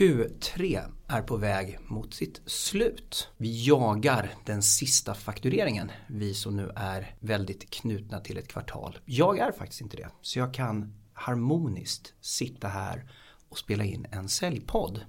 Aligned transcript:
Q3 0.00 0.92
är 1.08 1.22
på 1.22 1.36
väg 1.36 1.78
mot 1.86 2.14
sitt 2.14 2.40
slut. 2.46 3.28
Vi 3.36 3.66
jagar 3.66 4.34
den 4.44 4.62
sista 4.62 5.14
faktureringen, 5.14 5.90
vi 6.06 6.34
som 6.34 6.56
nu 6.56 6.70
är 6.76 7.16
väldigt 7.20 7.70
knutna 7.70 8.20
till 8.20 8.38
ett 8.38 8.48
kvartal. 8.48 8.98
Jag 9.04 9.38
är 9.38 9.52
faktiskt 9.52 9.80
inte 9.80 9.96
det, 9.96 10.08
så 10.22 10.38
jag 10.38 10.54
kan 10.54 10.94
harmoniskt 11.12 12.14
sitta 12.20 12.68
här 12.68 13.10
och 13.48 13.58
spela 13.58 13.84
in 13.84 14.06
en 14.10 14.28
säljpodd. 14.28 15.00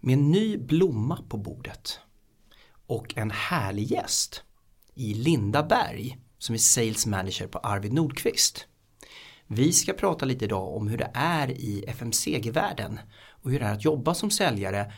Med 0.00 0.12
en 0.12 0.30
ny 0.30 0.58
blomma 0.58 1.24
på 1.28 1.36
bordet 1.36 2.00
och 2.86 3.16
en 3.16 3.30
härlig 3.30 3.90
gäst 3.90 4.42
i 4.94 5.14
Linda 5.14 5.62
Berg 5.62 6.18
som 6.38 6.54
är 6.54 6.58
Sales 6.58 7.06
Manager 7.06 7.46
på 7.46 7.58
Arvid 7.58 7.92
Nordqvist. 7.92 8.66
Vi 9.46 9.72
ska 9.72 9.92
prata 9.92 10.24
lite 10.24 10.44
idag 10.44 10.76
om 10.76 10.88
hur 10.88 10.98
det 10.98 11.10
är 11.14 11.50
i 11.50 11.84
FMCG-världen 11.88 13.00
och 13.42 13.50
hur 13.50 13.58
det 13.58 13.66
är 13.66 13.72
att 13.72 13.84
jobba 13.84 14.14
som 14.14 14.30
säljare 14.30 14.92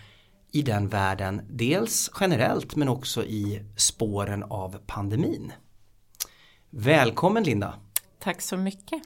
i 0.52 0.62
den 0.62 0.89
världen, 0.89 1.43
dels 1.50 2.11
generellt 2.21 2.76
men 2.76 2.89
också 2.89 3.25
i 3.25 3.64
spåren 3.76 4.43
av 4.43 4.79
pandemin. 4.86 5.53
Välkommen 6.71 7.43
Linda! 7.44 7.75
Tack 8.18 8.40
så 8.40 8.57
mycket! 8.57 9.02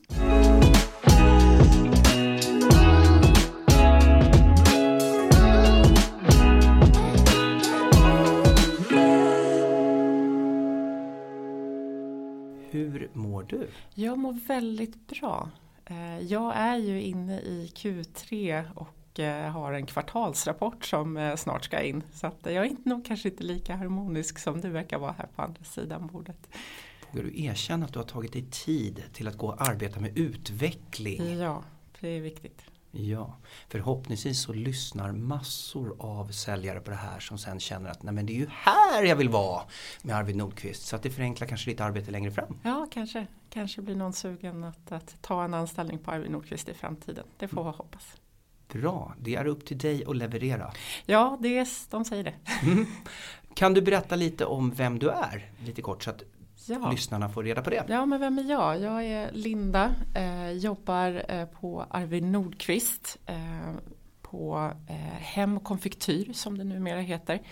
Hur 12.71 13.11
mår 13.13 13.43
du? 13.43 13.69
Jag 13.95 14.19
mår 14.19 14.33
väldigt 14.33 15.07
bra. 15.07 15.51
Eh, 15.85 16.19
jag 16.21 16.57
är 16.57 16.77
ju 16.77 17.03
inne 17.03 17.41
i 17.41 17.73
Q3 17.75 18.65
och 18.75 18.89
eh, 19.19 19.51
har 19.51 19.73
en 19.73 19.87
kvartalsrapport 19.87 20.85
som 20.85 21.17
eh, 21.17 21.37
snart 21.37 21.65
ska 21.65 21.83
in. 21.83 22.03
Så 22.13 22.27
att 22.27 22.39
jag 22.43 22.67
är 22.67 22.77
nog 22.85 23.05
kanske 23.05 23.29
inte 23.29 23.43
lika 23.43 23.77
harmonisk 23.77 24.39
som 24.39 24.61
du 24.61 24.71
verkar 24.71 24.99
vara 24.99 25.13
här 25.13 25.29
på 25.37 25.43
andra 25.43 25.65
sidan 25.65 26.07
bordet. 26.07 26.49
Vågar 27.11 27.25
du 27.25 27.43
erkänna 27.45 27.87
att 27.87 27.93
du 27.93 27.99
har 27.99 28.07
tagit 28.07 28.33
dig 28.33 28.47
tid 28.51 29.03
till 29.13 29.29
att 29.29 29.37
gå 29.37 29.47
och 29.47 29.69
arbeta 29.69 30.01
med 30.01 30.19
utveckling? 30.19 31.39
Ja, 31.39 31.63
det 32.01 32.09
är 32.09 32.21
viktigt. 32.21 32.63
Ja, 32.99 33.37
förhoppningsvis 33.69 34.41
så 34.41 34.53
lyssnar 34.53 35.13
massor 35.13 35.97
av 35.99 36.29
säljare 36.29 36.81
på 36.81 36.91
det 36.91 36.97
här 36.97 37.21
som 37.21 37.39
sen 37.39 37.61
känner 37.61 37.91
att 37.91 38.03
nej 38.03 38.15
men 38.15 38.27
det 38.27 38.33
är 38.33 38.39
ju 38.39 38.47
här 38.51 39.03
jag 39.05 39.17
vill 39.17 39.29
vara 39.29 39.63
med 40.03 40.17
Arvid 40.17 40.37
Nordqvist. 40.37 40.87
Så 40.87 40.97
att 40.97 41.03
det 41.03 41.11
förenklar 41.11 41.49
kanske 41.49 41.71
ditt 41.71 41.81
arbete 41.81 42.11
längre 42.11 42.31
fram. 42.31 42.59
Ja, 42.63 42.89
kanske. 42.93 43.27
Kanske 43.51 43.83
blir 43.83 43.95
någon 43.95 44.13
sugen 44.13 44.65
att, 44.65 44.93
att 44.93 45.17
ta 45.23 45.45
en 45.45 45.55
anställning 45.55 45.99
på 45.99 46.11
Arvid 46.11 46.31
Nordqvist 46.31 46.69
i 46.69 46.75
framtiden. 46.75 47.25
Det 47.39 47.49
får 47.49 47.65
vi 47.65 47.71
hoppas. 47.71 48.17
Bra, 48.77 49.15
det 49.21 49.35
är 49.35 49.47
upp 49.47 49.65
till 49.65 49.79
dig 49.79 50.05
att 50.07 50.17
leverera. 50.17 50.73
Ja, 51.07 51.39
det 51.41 51.59
är, 51.59 51.69
de 51.91 52.05
säger 52.05 52.25
det. 52.25 52.35
Mm. 52.63 52.87
Kan 53.55 53.75
du 53.75 53.83
berätta 53.83 54.17
lite 54.17 54.45
om 54.45 54.71
vem 54.71 54.99
du 54.99 55.11
är? 55.11 55.51
Lite 55.65 55.83
kort 55.83 56.03
så 56.03 56.11
att 56.11 56.23
ja. 56.67 56.91
lyssnarna 56.91 57.29
får 57.29 57.43
reda 57.43 57.63
på 57.63 57.71
det. 57.71 57.85
Ja, 57.89 58.07
men 58.07 58.21
vem 58.21 58.39
är 58.39 58.43
jag? 58.43 58.81
Jag 58.81 59.05
är 59.05 59.33
Linda, 59.33 59.95
eh, 60.15 60.51
jobbar 60.51 61.25
eh, 61.29 61.47
på 61.47 61.87
Arvid 61.91 62.23
Nordqvist 62.23 63.19
eh, 63.27 63.75
på 64.23 64.73
eh, 64.89 64.95
Hem 65.21 65.61
konfektyr 65.61 66.33
som 66.33 66.59
det 66.59 66.65
numera 66.65 67.01
heter. 67.01 67.43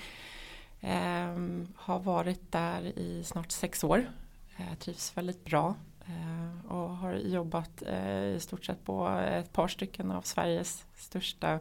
Eh, 0.80 1.36
har 1.76 1.98
varit 1.98 2.52
där 2.52 2.98
i 2.98 3.24
snart 3.24 3.50
sex 3.52 3.84
år. 3.84 4.10
Trivs 4.78 5.16
väldigt 5.16 5.44
bra 5.44 5.74
och 6.68 6.96
har 6.96 7.14
jobbat 7.14 7.82
i 8.36 8.40
stort 8.40 8.64
sett 8.64 8.84
på 8.84 9.08
ett 9.08 9.52
par 9.52 9.68
stycken 9.68 10.10
av 10.10 10.22
Sveriges 10.22 10.84
största 10.96 11.58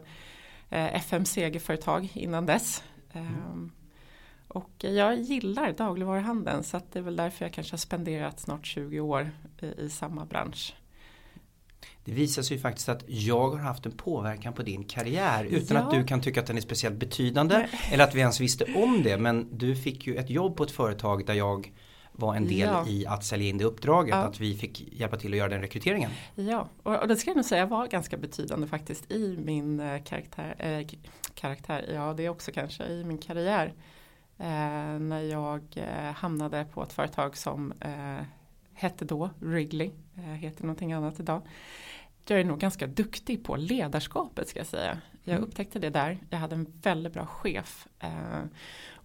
FMCG-företag 0.70 2.12
innan 2.14 2.46
dess. 2.46 2.82
Mm. 3.12 3.70
Och 4.48 4.70
jag 4.78 5.20
gillar 5.20 5.72
dagligvaruhandeln 5.72 6.64
så 6.64 6.80
det 6.92 6.98
är 6.98 7.02
väl 7.02 7.16
därför 7.16 7.44
jag 7.44 7.52
kanske 7.52 7.72
har 7.72 7.78
spenderat 7.78 8.40
snart 8.40 8.66
20 8.66 9.00
år 9.00 9.30
i, 9.60 9.66
i 9.66 9.90
samma 9.90 10.24
bransch. 10.24 10.74
Det 12.04 12.12
visar 12.12 12.42
sig 12.42 12.56
ju 12.56 12.62
faktiskt 12.62 12.88
att 12.88 13.04
jag 13.06 13.50
har 13.50 13.58
haft 13.58 13.86
en 13.86 13.92
påverkan 13.92 14.52
på 14.52 14.62
din 14.62 14.84
karriär 14.84 15.44
utan 15.44 15.76
ja. 15.76 15.82
att 15.82 15.90
du 15.90 16.04
kan 16.04 16.20
tycka 16.20 16.40
att 16.40 16.46
den 16.46 16.56
är 16.56 16.60
speciellt 16.60 16.96
betydande 16.96 17.58
Nej. 17.58 17.68
eller 17.90 18.04
att 18.04 18.14
vi 18.14 18.20
ens 18.20 18.40
visste 18.40 18.64
om 18.74 19.02
det. 19.02 19.18
Men 19.18 19.58
du 19.58 19.76
fick 19.76 20.06
ju 20.06 20.16
ett 20.16 20.30
jobb 20.30 20.56
på 20.56 20.62
ett 20.62 20.70
företag 20.70 21.26
där 21.26 21.34
jag 21.34 21.72
var 22.16 22.34
en 22.34 22.48
del 22.48 22.58
ja. 22.58 22.88
i 22.88 23.06
att 23.06 23.24
sälja 23.24 23.48
in 23.48 23.58
det 23.58 23.64
uppdraget. 23.64 24.14
Ja. 24.14 24.16
Att 24.16 24.40
vi 24.40 24.56
fick 24.56 24.92
hjälpa 24.92 25.16
till 25.16 25.32
att 25.32 25.38
göra 25.38 25.48
den 25.48 25.60
rekryteringen. 25.60 26.10
Ja, 26.34 26.68
och, 26.82 26.96
och 26.96 27.08
det 27.08 27.16
ska 27.16 27.30
jag 27.30 27.36
nog 27.36 27.44
säga 27.44 27.66
var 27.66 27.86
ganska 27.86 28.16
betydande 28.16 28.66
faktiskt 28.66 29.10
i 29.10 29.36
min 29.44 29.80
eh, 29.80 30.02
karaktär. 30.02 30.54
Eh, 30.58 30.86
karaktär. 31.34 31.90
Ja, 31.94 32.14
det 32.16 32.26
är 32.26 32.28
också 32.28 32.52
kanske 32.52 32.84
i 32.84 33.04
min 33.04 33.18
karriär. 33.18 33.74
Eh, 34.38 34.98
när 34.98 35.20
jag 35.20 35.62
eh, 35.74 36.12
hamnade 36.12 36.64
på 36.64 36.82
ett 36.82 36.92
företag 36.92 37.36
som 37.36 37.72
eh, 37.80 38.24
hette 38.72 39.04
då 39.04 39.30
Wrigley, 39.38 39.90
heter 40.14 40.62
någonting 40.62 40.92
annat 40.92 41.20
idag. 41.20 41.42
Jag 42.28 42.40
är 42.40 42.44
nog 42.44 42.58
ganska 42.58 42.86
duktig 42.86 43.44
på 43.44 43.56
ledarskapet 43.56 44.48
ska 44.48 44.60
jag 44.60 44.66
säga. 44.66 44.98
Jag 45.24 45.36
mm. 45.36 45.48
upptäckte 45.48 45.78
det 45.78 45.90
där. 45.90 46.18
Jag 46.30 46.38
hade 46.38 46.54
en 46.54 46.66
väldigt 46.82 47.12
bra 47.12 47.26
chef. 47.26 47.88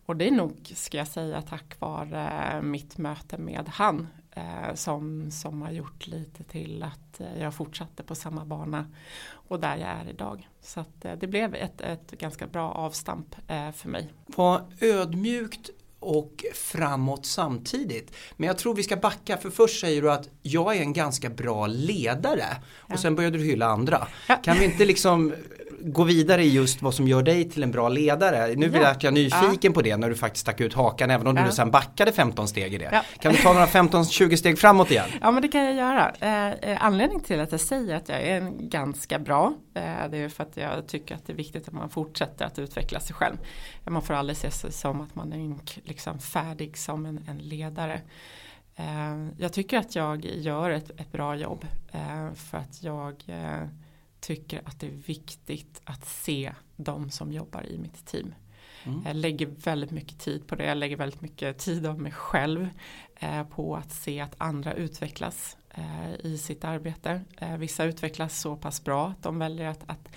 Eh, 0.10 0.12
och 0.12 0.18
det 0.18 0.28
är 0.28 0.32
nog, 0.32 0.74
ska 0.76 0.98
jag 0.98 1.08
säga, 1.08 1.42
tack 1.42 1.80
vare 1.80 2.62
mitt 2.62 2.98
möte 2.98 3.38
med 3.38 3.70
han 3.70 4.08
eh, 4.32 4.74
som, 4.76 5.32
som 5.32 5.62
har 5.62 5.72
gjort 5.72 6.08
lite 6.08 6.44
till 6.44 6.84
att 6.84 7.20
eh, 7.20 7.42
jag 7.42 7.54
fortsatte 7.54 8.04
på 8.04 8.16
samma 8.16 8.46
bana 8.46 8.86
och 9.50 9.60
där 9.60 9.78
jag 9.78 9.90
är 9.90 10.10
idag. 10.10 10.48
Så 10.62 10.80
eh, 10.80 11.18
det 11.20 11.28
blev 11.28 11.56
ett, 11.56 11.82
ett 11.82 12.12
ganska 12.12 12.48
bra 12.48 12.72
avstamp 12.72 13.36
eh, 13.48 13.72
för 13.72 13.90
mig. 13.90 14.10
Vad 14.26 14.62
ödmjukt 14.82 15.70
och 16.02 16.46
framåt 16.56 17.26
samtidigt. 17.26 18.16
Men 18.38 18.48
jag 18.48 18.58
tror 18.58 18.76
vi 18.76 18.84
ska 18.84 18.96
backa 18.96 19.38
för 19.38 19.50
först 19.50 19.82
säger 19.82 20.02
du 20.02 20.12
att 20.12 20.30
jag 20.42 20.78
är 20.78 20.82
en 20.82 20.94
ganska 20.94 21.30
bra 21.30 21.68
ledare 21.68 22.46
och 22.78 22.94
ja. 22.94 22.98
sen 22.98 23.16
började 23.16 23.38
du 23.38 23.44
hylla 23.44 23.66
andra. 23.66 24.08
Ja. 24.28 24.36
Kan 24.36 24.58
vi 24.60 24.66
inte 24.66 24.86
liksom 24.86 25.34
gå 25.82 26.04
vidare 26.04 26.44
i 26.44 26.50
just 26.50 26.82
vad 26.82 26.94
som 26.94 27.08
gör 27.08 27.24
dig 27.24 27.50
till 27.50 27.64
en 27.64 27.72
bra 27.72 27.90
ledare. 27.90 28.56
Nu 28.56 28.72
ja. 28.74 28.96
jag 29.00 29.14
nyfiken 29.14 29.58
ja. 29.62 29.72
på 29.72 29.82
det 29.82 29.98
när 29.98 30.10
du 30.10 30.16
faktiskt 30.16 30.42
stack 30.42 30.62
ut 30.62 30.74
hakan 30.74 31.12
även 31.12 31.28
om 31.28 31.38
ja. 31.38 31.46
du 31.46 31.52
sen 31.52 31.72
backade 31.72 32.12
15 32.12 32.48
steg 32.48 32.74
i 32.74 32.78
det. 32.78 33.04
Kan 33.20 33.34
du 33.34 33.38
ta 33.38 33.54
några 33.54 33.66
15-20 33.66 34.36
steg 34.36 34.60
framåt 34.60 34.92
igen? 34.92 35.10
Ja 35.22 35.32
men 35.32 35.42
det 35.42 35.48
kan 35.48 35.64
jag 35.64 35.76
göra. 35.76 36.14
Eh, 36.20 36.72
eh, 36.72 36.86
anledningen 36.86 37.24
till 37.24 37.40
att 37.40 37.52
jag 37.52 37.62
säger 37.62 37.96
att 37.96 38.10
jag 38.10 38.22
är 38.22 38.38
en 38.38 38.70
ganska 38.70 39.20
bra 39.20 39.54
eh, 39.74 40.10
det 40.12 40.18
är 40.18 40.30
för 40.30 40.44
att 40.44 40.58
jag 40.58 40.88
tycker 40.88 41.16
att 41.16 41.28
det 41.28 41.34
är 41.34 41.38
viktigt 41.38 41.68
att 41.68 41.74
man 41.74 41.90
fortsätter 41.90 42.46
att 42.46 42.60
utveckla 42.60 43.00
sig 43.00 43.16
själv. 43.16 43.36
Man 43.86 44.02
får 44.02 44.14
aldrig 44.14 44.38
se 44.38 44.52
sig 44.52 44.72
som 44.72 45.02
att 45.02 45.16
man 45.16 45.34
är 45.34 45.56
liksom 45.84 46.20
färdig 46.20 46.78
som 46.78 47.06
en, 47.06 47.20
en 47.28 47.38
ledare. 47.38 48.02
Eh, 48.76 49.28
jag 49.38 49.54
tycker 49.54 49.78
att 49.78 49.96
jag 49.96 50.26
gör 50.26 50.70
ett, 50.70 50.90
ett 50.90 51.12
bra 51.12 51.36
jobb 51.36 51.66
eh, 51.92 52.34
för 52.34 52.58
att 52.58 52.84
jag 52.84 53.24
eh, 53.28 53.68
tycker 54.20 54.62
att 54.66 54.80
det 54.80 54.88
är 54.88 54.92
viktigt 54.92 55.82
att 55.84 56.06
se 56.06 56.54
de 56.76 57.10
som 57.10 57.34
jobbar 57.34 57.66
i 57.66 57.78
mitt 57.78 58.06
team. 58.06 58.34
Mm. 58.84 59.02
Jag 59.06 59.16
lägger 59.16 59.46
väldigt 59.46 59.92
mycket 59.92 60.20
tid 60.20 60.48
på 60.48 60.56
det. 60.56 60.66
Jag 60.66 60.78
lägger 60.78 60.98
väldigt 60.98 61.22
mycket 61.22 61.58
tid 61.58 61.86
av 61.86 62.02
mig 62.02 62.12
själv 62.12 62.70
eh, 63.16 63.44
på 63.44 63.76
att 63.76 63.92
se 63.92 64.20
att 64.20 64.36
andra 64.38 64.74
utvecklas 64.74 65.58
eh, 65.70 66.14
i 66.24 66.38
sitt 66.38 66.64
arbete. 66.64 67.22
Eh, 67.38 67.58
vissa 67.58 67.84
utvecklas 67.84 68.40
så 68.40 68.56
pass 68.56 68.84
bra 68.84 69.08
att 69.08 69.24
de 69.24 69.40
väljer 69.40 69.68
att, 69.68 69.84
att 69.88 70.10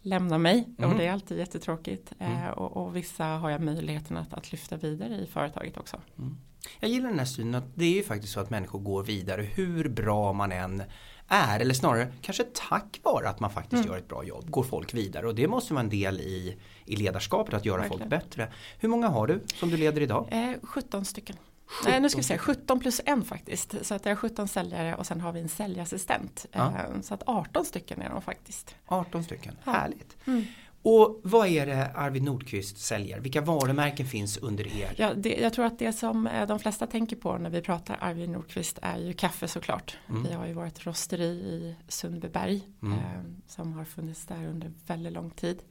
lämna 0.00 0.38
mig 0.38 0.68
mm. 0.78 0.90
och 0.90 0.98
det 0.98 1.06
är 1.06 1.12
alltid 1.12 1.38
jättetråkigt. 1.38 2.12
Eh, 2.18 2.42
mm. 2.42 2.54
Och, 2.54 2.76
och, 2.76 2.96
vissa 2.96 3.24
har 3.24 3.50
jag 3.50 3.60
möjligheten 3.60 4.16
att, 4.16 4.34
att 4.34 4.52
lyfta 4.52 4.76
vidare 4.76 5.14
i 5.14 5.26
företaget 5.26 5.76
också. 5.76 6.00
Mm. 6.18 6.36
Jag 6.80 6.90
gillar 6.90 7.08
den 7.08 7.18
här 7.18 7.26
synen 7.26 7.54
att 7.54 7.74
det 7.74 7.84
är 7.84 7.94
ju 7.94 8.02
faktiskt 8.02 8.32
så 8.32 8.40
att 8.40 8.50
människor 8.50 8.78
går 8.78 9.02
vidare 9.02 9.42
hur 9.42 9.88
bra 9.88 10.32
man 10.32 10.52
än 10.52 10.82
är, 11.28 11.60
eller 11.60 11.74
snarare 11.74 12.12
kanske 12.22 12.44
tack 12.44 13.00
vare 13.02 13.28
att 13.28 13.40
man 13.40 13.50
faktiskt 13.50 13.84
mm. 13.84 13.86
gör 13.86 13.98
ett 13.98 14.08
bra 14.08 14.24
jobb, 14.24 14.50
går 14.50 14.62
folk 14.62 14.94
vidare 14.94 15.26
och 15.26 15.34
det 15.34 15.48
måste 15.48 15.74
vara 15.74 15.84
en 15.84 15.90
del 15.90 16.20
i, 16.20 16.58
i 16.84 16.96
ledarskapet 16.96 17.54
att 17.54 17.64
göra 17.64 17.80
Verkligen. 17.80 17.98
folk 17.98 18.10
bättre. 18.10 18.52
Hur 18.78 18.88
många 18.88 19.08
har 19.08 19.26
du 19.26 19.40
som 19.54 19.70
du 19.70 19.76
leder 19.76 20.00
idag? 20.00 20.28
Eh, 20.30 20.52
17 20.62 21.04
stycken. 21.04 21.36
17. 21.66 21.90
Nej, 21.90 22.00
nu 22.00 22.08
ska 22.08 22.18
vi 22.18 22.24
säga 22.24 22.38
17 22.38 22.80
plus 22.80 23.00
en 23.04 23.24
faktiskt. 23.24 23.74
Så 23.82 23.94
att 23.94 24.02
det 24.02 24.10
är 24.10 24.16
17 24.16 24.48
säljare 24.48 24.94
och 24.94 25.06
sen 25.06 25.20
har 25.20 25.32
vi 25.32 25.40
en 25.40 25.48
säljassistent. 25.48 26.46
Ja. 26.52 26.66
Eh, 26.66 27.00
så 27.02 27.14
att 27.14 27.22
18 27.26 27.64
stycken 27.64 28.02
är 28.02 28.10
de 28.10 28.22
faktiskt. 28.22 28.74
18 28.86 29.24
stycken, 29.24 29.56
ja. 29.64 29.72
härligt. 29.72 30.16
Mm. 30.26 30.44
Och 30.84 31.20
vad 31.22 31.48
är 31.48 31.66
det 31.66 31.90
Arvid 31.94 32.22
Nordqvist 32.22 32.78
säljer? 32.78 33.20
Vilka 33.20 33.40
varumärken 33.40 34.06
finns 34.06 34.36
under 34.36 34.66
er? 34.66 34.94
Ja, 34.96 35.14
det, 35.14 35.36
jag 35.40 35.52
tror 35.52 35.64
att 35.64 35.78
det 35.78 35.92
som 35.92 36.26
eh, 36.26 36.46
de 36.46 36.58
flesta 36.58 36.86
tänker 36.86 37.16
på 37.16 37.38
när 37.38 37.50
vi 37.50 37.60
pratar 37.60 37.98
Arvid 38.00 38.30
Nordqvist 38.30 38.78
är 38.82 38.98
ju 38.98 39.12
kaffe 39.12 39.48
såklart. 39.48 39.96
Mm. 40.08 40.22
Vi 40.22 40.32
har 40.32 40.46
ju 40.46 40.52
vårt 40.52 40.86
rosteri 40.86 41.24
i 41.24 41.76
Sundbyberg 41.88 42.62
mm. 42.82 42.98
eh, 42.98 43.22
som 43.46 43.72
har 43.72 43.84
funnits 43.84 44.26
där 44.26 44.46
under 44.46 44.72
väldigt 44.86 45.12
lång 45.12 45.30
tid. 45.30 45.62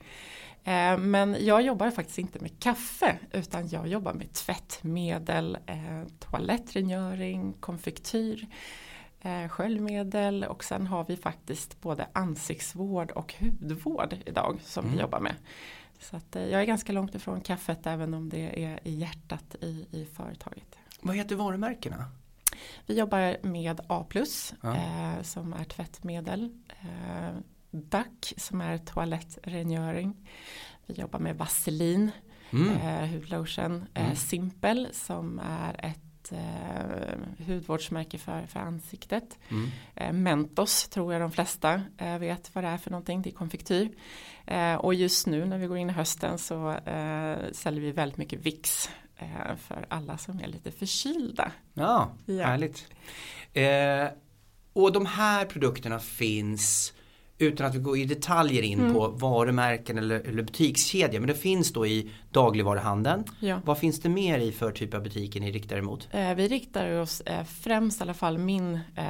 Eh, 0.63 0.97
men 0.97 1.37
jag 1.39 1.61
jobbar 1.61 1.91
faktiskt 1.91 2.19
inte 2.19 2.39
med 2.39 2.59
kaffe 2.59 3.17
utan 3.31 3.67
jag 3.67 3.87
jobbar 3.87 4.13
med 4.13 4.33
tvättmedel, 4.33 5.57
eh, 5.65 6.03
toalettrengöring, 6.19 7.53
konfektyr. 7.59 8.47
Eh, 9.23 9.47
sköljmedel 9.47 10.43
och 10.43 10.63
sen 10.63 10.87
har 10.87 11.05
vi 11.05 11.17
faktiskt 11.17 11.81
både 11.81 12.07
ansiktsvård 12.13 13.11
och 13.11 13.35
hudvård 13.39 14.15
idag 14.25 14.59
som 14.63 14.85
mm. 14.85 14.95
vi 14.95 15.01
jobbar 15.01 15.19
med. 15.19 15.35
Så 15.99 16.15
att, 16.15 16.35
eh, 16.35 16.45
jag 16.45 16.61
är 16.61 16.65
ganska 16.65 16.93
långt 16.93 17.15
ifrån 17.15 17.41
kaffet 17.41 17.87
även 17.87 18.13
om 18.13 18.29
det 18.29 18.63
är 18.65 18.79
i 18.87 18.91
hjärtat 18.91 19.55
i, 19.61 19.87
i 19.91 20.05
företaget. 20.05 20.75
Vad 21.01 21.15
heter 21.15 21.35
varumärkena? 21.35 22.05
Vi 22.85 22.99
jobbar 22.99 23.37
med 23.41 23.81
A+, 23.87 24.05
ja. 24.61 24.75
eh, 24.75 25.21
som 25.21 25.53
är 25.53 25.63
tvättmedel. 25.63 26.49
Eh, 26.81 27.37
Duck 27.71 28.33
som 28.37 28.61
är 28.61 28.77
toalettrengöring. 28.77 30.29
Vi 30.85 30.93
jobbar 30.93 31.19
med 31.19 31.37
Vaselin, 31.37 32.11
mm. 32.51 32.77
eh, 32.77 33.09
hudlotion. 33.09 33.85
Eh, 33.93 34.03
mm. 34.03 34.15
Simpel 34.15 34.87
som 34.91 35.39
är 35.39 35.85
ett 35.85 36.12
eh, 36.31 37.45
hudvårdsmärke 37.47 38.17
för, 38.17 38.45
för 38.45 38.59
ansiktet. 38.59 39.39
Mm. 39.49 39.69
Eh, 39.95 40.13
Mentos 40.13 40.89
tror 40.89 41.13
jag 41.13 41.21
de 41.21 41.31
flesta 41.31 41.81
eh, 41.97 42.17
vet 42.17 42.55
vad 42.55 42.63
det 42.63 42.67
är 42.67 42.77
för 42.77 42.91
någonting, 42.91 43.21
det 43.21 43.29
är 43.29 43.33
konfektyr. 43.33 43.89
Eh, 44.45 44.75
och 44.75 44.93
just 44.93 45.27
nu 45.27 45.45
när 45.45 45.57
vi 45.57 45.67
går 45.67 45.77
in 45.77 45.89
i 45.89 45.93
hösten 45.93 46.37
så 46.37 46.71
eh, 46.71 47.37
säljer 47.51 47.81
vi 47.81 47.91
väldigt 47.91 48.17
mycket 48.17 48.39
VIX 48.39 48.89
eh, 49.17 49.55
för 49.57 49.85
alla 49.89 50.17
som 50.17 50.39
är 50.39 50.47
lite 50.47 50.71
förkylda. 50.71 51.51
Ja, 51.73 52.11
ja. 52.25 52.45
härligt. 52.45 52.87
och 54.73 54.91
de 54.91 55.05
här 55.05 55.45
produkterna 55.45 55.99
finns 55.99 56.93
utan 57.37 57.67
att 57.67 57.75
vi 57.75 57.79
går 57.79 57.97
i 57.97 58.05
detaljer 58.05 58.61
in 58.61 58.79
mm. 58.79 58.93
på 58.93 59.07
varumärken 59.07 59.97
eller, 59.97 60.19
eller 60.19 60.43
butikskedja. 60.43 61.19
Men 61.19 61.27
det 61.27 61.35
finns 61.35 61.73
då 61.73 61.87
i 61.87 62.11
dagligvaruhandeln. 62.33 63.23
Ja. 63.39 63.61
Vad 63.65 63.77
finns 63.77 63.99
det 63.99 64.09
mer 64.09 64.39
i 64.39 64.51
för 64.51 64.71
typ 64.71 64.93
av 64.93 65.03
butiker 65.03 65.39
ni 65.39 65.51
riktar 65.51 65.77
emot? 65.77 66.07
Eh, 66.11 66.35
vi 66.35 66.47
riktar 66.47 66.99
oss 66.99 67.21
eh, 67.21 67.43
främst 67.43 67.99
i 67.99 68.03
alla 68.03 68.13
fall 68.13 68.37
min 68.37 68.79
eh, 68.95 69.05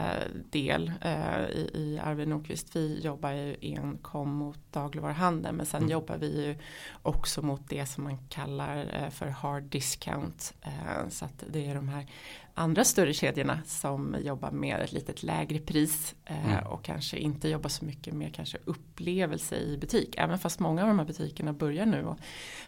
del 0.50 0.92
eh, 1.02 1.42
i, 1.50 1.70
i 1.74 2.00
Arvid 2.04 2.28
Nordqvist. 2.28 2.76
Vi 2.76 3.00
jobbar 3.04 3.32
ju 3.32 3.56
enkom 3.62 4.30
mot 4.30 4.60
dagligvaruhandeln 4.72 5.56
men 5.56 5.66
sen 5.66 5.82
mm. 5.82 5.92
jobbar 5.92 6.18
vi 6.18 6.46
ju 6.46 6.56
också 7.02 7.42
mot 7.42 7.70
det 7.70 7.86
som 7.86 8.04
man 8.04 8.18
kallar 8.30 8.78
eh, 8.78 9.10
för 9.10 9.28
hard 9.28 9.64
discount. 9.64 10.54
Eh, 10.62 11.10
så 11.10 11.26
att 11.26 11.44
det 11.52 11.66
är 11.66 11.76
de 11.76 11.90
här 11.90 12.06
andra 12.54 12.84
större 12.84 13.14
kedjorna 13.14 13.60
som 13.66 14.16
jobbar 14.24 14.52
med 14.52 14.82
ett 14.82 14.92
litet 14.92 15.24
lägre 15.24 15.60
pris 15.60 16.16
mm. 16.26 16.68
och 16.68 16.84
kanske 16.84 17.18
inte 17.18 17.50
jobbar 17.50 17.70
så 17.70 17.86
mycket 17.86 18.14
med 18.14 18.36
kanske 18.36 18.58
upplevelse 18.66 19.56
i 19.56 19.78
butik. 19.78 20.16
Även 20.18 20.40
fast 20.40 20.60
många 20.60 20.82
av 20.82 20.88
de 20.88 21.00
här 21.00 21.06
butikerna 21.06 21.54
börjar 21.54 21.86
nu 21.86 22.08
att 22.08 22.18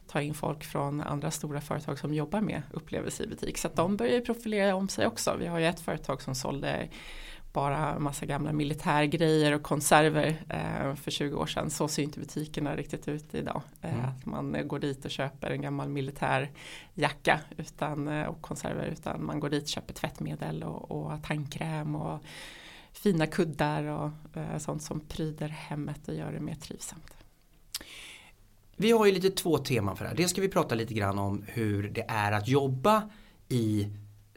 ta 0.08 0.22
in 0.22 0.34
folk 0.34 0.45
från 0.54 1.02
andra 1.02 1.32
stora 1.32 1.62
företag 1.62 2.00
som 2.00 2.14
jobbar 2.14 2.42
med 2.42 2.62
upplevelse 2.72 3.24
i 3.24 3.28
butik. 3.28 3.58
Så 3.58 3.68
att 3.68 3.76
de 3.76 3.98
börjar 3.98 4.22
profilera 4.22 4.76
om 4.76 4.90
sig 4.90 5.08
också. 5.08 5.36
Vi 5.40 5.48
har 5.48 5.60
ju 5.60 5.66
ett 5.66 5.80
företag 5.80 6.22
som 6.22 6.36
sålde 6.36 6.90
bara 7.56 8.00
massa 8.00 8.26
gamla 8.26 8.54
militärgrejer 8.54 9.52
och 9.52 9.64
konserver 9.64 10.28
eh, 10.50 10.96
för 10.96 11.12
20 11.12 11.36
år 11.36 11.46
sedan. 11.46 11.70
Så 11.70 11.88
ser 11.88 12.04
inte 12.04 12.20
butikerna 12.20 12.76
riktigt 12.76 13.08
ut 13.08 13.36
idag. 13.36 13.62
Eh, 13.82 13.94
mm. 13.94 14.06
Att 14.06 14.26
man 14.26 14.68
går 14.68 14.80
dit 14.80 15.06
och 15.06 15.12
köper 15.12 15.52
en 15.52 15.62
gammal 15.62 15.90
militärjacka 15.90 17.40
utan, 17.58 18.08
eh, 18.08 18.26
och 18.26 18.42
konserver 18.42 18.86
utan 18.86 19.26
man 19.26 19.40
går 19.40 19.50
dit 19.50 19.64
och 19.64 19.70
köper 19.70 19.94
tvättmedel 19.94 20.64
och, 20.64 20.92
och 20.92 21.24
tandkräm 21.24 21.96
och 21.96 22.24
fina 22.92 23.28
kuddar 23.28 23.84
och 23.84 24.38
eh, 24.38 24.58
sånt 24.58 24.84
som 24.84 25.00
pryder 25.00 25.48
hemmet 25.48 26.08
och 26.08 26.16
gör 26.16 26.32
det 26.32 26.40
mer 26.40 26.56
trivsamt. 26.56 27.15
Vi 28.78 28.92
har 28.92 29.06
ju 29.06 29.12
lite 29.12 29.30
två 29.30 29.58
teman 29.58 29.98
för 29.98 30.04
det 30.04 30.10
här. 30.10 30.18
Dels 30.18 30.32
ska 30.32 30.42
vi 30.42 30.50
prata 30.50 30.76
lite 30.76 30.94
grann 30.94 31.20
om 31.20 31.44
hur 31.48 31.90
det 31.90 32.06
är 32.08 32.32
att 32.32 32.48
jobba 32.48 33.10
i 33.50 33.88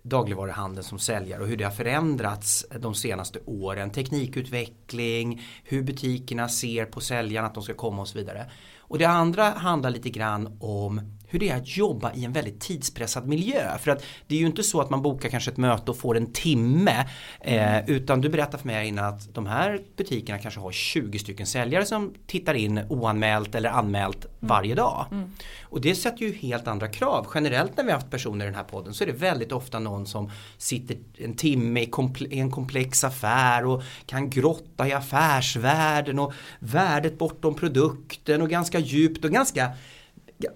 dagligvaruhandeln 0.02 0.84
som 0.84 0.98
säljare 0.98 1.42
och 1.42 1.48
hur 1.48 1.56
det 1.56 1.64
har 1.64 1.70
förändrats 1.70 2.66
de 2.80 2.94
senaste 2.94 3.38
åren. 3.46 3.90
Teknikutveckling, 3.90 5.42
hur 5.64 5.82
butikerna 5.82 6.48
ser 6.48 6.84
på 6.84 7.00
säljarna 7.00 7.48
att 7.48 7.54
de 7.54 7.62
ska 7.62 7.74
komma 7.74 8.02
och 8.02 8.08
så 8.08 8.18
vidare. 8.18 8.50
Och 8.78 8.98
det 8.98 9.04
andra 9.04 9.44
handlar 9.44 9.90
lite 9.90 10.10
grann 10.10 10.56
om 10.60 11.17
hur 11.28 11.38
det 11.38 11.48
är 11.48 11.56
att 11.56 11.76
jobba 11.76 12.12
i 12.12 12.24
en 12.24 12.32
väldigt 12.32 12.60
tidspressad 12.60 13.28
miljö. 13.28 13.78
För 13.78 13.90
att 13.90 14.04
det 14.26 14.34
är 14.34 14.38
ju 14.38 14.46
inte 14.46 14.62
så 14.62 14.80
att 14.80 14.90
man 14.90 15.02
bokar 15.02 15.28
kanske 15.28 15.50
ett 15.50 15.56
möte 15.56 15.90
och 15.90 15.96
får 15.96 16.16
en 16.16 16.32
timme. 16.32 17.08
Eh, 17.40 17.90
utan 17.90 18.20
du 18.20 18.28
berättar 18.28 18.58
för 18.58 18.66
mig 18.66 18.88
innan 18.88 19.04
att 19.04 19.34
de 19.34 19.46
här 19.46 19.80
butikerna 19.96 20.38
kanske 20.38 20.60
har 20.60 20.72
20 20.72 21.18
stycken 21.18 21.46
säljare 21.46 21.86
som 21.86 22.14
tittar 22.26 22.54
in 22.54 22.80
oanmält 22.88 23.54
eller 23.54 23.70
anmält 23.70 24.24
mm. 24.24 24.34
varje 24.40 24.74
dag. 24.74 25.06
Mm. 25.10 25.32
Och 25.62 25.80
det 25.80 25.94
sätter 25.94 26.24
ju 26.24 26.32
helt 26.32 26.68
andra 26.68 26.88
krav. 26.88 27.26
Generellt 27.34 27.76
när 27.76 27.84
vi 27.84 27.90
har 27.90 27.98
haft 27.98 28.10
personer 28.10 28.44
i 28.44 28.48
den 28.48 28.54
här 28.54 28.64
podden 28.64 28.94
så 28.94 29.04
är 29.04 29.06
det 29.06 29.12
väldigt 29.12 29.52
ofta 29.52 29.78
någon 29.78 30.06
som 30.06 30.30
sitter 30.58 30.96
en 31.18 31.34
timme 31.34 31.80
i, 31.80 31.86
komple 31.86 32.28
i 32.28 32.38
en 32.38 32.50
komplex 32.50 33.04
affär 33.04 33.64
och 33.64 33.82
kan 34.06 34.30
grotta 34.30 34.88
i 34.88 34.92
affärsvärlden 34.92 36.18
och 36.18 36.32
värdet 36.58 37.18
bortom 37.18 37.54
produkten 37.54 38.42
och 38.42 38.50
ganska 38.50 38.78
djupt 38.78 39.24
och 39.24 39.30
ganska 39.30 39.72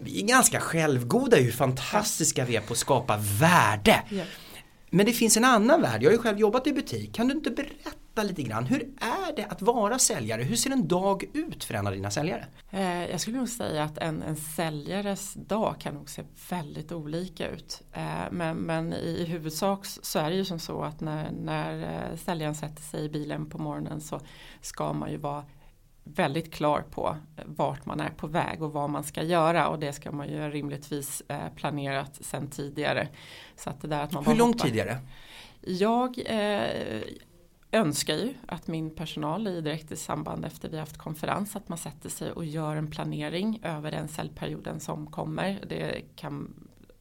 vi 0.00 0.22
är 0.22 0.26
ganska 0.26 0.60
självgoda 0.60 1.36
hur 1.36 1.52
fantastiska 1.52 2.44
vi 2.44 2.56
är 2.56 2.60
på 2.60 2.72
att 2.72 2.78
skapa 2.78 3.16
värde. 3.40 4.02
Ja. 4.10 4.24
Men 4.94 5.06
det 5.06 5.12
finns 5.12 5.36
en 5.36 5.44
annan 5.44 5.82
värld, 5.82 6.02
jag 6.02 6.10
har 6.10 6.12
ju 6.12 6.18
själv 6.18 6.38
jobbat 6.38 6.66
i 6.66 6.72
butik. 6.72 7.14
Kan 7.14 7.28
du 7.28 7.34
inte 7.34 7.50
berätta 7.50 8.22
lite 8.22 8.42
grann, 8.42 8.64
hur 8.64 8.80
är 9.00 9.36
det 9.36 9.44
att 9.44 9.62
vara 9.62 9.98
säljare? 9.98 10.42
Hur 10.42 10.56
ser 10.56 10.70
en 10.70 10.88
dag 10.88 11.24
ut 11.32 11.64
för 11.64 11.74
en 11.74 11.86
av 11.86 11.92
dina 11.92 12.10
säljare? 12.10 12.46
Eh, 12.70 13.10
jag 13.10 13.20
skulle 13.20 13.38
nog 13.38 13.48
säga 13.48 13.84
att 13.84 13.98
en, 13.98 14.22
en 14.22 14.36
säljares 14.36 15.34
dag 15.34 15.76
kan 15.80 15.94
nog 15.94 16.10
se 16.10 16.22
väldigt 16.50 16.92
olika 16.92 17.48
ut. 17.48 17.82
Eh, 17.92 18.02
men, 18.30 18.56
men 18.56 18.92
i 18.92 19.24
huvudsak 19.24 19.86
så 19.86 20.18
är 20.18 20.30
det 20.30 20.36
ju 20.36 20.44
som 20.44 20.58
så 20.58 20.82
att 20.82 21.00
när, 21.00 21.30
när 21.30 21.82
eh, 21.82 22.16
säljaren 22.16 22.54
sätter 22.54 22.82
sig 22.82 23.04
i 23.04 23.08
bilen 23.08 23.46
på 23.46 23.58
morgonen 23.58 24.00
så 24.00 24.20
ska 24.60 24.92
man 24.92 25.10
ju 25.10 25.16
vara 25.16 25.44
väldigt 26.04 26.52
klar 26.52 26.84
på 26.90 27.16
vart 27.44 27.86
man 27.86 28.00
är 28.00 28.10
på 28.10 28.26
väg 28.26 28.62
och 28.62 28.72
vad 28.72 28.90
man 28.90 29.04
ska 29.04 29.22
göra 29.22 29.68
och 29.68 29.78
det 29.78 29.92
ska 29.92 30.12
man 30.12 30.28
ju 30.28 30.50
rimligtvis 30.50 31.22
eh, 31.28 31.48
planerat 31.56 32.18
sen 32.20 32.50
tidigare. 32.50 33.08
Så 33.56 33.70
att 33.70 33.80
det 33.80 33.88
där 33.88 34.02
att 34.02 34.12
man 34.12 34.26
Hur 34.26 34.34
långt 34.34 34.58
tidigare? 34.58 34.98
Jag 35.60 36.18
eh, 36.26 37.02
önskar 37.72 38.14
ju 38.14 38.34
att 38.46 38.66
min 38.66 38.94
personal 38.94 39.48
i 39.48 39.60
direkt 39.60 39.92
i 39.92 39.96
samband 39.96 40.44
efter 40.44 40.68
vi 40.68 40.78
haft 40.78 40.98
konferens 40.98 41.56
att 41.56 41.68
man 41.68 41.78
sätter 41.78 42.08
sig 42.08 42.32
och 42.32 42.44
gör 42.44 42.76
en 42.76 42.90
planering 42.90 43.60
över 43.62 43.90
den 43.90 44.08
säljperioden 44.08 44.80
som 44.80 45.10
kommer. 45.10 45.64
Det 45.68 46.02
kan 46.16 46.54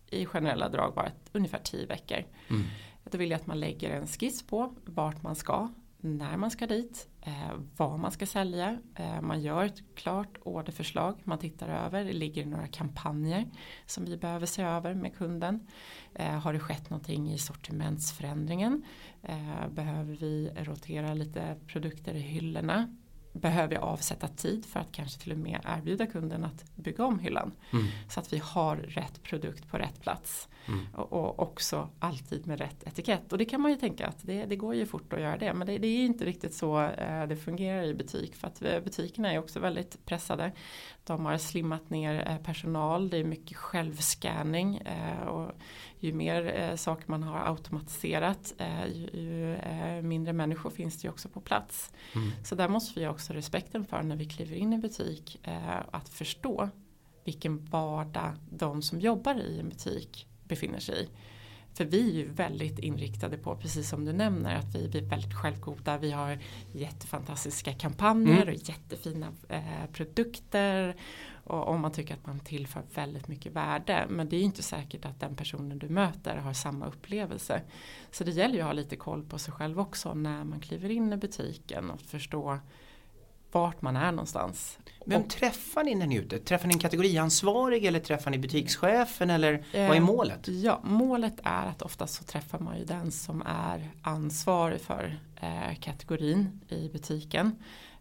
i 0.08 0.26
generella 0.26 0.70
drag 0.70 0.96
vara 0.96 1.12
ungefär 1.32 1.60
tio 1.64 1.86
veckor. 1.86 2.24
Mm. 2.50 2.64
Då 3.04 3.18
vill 3.18 3.32
jag 3.32 3.40
att 3.40 3.48
man 3.48 3.60
lägger 3.60 3.90
en 3.90 4.08
skiss 4.08 4.48
på 4.48 4.76
vart 4.86 5.24
man 5.24 5.36
ska, 5.36 5.70
när 5.98 6.38
man 6.38 6.52
ska 6.52 6.68
dit, 6.68 7.08
eh, 7.22 7.54
vad 7.78 8.00
man 8.00 8.12
ska 8.12 8.26
sälja. 8.26 8.80
Eh, 8.96 9.22
man 9.22 9.42
gör 9.42 9.64
ett 9.64 9.96
klart 9.96 10.38
orderförslag, 10.44 11.22
man 11.24 11.38
tittar 11.40 11.70
över, 11.70 12.06
det 12.06 12.14
ligger 12.14 12.46
några 12.46 12.68
kampanjer 12.68 13.46
som 13.86 14.06
vi 14.06 14.18
behöver 14.18 14.46
se 14.46 14.62
över 14.64 14.94
med 14.94 15.16
kunden. 15.16 15.68
Eh, 16.16 16.40
har 16.40 16.54
det 16.54 16.60
skett 16.60 16.90
någonting 16.90 17.32
i 17.32 17.38
sortimentsförändringen? 17.38 18.84
Eh, 19.24 19.68
behöver 19.70 20.16
vi 20.16 20.52
rotera 20.58 21.14
lite 21.14 21.56
produkter 21.68 22.14
i 22.14 22.20
hyllorna? 22.20 22.96
Behöver 23.34 23.74
jag 23.74 23.84
avsätta 23.84 24.28
tid 24.28 24.66
för 24.66 24.80
att 24.80 24.92
kanske 24.92 25.22
till 25.22 25.32
och 25.32 25.38
med 25.38 25.60
erbjuda 25.78 26.08
kunden 26.08 26.44
att 26.44 26.76
bygga 26.76 27.06
om 27.06 27.20
hyllan. 27.20 27.52
Mm. 27.74 27.86
Så 28.10 28.20
att 28.20 28.34
vi 28.34 28.38
har 28.38 28.76
rätt 28.76 29.24
produkt 29.24 29.70
på 29.70 29.78
rätt 29.78 30.02
plats. 30.02 30.48
Mm. 30.68 30.86
Och, 30.94 31.14
och, 31.14 31.40
också 31.40 31.90
alltid 32.00 32.48
med 32.48 32.60
rätt 32.60 32.84
etikett. 32.84 33.32
Och 33.32 33.38
det 33.38 33.46
kan 33.46 33.62
man 33.62 33.72
ju 33.72 33.78
tänka 33.78 34.08
att 34.08 34.18
det, 34.22 34.46
det 34.46 34.56
går 34.56 34.76
ju 34.76 34.86
fort 34.86 35.14
att 35.14 35.22
göra 35.22 35.38
det. 35.38 35.54
Men 35.54 35.68
det, 35.68 35.78
det 35.78 35.88
är 35.88 36.06
inte 36.06 36.26
riktigt 36.26 36.54
så 36.54 36.82
eh, 36.82 37.28
det 37.28 37.36
fungerar 37.36 37.84
i 37.84 37.94
butik. 37.94 38.36
För 38.36 38.48
att 38.48 38.62
eh, 38.62 38.80
butikerna 38.80 39.34
är 39.34 39.40
också 39.40 39.60
väldigt 39.60 40.06
pressade. 40.06 40.52
De 41.04 41.26
har 41.26 41.38
slimmat 41.38 41.90
ner 41.90 42.28
eh, 42.28 42.38
personal. 42.38 43.10
Det 43.10 43.18
är 43.18 43.24
mycket 43.24 43.58
självscanning. 43.58 44.78
Eh, 44.78 45.28
och 45.28 45.52
ju 46.02 46.14
mer 46.14 46.54
eh, 46.56 46.76
saker 46.76 47.06
man 47.08 47.24
har 47.24 47.40
automatiserat 47.52 48.54
eh, 48.58 48.86
ju, 48.86 49.10
ju 49.14 50.02
mindre 50.02 50.34
människor 50.34 50.70
finns 50.70 51.02
det 51.02 51.06
ju 51.06 51.10
också 51.10 51.30
på 51.30 51.42
plats. 51.42 51.94
Mm. 52.16 52.32
Så 52.44 52.56
där 52.56 52.68
måste 52.68 53.00
vi 53.00 53.08
också 53.08 53.34
respekten 53.34 53.86
för 53.86 54.04
när 54.04 54.16
vi 54.16 54.26
kliver 54.26 54.56
in 54.56 54.74
i 54.74 54.78
butik. 54.78 55.40
att 55.92 56.10
förstå 56.10 56.70
vilken 57.24 57.66
vardag 57.66 58.34
de 58.50 58.82
som 58.82 59.00
jobbar 59.00 59.36
i 59.36 59.60
en 59.60 59.70
butik 59.70 60.28
befinner 60.44 60.80
sig 60.80 61.04
i. 61.04 61.10
För 61.74 61.86
vi 61.86 62.10
är 62.10 62.14
ju 62.14 62.32
väldigt 62.32 62.80
inriktade 62.80 63.38
på, 63.38 63.56
precis 63.56 63.90
som 63.90 64.06
du 64.06 64.14
nämner, 64.14 64.56
att 64.56 64.76
vi 64.76 64.90
blir 64.90 65.02
väldigt 65.02 65.34
självgoda. 65.34 65.98
Vi 65.98 66.12
har 66.12 66.38
jättefantastiska 66.74 67.74
kampanjer 67.74 68.42
mm. 68.42 68.48
och 68.48 68.70
jättefina 68.70 69.28
eh, 69.50 69.92
produkter. 69.94 70.96
Och 71.44 71.68
om 71.68 71.82
man 71.82 71.92
tycker 71.92 72.14
att 72.14 72.26
man 72.26 72.40
tillför 72.40 72.82
väldigt 72.94 73.28
mycket 73.28 73.52
värde. 73.52 74.06
Men 74.10 74.30
det 74.30 74.36
är 74.36 74.42
inte 74.42 74.64
säkert 74.64 75.06
att 75.06 75.20
den 75.20 75.36
personen 75.36 75.80
du 75.80 75.90
möter 75.90 76.36
har 76.38 76.54
samma 76.54 76.88
upplevelse. 76.88 77.62
Så 78.12 78.24
det 78.24 78.32
gäller 78.32 78.56
ju 78.56 78.62
att 78.62 78.66
ha 78.66 78.74
lite 78.74 78.96
koll 78.96 79.24
på 79.24 79.40
sig 79.40 79.54
själv 79.54 79.80
också 79.80 80.14
när 80.14 80.44
man 80.44 80.60
kliver 80.60 80.90
in 80.90 81.14
i 81.14 81.18
butiken 81.18 81.92
och 81.92 82.02
förstå 82.02 82.60
vart 83.52 83.82
man 83.82 83.96
är 83.96 84.12
någonstans. 84.12 84.78
Vem 85.06 85.24
träffar 85.24 85.84
ni 85.84 85.96
när 85.96 86.08
ni 86.08 86.16
är 86.16 86.22
ute? 86.22 86.40
Träffar 86.40 86.68
ni 86.68 86.74
en 86.74 86.80
kategoriansvarig 86.80 87.86
eller 87.86 88.00
träffar 88.00 88.32
ni 88.32 88.38
butikschefen 88.38 89.30
eller 89.30 89.54
eh, 89.54 89.88
vad 89.88 89.98
är 89.98 90.02
målet? 90.02 90.48
Ja, 90.48 90.80
målet 90.84 91.40
är 91.44 91.68
att 91.68 91.82
oftast 91.82 92.14
så 92.14 92.24
träffar 92.24 92.60
man 92.60 92.78
ju 92.78 92.86
den 92.86 93.12
som 93.12 93.44
är 93.46 93.90
ansvarig 94.02 94.82
för 94.82 95.20
eh, 95.42 95.76
kategorin 95.80 96.62
i 96.68 96.90
butiken. 96.90 97.56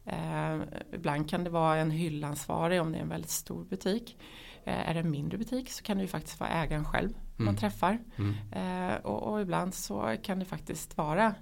Eh, 0.04 0.58
ibland 0.92 1.30
kan 1.30 1.44
det 1.44 1.50
vara 1.50 1.76
en 1.76 1.90
hyllansvarig 1.90 2.80
om 2.80 2.92
det 2.92 2.98
är 2.98 3.02
en 3.02 3.08
väldigt 3.08 3.30
stor 3.30 3.64
butik. 3.64 4.16
Eh, 4.64 4.88
är 4.88 4.94
det 4.94 5.00
en 5.00 5.10
mindre 5.10 5.38
butik 5.38 5.70
så 5.70 5.82
kan 5.82 5.96
det 5.96 6.02
ju 6.02 6.08
faktiskt 6.08 6.40
vara 6.40 6.50
ägaren 6.50 6.84
själv 6.84 7.10
mm. 7.10 7.44
man 7.44 7.56
träffar. 7.56 7.98
Mm. 8.16 8.34
Eh, 8.52 8.96
och, 8.96 9.32
och, 9.32 9.40
ibland 9.40 9.74
så 9.74 10.16
kan 10.22 10.38
det 10.38 10.44
faktiskt 10.44 10.96
vara 10.96 11.34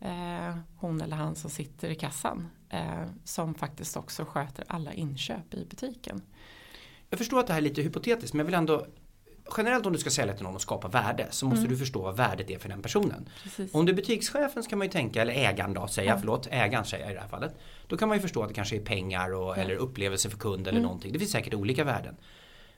eh, 0.00 0.56
hon 0.76 1.00
eller 1.00 1.16
han 1.16 1.34
som 1.34 1.50
sitter 1.50 1.90
i 1.90 1.94
kassan 1.94 2.48
eh, 2.70 3.04
som 3.24 3.54
faktiskt 3.54 3.96
också 3.96 4.24
sköter 4.24 4.64
alla 4.68 4.92
inköp 4.92 5.54
i 5.54 5.64
butiken. 5.64 6.22
Jag 7.10 7.18
förstår 7.18 7.40
att 7.40 7.46
det 7.46 7.52
här 7.52 7.60
är 7.60 7.64
lite 7.64 7.82
hypotetiskt 7.82 8.34
men 8.34 8.38
jag 8.38 8.44
vill 8.44 8.54
ändå 8.54 8.86
Generellt 9.56 9.86
om 9.86 9.92
du 9.92 9.98
ska 9.98 10.10
sälja 10.10 10.34
till 10.34 10.44
någon 10.44 10.54
och 10.54 10.62
skapa 10.62 10.88
värde 10.88 11.26
så 11.30 11.46
måste 11.46 11.58
mm. 11.58 11.70
du 11.70 11.76
förstå 11.76 12.02
vad 12.02 12.16
värdet 12.16 12.50
är 12.50 12.58
för 12.58 12.68
den 12.68 12.82
personen. 12.82 13.28
Precis. 13.42 13.74
Om 13.74 13.86
du 13.86 13.92
är 13.92 13.96
butikschefen 13.96 14.62
så 14.62 14.70
kan 14.70 14.78
man 14.78 14.86
ju 14.86 14.92
tänka, 14.92 15.22
eller 15.22 15.32
ägaren 15.32 15.74
då 15.74 15.86
säga, 15.86 16.10
mm. 16.10 16.20
förlåt, 16.20 16.48
ägaren 16.50 16.84
säger 16.84 17.04
jag 17.04 17.12
i 17.12 17.14
det 17.14 17.20
här 17.20 17.28
fallet. 17.28 17.54
Då 17.86 17.96
kan 17.96 18.08
man 18.08 18.16
ju 18.16 18.22
förstå 18.22 18.42
att 18.42 18.48
det 18.48 18.54
kanske 18.54 18.76
är 18.76 18.80
pengar 18.80 19.34
och, 19.34 19.58
eller 19.58 19.74
upplevelse 19.74 20.30
för 20.30 20.38
kund 20.38 20.60
eller 20.60 20.78
mm. 20.78 20.82
någonting. 20.82 21.12
Det 21.12 21.18
finns 21.18 21.30
säkert 21.30 21.54
olika 21.54 21.84
värden. 21.84 22.16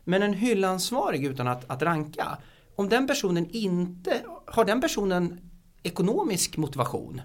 Men 0.04 0.22
en 0.22 0.34
hyllansvarig 0.34 1.24
utan 1.24 1.48
att, 1.48 1.70
att 1.70 1.82
ranka, 1.82 2.38
om 2.76 2.88
den 2.88 3.06
personen 3.06 3.46
inte, 3.50 4.20
har 4.46 4.64
den 4.64 4.80
personen 4.80 5.40
ekonomisk 5.82 6.56
motivation 6.56 7.20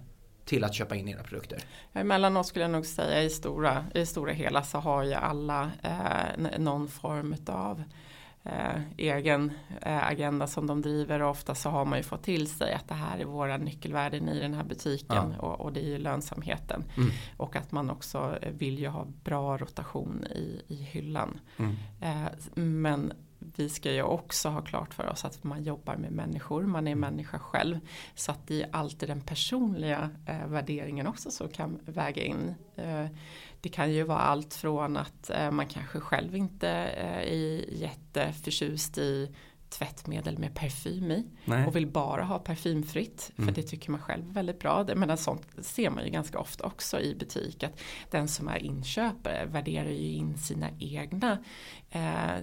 till 0.48 0.64
att 0.64 0.74
köpa 0.74 0.96
in 0.96 1.08
era 1.08 1.24
produkter? 1.24 1.60
Emellanåt 1.94 2.48
skulle 2.48 2.64
jag 2.64 2.72
nog 2.72 2.86
säga 2.86 3.24
i 3.24 3.30
stora, 3.30 3.86
i 3.94 4.06
stora 4.06 4.32
hela 4.32 4.64
så 4.64 4.78
har 4.78 5.04
ju 5.04 5.14
alla 5.14 5.72
eh, 5.84 6.60
någon 6.60 6.88
form 6.88 7.36
av 7.48 7.84
eh, 8.44 8.82
egen 8.98 9.52
eh, 9.82 10.08
agenda 10.08 10.48
som 10.48 10.68
de 10.68 10.82
driver 10.82 11.22
och 11.22 11.30
ofta 11.30 11.56
så 11.56 11.70
har 11.70 11.86
man 11.86 12.00
ju 12.00 12.04
fått 12.04 12.24
till 12.24 12.50
sig 12.50 12.74
att 12.74 12.88
det 12.88 12.94
här 12.94 13.20
är 13.20 13.26
våra 13.26 13.58
nyckelvärden 13.58 14.30
i 14.30 14.40
den 14.40 14.54
här 14.54 14.64
butiken 14.64 15.34
ja. 15.38 15.48
och, 15.48 15.60
och, 15.60 15.74
det 15.74 15.80
är 15.80 15.90
ju 15.90 15.98
lönsamheten. 15.98 16.84
Mm. 16.98 17.10
Och 17.38 17.56
att 17.56 17.72
man 17.72 17.90
också 17.90 18.38
vill 18.58 18.80
ju 18.80 18.88
ha 18.88 19.06
bra 19.24 19.58
rotation 19.58 20.24
i, 20.24 20.62
i 20.68 20.76
hyllan. 20.76 21.40
Mm. 21.58 21.76
Eh, 22.02 22.32
men 22.54 23.14
vi 23.58 23.70
ska 23.70 23.92
ju 23.92 24.02
också 24.02 24.50
ha 24.50 24.62
klart 24.62 24.94
för 24.94 25.10
oss 25.10 25.26
att 25.26 25.44
man 25.44 25.64
jobbar 25.64 25.96
med 25.96 26.12
människor, 26.12 26.64
man 26.64 26.88
är 26.88 26.92
mm. 26.92 27.00
människa 27.00 27.40
själv. 27.40 27.80
Så 28.16 28.32
att 28.32 28.48
det 28.48 28.64
är 28.64 28.70
alltid 28.72 29.10
den 29.10 29.22
personliga 29.22 30.10
eh, 30.26 30.48
värderingen 30.48 31.08
också 31.08 31.32
som 31.32 31.50
kan 31.50 31.80
väga 31.86 32.24
in. 32.24 32.56
Eh, 32.76 33.06
det 33.62 33.70
kan 33.70 33.92
ju 33.92 34.04
vara 34.04 34.20
allt 34.20 34.54
från 34.54 34.98
att 34.98 35.30
eh, 35.30 35.52
man 35.52 35.68
kanske 35.68 36.00
själv 36.00 36.36
inte 36.36 36.70
eh, 36.70 37.34
är 37.34 37.74
jätteförtjust 37.74 38.98
i 38.98 39.36
tvättmedel 39.70 40.38
med 40.38 40.56
parfym 40.56 41.12
i 41.12 41.28
Nej. 41.46 41.68
och 41.68 41.76
vill 41.76 41.88
bara 41.88 42.24
ha 42.24 42.40
parfymfritt 42.40 43.32
för 43.36 43.42
mm. 43.42 43.54
det 43.54 43.64
tycker 43.64 43.92
man 43.92 44.02
själv 44.02 44.30
är 44.30 44.34
väldigt 44.34 44.60
bra. 44.60 44.86
Men 44.96 45.18
sånt 45.18 45.48
ser 45.60 45.90
man 45.90 46.06
ju 46.06 46.10
ganska 46.10 46.40
ofta 46.40 46.64
också 46.66 47.00
i 47.00 47.16
butik 47.16 47.64
att 47.64 47.80
den 48.12 48.28
som 48.28 48.48
är 48.48 48.64
inköpare 48.64 49.46
värderar 49.46 49.90
ju 49.90 50.12
in 50.12 50.38
sina 50.38 50.70
egna 50.80 51.38
eh, 51.90 52.38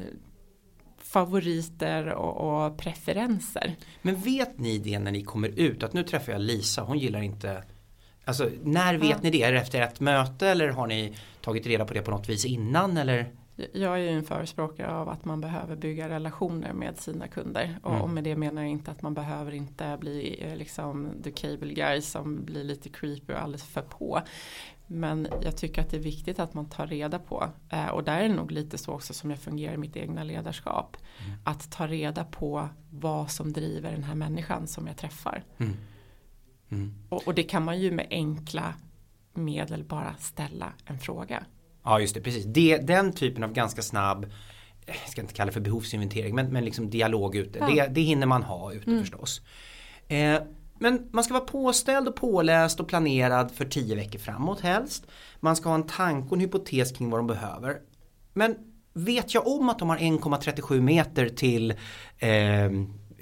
favoriter 1.15 2.07
och, 2.07 2.65
och, 2.67 2.79
preferenser. 2.79 3.77
Men 4.03 4.17
vet 4.17 4.59
ni 4.59 4.79
det 4.79 4.99
när 4.99 5.13
ni 5.13 5.23
kommer 5.23 5.49
ut 5.49 5.83
att 5.83 5.93
nu 5.93 6.03
träffar 6.03 6.33
jag 6.33 6.41
Lisa, 6.41 6.83
hon 6.83 6.99
gillar 6.99 7.23
inte 7.23 7.63
Alltså 8.25 8.51
när 8.63 8.95
vet 8.95 9.11
ja. 9.11 9.17
ni 9.23 9.31
det? 9.31 9.43
Är 9.43 9.53
det 9.53 9.59
efter 9.59 9.81
ett 9.81 10.01
möte 10.01 10.49
eller 10.49 10.69
har 10.69 10.87
ni 10.87 11.17
tagit 11.41 11.67
reda 11.67 11.85
på 11.85 11.95
det 11.95 12.03
på 12.03 12.11
något 12.11 12.29
vis 12.29 12.45
innan 12.45 12.97
eller? 12.97 13.33
Jag 13.73 13.93
är 13.93 13.99
ju 13.99 14.09
en 14.09 14.25
förespråkare 14.25 14.91
av 14.91 15.09
att 15.09 15.25
man 15.25 15.41
behöver 15.41 15.77
bygga 15.77 16.09
relationer 16.09 16.73
med 16.73 16.99
sina 16.99 17.29
kunder. 17.29 17.79
Och, 17.83 17.95
mm. 17.95 18.15
med 18.15 18.25
det 18.25 18.37
menar 18.37 18.63
jag 18.63 18.71
inte 18.71 18.91
att 18.91 19.03
man 19.03 19.15
behöver 19.15 19.53
inte 19.55 19.97
bli 20.01 20.39
eh, 20.41 20.57
liksom 20.57 21.09
the 21.25 21.31
cable 21.31 21.75
guy 21.75 22.01
som 22.01 22.45
blir 22.45 22.65
lite 22.65 22.89
creepy 22.89 23.33
och 23.33 23.43
alldeles 23.43 23.65
för 23.65 23.83
på. 23.83 24.21
Men 24.87 25.29
jag 25.43 25.57
tycker 25.57 25.83
att 25.83 25.91
det 25.91 25.97
är 25.97 26.01
viktigt 26.01 26.39
att 26.39 26.55
man 26.55 26.69
tar 26.69 26.87
reda 26.87 27.19
på, 27.19 27.49
eh, 27.71 27.87
och 27.87 28.05
där 28.05 28.19
är 28.19 28.29
det 28.29 28.35
nog 28.35 28.53
lite 28.53 28.79
så 28.79 28.93
också 28.93 29.15
som 29.15 29.31
jag 29.31 29.39
fungerar 29.39 29.75
i 29.75 29.77
mitt 29.77 29.97
egna 29.97 30.25
ledarskap. 30.25 30.97
Mm. 31.27 31.39
Att 31.45 31.71
ta 31.71 31.87
reda 31.87 32.25
på 32.25 32.69
vad 32.91 33.31
som 33.31 33.53
driver 33.53 33.93
den 33.93 34.05
här 34.05 34.15
människan 34.15 34.67
som 34.67 34.87
jag 34.87 34.97
träffar. 34.97 35.45
Mm. 35.59 35.77
Mm. 36.71 36.95
Och, 37.09 37.29
och, 37.29 37.35
det 37.35 37.43
kan 37.43 37.65
man 37.65 37.81
ju 37.81 37.91
med 37.91 38.07
enkla 38.11 38.75
medel 39.35 39.85
bara 39.85 40.15
ställa 40.19 40.73
en 40.85 40.99
fråga. 40.99 41.45
Ja 41.83 42.01
just 42.01 42.15
det, 42.15 42.21
precis. 42.21 42.45
Det, 42.45 42.79
den 42.79 43.13
typen 43.13 43.45
av 43.45 43.53
ganska 43.53 43.83
snabb 43.83 44.27
jag 44.87 45.09
ska 45.09 45.21
inte 45.21 45.35
kalla 45.35 45.47
det 45.47 45.53
för 45.53 45.61
behovsinventering 45.61 46.35
men, 46.35 46.47
men 46.47 46.65
liksom 46.65 46.91
dialog 46.91 47.37
ute. 47.37 47.59
Ja. 47.59 47.67
Det, 47.67 47.95
det 47.95 48.01
hinner 48.01 48.27
man 48.27 48.43
ha 48.43 48.73
ute 48.73 48.91
mm. 48.91 49.01
förstås. 49.01 49.43
Eh, 50.09 50.41
men 50.85 51.09
man 51.11 51.25
ska 51.25 51.35
vara 51.35 51.45
påställd 51.45 52.09
och 52.09 52.17
påläst 52.17 52.81
och 52.81 52.89
planerad 52.89 53.51
för 53.51 53.65
tio 53.65 53.97
veckor 53.97 54.19
framåt 54.19 54.61
helst. 54.61 55.07
Man 55.41 55.57
ska 55.57 55.69
ha 55.69 55.75
en 55.75 55.87
tanke 55.87 56.29
och 56.29 56.33
en 56.33 56.41
hypotes 56.41 56.93
kring 56.93 57.11
vad 57.11 57.19
de 57.19 57.27
behöver. 57.27 57.77
Men 58.33 58.57
vet 58.93 59.35
jag 59.35 59.47
om 59.47 59.69
att 59.69 59.79
de 59.79 59.89
har 59.89 59.97
1,37 59.97 60.81
meter 60.81 61.29
till 61.29 61.71
eh, 62.19 62.71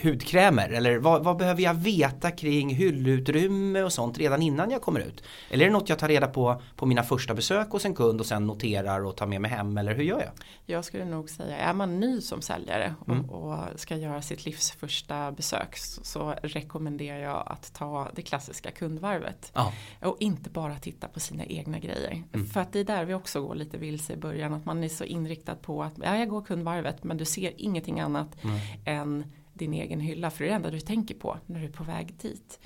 hudkrämer? 0.03 0.69
Eller 0.69 0.99
vad, 0.99 1.25
vad, 1.25 1.37
behöver 1.37 1.63
jag 1.63 1.75
veta 1.75 2.31
kring 2.31 2.75
hyllutrymme 2.75 3.83
och 3.83 3.93
sånt 3.93 4.19
redan 4.19 4.43
innan 4.43 4.71
jag 4.71 4.83
kommer 4.83 5.01
ut? 5.01 5.23
Eller 5.51 5.65
är 5.65 5.69
det 5.69 5.73
något 5.73 5.89
jag 5.89 5.99
tar 5.99 6.09
reda 6.09 6.27
på 6.27 6.63
på 6.77 6.87
mina 6.87 7.03
första 7.03 7.35
besök 7.35 7.71
hos 7.71 7.85
en 7.85 7.95
kund 7.95 8.21
och 8.21 8.27
sen 8.27 8.47
noterar 8.47 9.05
och 9.05 9.17
tar 9.17 9.27
med 9.27 9.41
mig 9.41 9.51
hem 9.51 9.79
eller 9.79 9.95
hur 9.95 10.05
gör 10.05 10.21
jag? 10.21 10.33
Jag 10.67 10.85
skulle 10.85 11.05
nog 11.05 11.31
säga, 11.31 11.57
är 11.57 11.73
man 11.73 12.01
ny 12.01 12.21
som 12.21 12.43
säljare 12.43 12.95
och, 13.01 13.09
mm. 13.09 13.31
och 13.31 13.81
ska 13.81 13.97
göra 13.97 14.23
sitt 14.23 14.45
livs 14.45 14.71
första 14.71 15.33
besök 15.33 15.77
så, 15.77 16.05
så, 16.05 16.35
rekommenderar 16.43 17.19
jag 17.19 17.43
att 17.47 17.75
ta 17.75 18.09
det 18.15 18.23
klassiska 18.23 18.71
kundvarvet. 18.71 19.53
Ja. 19.55 19.73
Och 20.01 20.17
inte 20.21 20.51
bara 20.51 20.79
titta 20.79 21.09
på 21.09 21.21
sina 21.21 21.45
egna 21.45 21.79
grejer. 21.79 22.23
Mm. 22.33 22.47
För 22.47 22.61
att 22.61 22.73
det 22.73 22.81
är 22.81 22.85
där 22.85 23.05
vi 23.05 23.15
också 23.15 23.43
går 23.43 23.55
lite 23.55 23.79
vilse 23.79 24.13
i 24.13 24.17
början. 24.17 24.55
Att 24.55 24.65
man 24.65 24.85
är 24.85 24.89
så 24.89 25.05
inriktad 25.05 25.55
på 25.55 25.83
att 25.83 25.93
ja, 26.03 26.17
jag 26.17 26.29
går 26.29 26.43
kundvarvet 26.43 27.05
men 27.05 27.17
du 27.17 27.25
ser 27.25 27.53
ingenting 27.57 28.01
annat 28.01 28.45
mm. 28.45 28.59
än 28.85 29.25
din 29.53 29.75
egen 29.75 30.01
hylla 30.01 30.31
för 30.31 30.45
det 30.45 30.49
är 30.49 30.51
det 30.51 30.57
enda 30.57 30.71
du 30.71 30.81
tänker 30.81 31.15
på 31.15 31.39
när 31.47 31.61
du 31.61 31.67
är 31.67 31.73
på 31.73 31.85
väg 31.85 32.15
dit. 32.15 32.61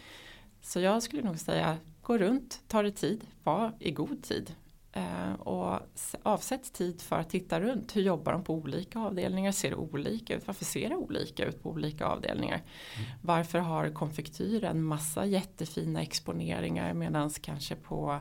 Så 0.60 0.80
jag 0.80 1.02
skulle 1.02 1.22
nog 1.22 1.38
säga 1.38 1.78
gå 2.02 2.18
runt, 2.18 2.60
ta 2.68 2.82
dig 2.82 2.92
tid, 2.92 3.26
var 3.42 3.72
i 3.80 3.90
god 3.90 4.22
tid 4.22 4.54
eh, 4.92 5.32
och 5.32 5.80
avsätt 6.22 6.72
tid 6.72 7.00
för 7.00 7.18
att 7.18 7.30
titta 7.30 7.60
runt. 7.60 7.96
Hur 7.96 8.02
jobbar 8.02 8.32
de 8.32 8.44
på 8.44 8.54
olika 8.54 8.98
avdelningar? 8.98 9.52
Ser 9.52 9.70
det 9.70 9.76
olika 9.76 10.36
ut? 10.36 10.46
Varför 10.46 10.64
ser 10.64 10.88
det 10.88 10.96
olika 10.96 11.44
ut 11.44 11.62
på 11.62 11.70
olika 11.70 12.06
avdelningar? 12.06 12.56
Mm. 12.56 13.08
Varför 13.22 13.58
har 13.58 13.90
konfektyr 13.90 14.64
en 14.64 14.82
massa 14.82 15.24
jättefina 15.24 16.02
exponeringar 16.02 16.94
medan 16.94 17.30
kanske 17.30 17.74
på 17.74 18.20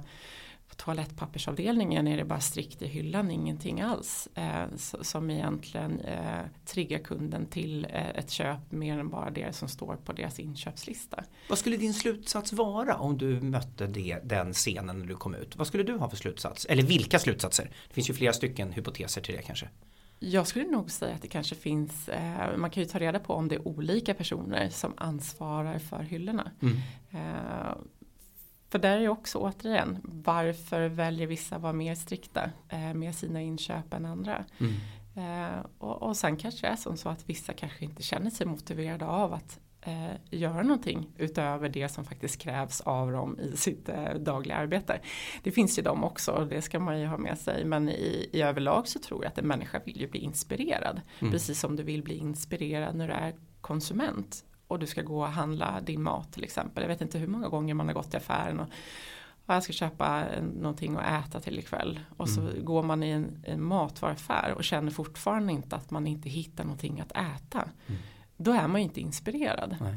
på 0.77 0.83
toalettpappersavdelningen 0.83 2.07
är 2.07 2.17
det 2.17 2.25
bara 2.25 2.39
strikt 2.39 2.81
i 2.81 2.87
hyllan, 2.87 3.31
ingenting 3.31 3.81
alls. 3.81 4.27
Eh, 4.35 4.65
som 5.01 5.29
egentligen 5.29 5.99
eh, 5.99 6.41
triggar 6.65 6.99
kunden 6.99 7.45
till 7.45 7.87
eh, 7.89 8.09
ett 8.09 8.31
köp 8.31 8.71
mer 8.71 8.99
än 8.99 9.09
bara 9.09 9.29
det 9.29 9.55
som 9.55 9.67
står 9.67 9.95
på 9.95 10.13
deras 10.13 10.39
inköpslista. 10.39 11.23
Vad 11.49 11.57
skulle 11.57 11.77
din 11.77 11.93
slutsats 11.93 12.53
vara 12.53 12.97
om 12.97 13.17
du 13.17 13.41
mötte 13.41 13.87
det, 13.87 14.19
den 14.23 14.53
scenen 14.53 14.99
när 14.99 15.05
du 15.05 15.15
kom 15.15 15.35
ut? 15.35 15.55
Vad 15.55 15.67
skulle 15.67 15.83
du 15.83 15.97
ha 15.97 16.09
för 16.09 16.17
slutsats? 16.17 16.65
Eller 16.65 16.83
vilka 16.83 17.19
slutsatser? 17.19 17.71
Det 17.87 17.93
finns 17.93 18.09
ju 18.09 18.13
flera 18.13 18.33
stycken 18.33 18.71
hypoteser 18.71 19.21
till 19.21 19.35
det 19.35 19.41
kanske. 19.41 19.69
Jag 20.19 20.47
skulle 20.47 20.65
nog 20.65 20.91
säga 20.91 21.15
att 21.15 21.21
det 21.21 21.27
kanske 21.27 21.55
finns, 21.55 22.09
eh, 22.09 22.57
man 22.57 22.69
kan 22.69 22.83
ju 22.83 22.89
ta 22.89 22.99
reda 22.99 23.19
på 23.19 23.33
om 23.33 23.47
det 23.47 23.55
är 23.55 23.67
olika 23.67 24.13
personer 24.13 24.69
som 24.69 24.93
ansvarar 24.97 25.79
för 25.79 26.03
hyllorna. 26.03 26.51
Mm. 26.61 26.77
Eh, 27.11 27.75
för 28.75 28.79
där 28.79 28.97
är 28.97 29.09
också 29.09 29.37
återigen, 29.37 29.97
varför 30.03 30.87
väljer 30.87 31.27
vissa 31.27 31.57
vara 31.57 31.73
mer 31.73 31.95
strikta 31.95 32.49
eh, 32.69 32.93
med 32.93 33.15
sina 33.15 33.41
inköp 33.41 33.93
än 33.93 34.05
andra? 34.05 34.45
Mm. 34.57 34.73
Eh, 35.15 35.65
och, 35.77 36.01
och 36.01 36.17
sen 36.17 36.37
kanske 36.37 36.67
det 36.67 36.71
är 36.71 36.75
som 36.75 36.97
så 36.97 37.09
att 37.09 37.29
vissa 37.29 37.53
kanske 37.53 37.85
inte 37.85 38.03
känner 38.03 38.29
sig 38.29 38.47
motiverade 38.47 39.05
av 39.05 39.33
att 39.33 39.59
eh, 39.81 40.11
göra 40.29 40.63
någonting 40.63 41.07
utöver 41.17 41.69
det 41.69 41.89
som 41.89 42.05
faktiskt 42.05 42.41
krävs 42.41 42.81
av 42.81 43.11
dem 43.11 43.39
i 43.39 43.57
sitt 43.57 43.89
eh, 43.89 44.13
dagliga 44.13 44.57
arbete. 44.57 44.99
Det 45.43 45.51
finns 45.51 45.79
ju 45.79 45.83
de 45.83 46.03
också 46.03 46.31
och 46.31 46.47
det 46.47 46.61
ska 46.61 46.79
man 46.79 46.99
ju 46.99 47.07
ha 47.07 47.17
med 47.17 47.37
sig 47.37 47.65
men 47.65 47.89
i, 47.89 48.29
i 48.33 48.41
överlag 48.41 48.87
så 48.87 48.99
tror 48.99 49.23
jag 49.23 49.31
att 49.31 49.37
en 49.37 49.47
människa 49.47 49.81
vill 49.85 50.01
ju 50.01 50.07
bli 50.07 50.19
inspirerad. 50.19 51.01
Mm. 51.19 51.31
Precis 51.31 51.59
som 51.59 51.75
du 51.75 51.83
vill 51.83 52.03
bli 52.03 52.17
inspirerad 52.17 52.95
när 52.95 53.07
du 53.07 53.13
är 53.13 53.35
konsument 53.61 54.45
och 54.67 54.79
du 54.79 54.87
ska 54.87 55.01
gå 55.01 55.21
och 55.21 55.27
handla 55.27 55.81
din 55.81 56.03
mat 56.03 56.33
till 56.33 56.43
exempel. 56.43 56.83
Jag 56.83 56.87
vet 56.87 57.01
inte 57.01 57.17
hur 57.17 57.27
många 57.27 57.49
gånger 57.49 57.73
man 57.73 57.87
har 57.87 57.93
gått 57.93 58.09
till 58.09 58.17
affären 58.17 58.59
och, 58.59 58.67
och 59.45 59.53
jag 59.53 59.63
ska 59.63 59.73
köpa 59.73 60.23
någonting 60.41 60.95
att 60.95 61.27
äta 61.27 61.39
till 61.39 61.59
ikväll. 61.59 61.99
Och 62.17 62.29
så 62.29 62.41
mm. 62.41 62.65
går 62.65 62.83
man 62.83 63.03
i 63.03 63.09
en, 63.09 63.43
en 63.43 63.63
matvaruaffär 63.63 64.53
och 64.57 64.63
känner 64.63 64.91
fortfarande 64.91 65.53
inte 65.53 65.75
att 65.75 65.91
man 65.91 66.07
inte 66.07 66.29
hittar 66.29 66.63
någonting 66.63 66.99
att 66.99 67.11
äta. 67.11 67.69
Mm. 67.87 68.01
Då 68.37 68.51
är 68.51 68.67
man 68.67 68.81
ju 68.81 68.87
inte 68.87 69.01
inspirerad. 69.01 69.77
Nej. 69.81 69.95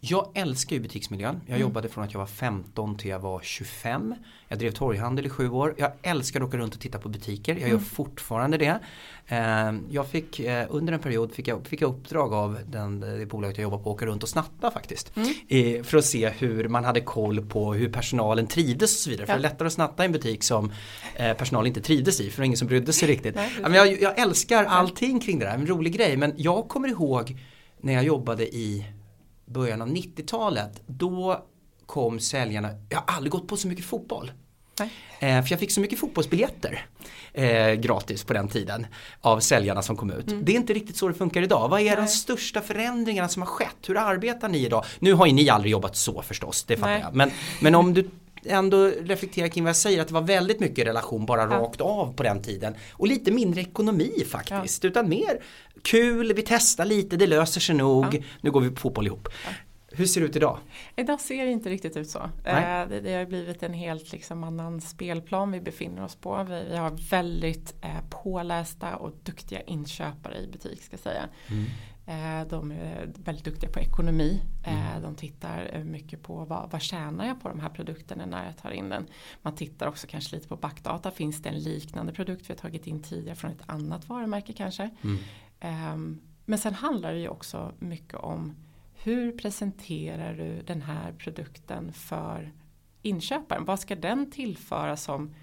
Jag 0.00 0.28
älskar 0.34 0.76
ju 0.76 0.82
butiksmiljön. 0.82 1.40
Jag 1.46 1.56
mm. 1.56 1.60
jobbade 1.60 1.88
från 1.88 2.04
att 2.04 2.12
jag 2.12 2.20
var 2.20 2.26
15 2.26 2.96
till 2.96 3.10
jag 3.10 3.18
var 3.18 3.40
25. 3.42 4.14
Jag 4.48 4.58
drev 4.58 4.70
torghandel 4.70 5.26
i 5.26 5.28
sju 5.28 5.50
år. 5.50 5.74
Jag 5.78 5.92
älskar 6.02 6.40
att 6.40 6.48
åka 6.48 6.56
runt 6.56 6.74
och 6.74 6.80
titta 6.80 6.98
på 6.98 7.08
butiker. 7.08 7.52
Jag 7.52 7.60
gör 7.60 7.68
mm. 7.68 7.84
fortfarande 7.84 8.58
det. 8.58 8.80
Ehm, 9.26 9.86
jag 9.90 10.08
fick 10.08 10.40
eh, 10.40 10.66
under 10.70 10.92
en 10.92 11.00
period 11.00 11.32
fick 11.32 11.48
jag, 11.48 11.66
fick 11.66 11.80
jag 11.80 11.90
uppdrag 11.90 12.34
av 12.34 12.58
den, 12.66 13.00
det 13.00 13.26
bolaget 13.26 13.58
jag 13.58 13.62
jobbar 13.62 13.78
på 13.78 13.90
att 13.90 13.96
åka 13.96 14.06
runt 14.06 14.22
och 14.22 14.28
snatta 14.28 14.70
faktiskt. 14.70 15.12
Mm. 15.16 15.84
För 15.84 15.98
att 15.98 16.04
se 16.04 16.28
hur 16.28 16.68
man 16.68 16.84
hade 16.84 17.00
koll 17.00 17.46
på 17.46 17.74
hur 17.74 17.92
personalen 17.92 18.46
trivdes 18.46 18.92
och 18.92 18.98
så 18.98 19.10
vidare. 19.10 19.24
Ja. 19.28 19.34
För 19.34 19.40
det 19.40 19.46
är 19.46 19.50
lättare 19.50 19.66
att 19.66 19.72
snatta 19.72 20.02
i 20.02 20.06
en 20.06 20.12
butik 20.12 20.42
som 20.42 20.72
eh, 21.14 21.32
personal 21.32 21.66
inte 21.66 21.80
trivdes 21.80 22.20
i 22.20 22.30
för 22.30 22.36
det 22.36 22.40
var 22.40 22.44
ingen 22.44 22.58
som 22.58 22.68
brydde 22.68 22.92
sig 22.92 23.08
riktigt. 23.08 23.34
Nej, 23.34 23.50
jag, 23.72 24.02
jag 24.02 24.18
älskar 24.18 24.64
allting 24.64 25.20
kring 25.20 25.38
det 25.38 25.44
där, 25.44 25.54
en 25.54 25.66
rolig 25.66 25.92
grej. 25.92 26.16
Men 26.16 26.34
jag 26.36 26.68
kommer 26.68 26.88
ihåg 26.88 27.36
när 27.80 27.92
jag 27.92 28.04
jobbade 28.04 28.56
i 28.56 28.86
början 29.50 29.82
av 29.82 29.88
90-talet, 29.88 30.82
då 30.86 31.44
kom 31.86 32.20
säljarna, 32.20 32.68
jag 32.88 32.98
har 32.98 33.16
aldrig 33.16 33.32
gått 33.32 33.48
på 33.48 33.56
så 33.56 33.68
mycket 33.68 33.84
fotboll. 33.84 34.32
Eh, 35.18 35.42
för 35.42 35.50
jag 35.50 35.60
fick 35.60 35.70
så 35.70 35.80
mycket 35.80 35.98
fotbollsbiljetter 35.98 36.86
eh, 37.32 37.72
gratis 37.72 38.24
på 38.24 38.32
den 38.32 38.48
tiden 38.48 38.86
av 39.20 39.40
säljarna 39.40 39.82
som 39.82 39.96
kom 39.96 40.10
ut. 40.10 40.30
Mm. 40.30 40.44
Det 40.44 40.52
är 40.52 40.56
inte 40.56 40.72
riktigt 40.72 40.96
så 40.96 41.08
det 41.08 41.14
funkar 41.14 41.42
idag. 41.42 41.68
Vad 41.68 41.80
är 41.80 41.84
Nej. 41.84 41.96
de 41.96 42.06
största 42.06 42.60
förändringarna 42.60 43.28
som 43.28 43.42
har 43.42 43.46
skett? 43.46 43.76
Hur 43.86 43.96
arbetar 43.96 44.48
ni 44.48 44.58
idag? 44.58 44.84
Nu 44.98 45.12
har 45.12 45.26
ju 45.26 45.32
ni 45.32 45.48
aldrig 45.48 45.72
jobbat 45.72 45.96
så 45.96 46.22
förstås, 46.22 46.64
det 46.64 46.76
fattar 46.76 46.90
Nej. 46.90 47.00
jag. 47.00 47.14
Men, 47.14 47.30
men 47.60 47.74
om 47.74 47.94
du 47.94 48.10
ändå 48.44 48.86
reflekterar 48.86 49.48
kring 49.48 49.64
vad 49.64 49.68
jag 49.68 49.76
säger 49.76 50.00
att 50.00 50.08
det 50.08 50.14
var 50.14 50.20
väldigt 50.20 50.60
mycket 50.60 50.86
relation 50.86 51.26
bara 51.26 51.42
ja. 51.42 51.46
rakt 51.46 51.80
av 51.80 52.12
på 52.12 52.22
den 52.22 52.42
tiden. 52.42 52.74
Och 52.92 53.06
lite 53.06 53.30
mindre 53.30 53.60
ekonomi 53.60 54.24
faktiskt. 54.30 54.84
Ja. 54.84 54.90
Utan 54.90 55.08
mer 55.08 55.42
kul, 55.82 56.32
vi 56.32 56.42
testar 56.42 56.84
lite, 56.84 57.16
det 57.16 57.26
löser 57.26 57.60
sig 57.60 57.74
nog, 57.74 58.14
ja. 58.14 58.20
nu 58.40 58.50
går 58.50 58.60
vi 58.60 58.70
på 58.70 58.80
fotboll 58.80 59.06
ihop. 59.06 59.28
Hur 59.92 60.06
ser 60.06 60.20
det 60.20 60.26
ut 60.26 60.36
idag? 60.36 60.58
Idag 60.96 61.20
ser 61.20 61.44
det 61.44 61.50
inte 61.50 61.68
riktigt 61.70 61.96
ut 61.96 62.10
så. 62.10 62.18
Eh, 62.44 62.88
det, 62.88 63.00
det, 63.00 63.14
har 63.14 63.26
blivit 63.26 63.62
en 63.62 63.74
helt 63.74 64.12
liksom, 64.12 64.44
annan 64.44 64.80
spelplan 64.80 65.52
vi 65.52 65.60
befinner 65.60 66.04
oss 66.04 66.16
på. 66.16 66.44
Vi, 66.44 66.64
vi 66.70 66.76
har 66.76 67.10
väldigt 67.10 67.74
eh, 67.80 68.00
pålästa 68.10 68.96
och 68.96 69.12
duktiga 69.22 69.60
inköpare 69.60 70.38
i 70.38 70.46
butik 70.46 70.82
ska 70.82 70.92
jag 70.92 71.00
säga. 71.00 71.28
Mm. 71.48 71.64
Eh, 72.06 72.48
de 72.48 72.72
är 72.72 73.10
väldigt 73.24 73.44
duktiga 73.44 73.70
på 73.70 73.80
ekonomi. 73.80 74.42
Mm. 74.64 75.02
De 75.02 75.14
tittar 75.14 75.84
mycket 75.84 76.22
på 76.22 76.44
vad, 76.44 76.70
vad 76.70 76.82
tjänar 76.82 77.26
jag 77.26 77.42
på 77.42 77.48
de 77.48 77.60
här 77.60 77.68
produkterna 77.68 78.26
när 78.26 78.46
jag 78.46 78.56
tar 78.56 78.70
in 78.70 78.88
den. 78.88 79.06
Man 79.42 79.54
tittar 79.54 79.86
också 79.86 80.06
kanske 80.06 80.36
lite 80.36 80.48
på 80.48 80.56
backdata. 80.56 81.10
Finns 81.10 81.42
det 81.42 81.48
en 81.48 81.58
liknande 81.58 82.12
produkt 82.12 82.50
vi 82.50 82.54
har 82.54 82.58
tagit 82.58 82.86
in 82.86 83.02
tidigare 83.02 83.36
från 83.36 83.50
ett 83.50 83.62
annat 83.66 84.08
varumärke 84.08 84.52
kanske. 84.52 84.90
Mm. 85.02 85.18
Ehm, 85.60 86.20
men 86.44 86.58
sen 86.58 86.74
handlar 86.74 87.12
det 87.12 87.18
ju 87.18 87.28
också 87.28 87.72
mycket 87.78 88.14
om 88.14 88.56
hur 88.94 89.32
presenterar 89.32 90.34
du 90.34 90.62
den 90.62 90.82
här 90.82 91.12
produkten 91.12 91.92
för 91.92 92.52
inköparen? 93.02 93.64
Vad 93.64 93.80
ska 93.80 93.96
den 93.96 94.30
tillföra 94.30 94.96
som 94.96 95.34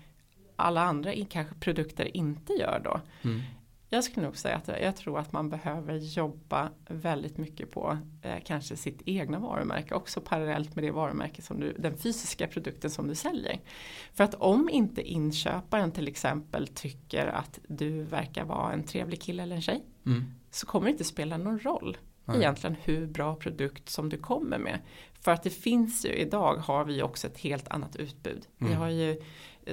alla 0.56 0.82
andra 0.82 1.14
kanske 1.30 1.56
produkter 1.56 2.18
inte 2.18 2.54
gör 2.54 2.82
då? 2.84 3.02
Mm. 3.30 3.42
Jag 3.90 4.04
skulle 4.04 4.26
nog 4.26 4.38
säga 4.38 4.56
att 4.56 4.68
jag 4.68 4.96
tror 4.96 5.20
att 5.20 5.32
man 5.32 5.50
behöver 5.50 5.96
jobba 5.96 6.70
väldigt 6.90 7.38
mycket 7.38 7.72
på 7.72 7.98
eh, 8.22 8.36
kanske 8.46 8.78
sitt 8.78 9.02
egna 9.06 9.40
varumärke 9.40 9.96
också 9.96 10.22
parallellt 10.22 10.76
med 10.76 10.84
det 10.84 10.92
varumärke 10.92 11.42
som 11.42 11.60
du, 11.60 11.74
den 11.80 11.98
fysiska 11.98 12.48
produkten 12.48 12.90
som 12.90 13.08
du 13.08 13.16
säljer. 13.16 13.60
För 14.14 14.24
att 14.24 14.34
om 14.34 14.70
inte 14.70 15.02
inköparen 15.02 15.92
till 15.92 16.08
exempel 16.08 16.68
tycker 16.68 17.28
att 17.28 17.60
du 17.68 18.04
verkar 18.04 18.46
vara 18.46 18.74
en 18.74 18.84
trevlig 18.84 19.22
kille 19.22 19.44
eller 19.44 19.56
en 19.56 19.62
tjej 19.62 19.84
mm. 20.06 20.24
så 20.52 20.66
kommer 20.66 20.86
det 20.86 20.92
inte 20.92 21.04
spela 21.04 21.38
någon 21.38 21.60
roll 21.60 21.98
Nej. 22.26 22.38
egentligen 22.38 22.76
hur 22.84 23.08
bra 23.08 23.36
produkt 23.36 23.90
som 23.90 24.10
du 24.10 24.18
kommer 24.18 24.58
med. 24.58 24.80
För 25.22 25.32
att 25.32 25.44
det 25.44 25.50
finns 25.50 26.06
ju, 26.06 26.10
idag 26.10 26.56
har 26.56 26.86
vi 26.86 27.02
också 27.02 27.28
ett 27.28 27.38
helt 27.38 27.68
annat 27.68 27.96
utbud. 27.96 28.48
Mm. 28.60 28.72
Vi 28.72 28.78
har 28.78 28.90
ju, 28.90 29.22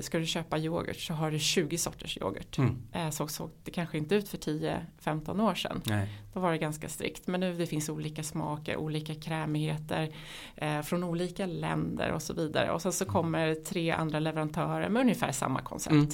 ska 0.01 0.19
du 0.19 0.27
köpa 0.27 0.59
yoghurt 0.59 1.01
så 1.01 1.15
har 1.15 1.31
du 1.31 1.39
20 1.39 1.79
sorters 1.79 2.19
yoghurt. 2.19 2.59
Mm. 2.59 2.83
Eh, 2.93 3.11
så 3.11 3.29
såg 3.29 3.51
det 3.65 3.71
kanske 3.71 3.99
inte 3.99 4.15
ut 4.15 4.29
för 4.29 4.39
10-15 4.39 5.51
år 5.51 5.55
sedan. 5.55 5.83
Nej. 5.85 6.09
Då 6.33 6.41
var 6.41 6.53
det 6.53 6.59
ganska 6.59 6.89
strikt. 6.89 7.27
Men 7.27 7.41
nu 7.41 7.57
det 7.57 7.67
finns 7.67 7.89
olika 7.89 8.23
smaker, 8.23 8.77
olika 8.77 9.15
krämigheter 9.15 10.15
eh, 10.57 10.83
från 10.83 11.05
olika 11.05 11.47
länder 11.47 12.13
och 12.13 12.23
så 12.23 12.35
vidare. 12.35 12.71
Och 12.71 12.83
sen 12.83 12.93
så 12.93 13.05
mm. 13.05 13.13
kommer 13.13 13.55
tre 13.55 13.91
andra 13.91 14.19
leverantörer 14.19 14.89
med 14.89 15.01
ungefär 15.01 15.33
samma 15.33 15.61
koncept. 15.61 15.93
Mm. 15.93 16.09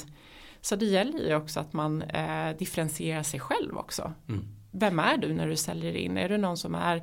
Så 0.60 0.76
det 0.76 0.86
gäller 0.86 1.28
ju 1.28 1.34
också 1.34 1.60
att 1.60 1.72
man 1.72 2.02
eh, 2.02 2.56
differentierar 2.56 3.22
sig 3.22 3.40
själv 3.40 3.76
också. 3.76 4.12
Mm 4.28 4.44
vem 4.70 4.98
är 4.98 5.16
du 5.16 5.34
när 5.34 5.48
du 5.48 5.56
säljer 5.56 5.96
in? 5.96 6.18
Är 6.18 6.28
du 6.28 6.36
någon 6.36 6.56
som 6.56 6.74
är, 6.74 6.96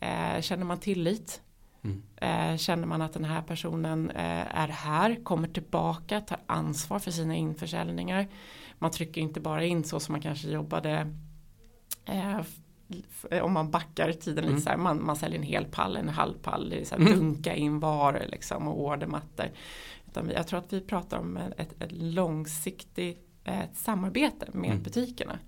eh, 0.00 0.40
känner 0.40 0.64
man 0.64 0.80
tillit? 0.80 1.40
Mm. 1.86 2.52
Eh, 2.52 2.56
känner 2.56 2.86
man 2.86 3.02
att 3.02 3.12
den 3.12 3.24
här 3.24 3.42
personen 3.42 4.10
eh, 4.10 4.56
är 4.56 4.68
här, 4.68 5.24
kommer 5.24 5.48
tillbaka, 5.48 6.20
tar 6.20 6.38
ansvar 6.46 6.98
för 6.98 7.10
sina 7.10 7.34
införsäljningar. 7.34 8.28
Man 8.78 8.90
trycker 8.90 9.20
inte 9.20 9.40
bara 9.40 9.64
in 9.64 9.84
så 9.84 10.00
som 10.00 10.12
man 10.12 10.20
kanske 10.20 10.48
jobbade 10.48 11.12
eh, 12.04 12.40
om 13.42 13.52
man 13.52 13.70
backar 13.70 14.12
tiden 14.12 14.44
mm. 14.44 14.54
lite 14.54 14.64
så 14.64 14.70
här, 14.70 14.76
man, 14.76 15.04
man 15.04 15.16
säljer 15.16 15.38
en 15.38 15.44
hel 15.44 15.64
pall, 15.64 15.96
en 15.96 16.08
halv 16.08 16.34
pall, 16.34 16.74
så 16.84 16.94
här, 16.94 17.02
mm. 17.02 17.18
dunka 17.18 17.54
in 17.54 17.80
varor 17.80 18.24
liksom 18.28 18.68
och 18.68 18.84
ordermattor. 18.84 19.46
Utan 20.06 20.30
jag 20.30 20.46
tror 20.46 20.58
att 20.58 20.72
vi 20.72 20.80
pratar 20.80 21.18
om 21.18 21.36
ett, 21.36 21.82
ett 21.82 21.92
långsiktigt 21.92 23.22
ett 23.46 23.76
samarbete 23.76 24.46
med 24.52 24.70
mm. 24.70 24.82
butikerna. 24.82 25.38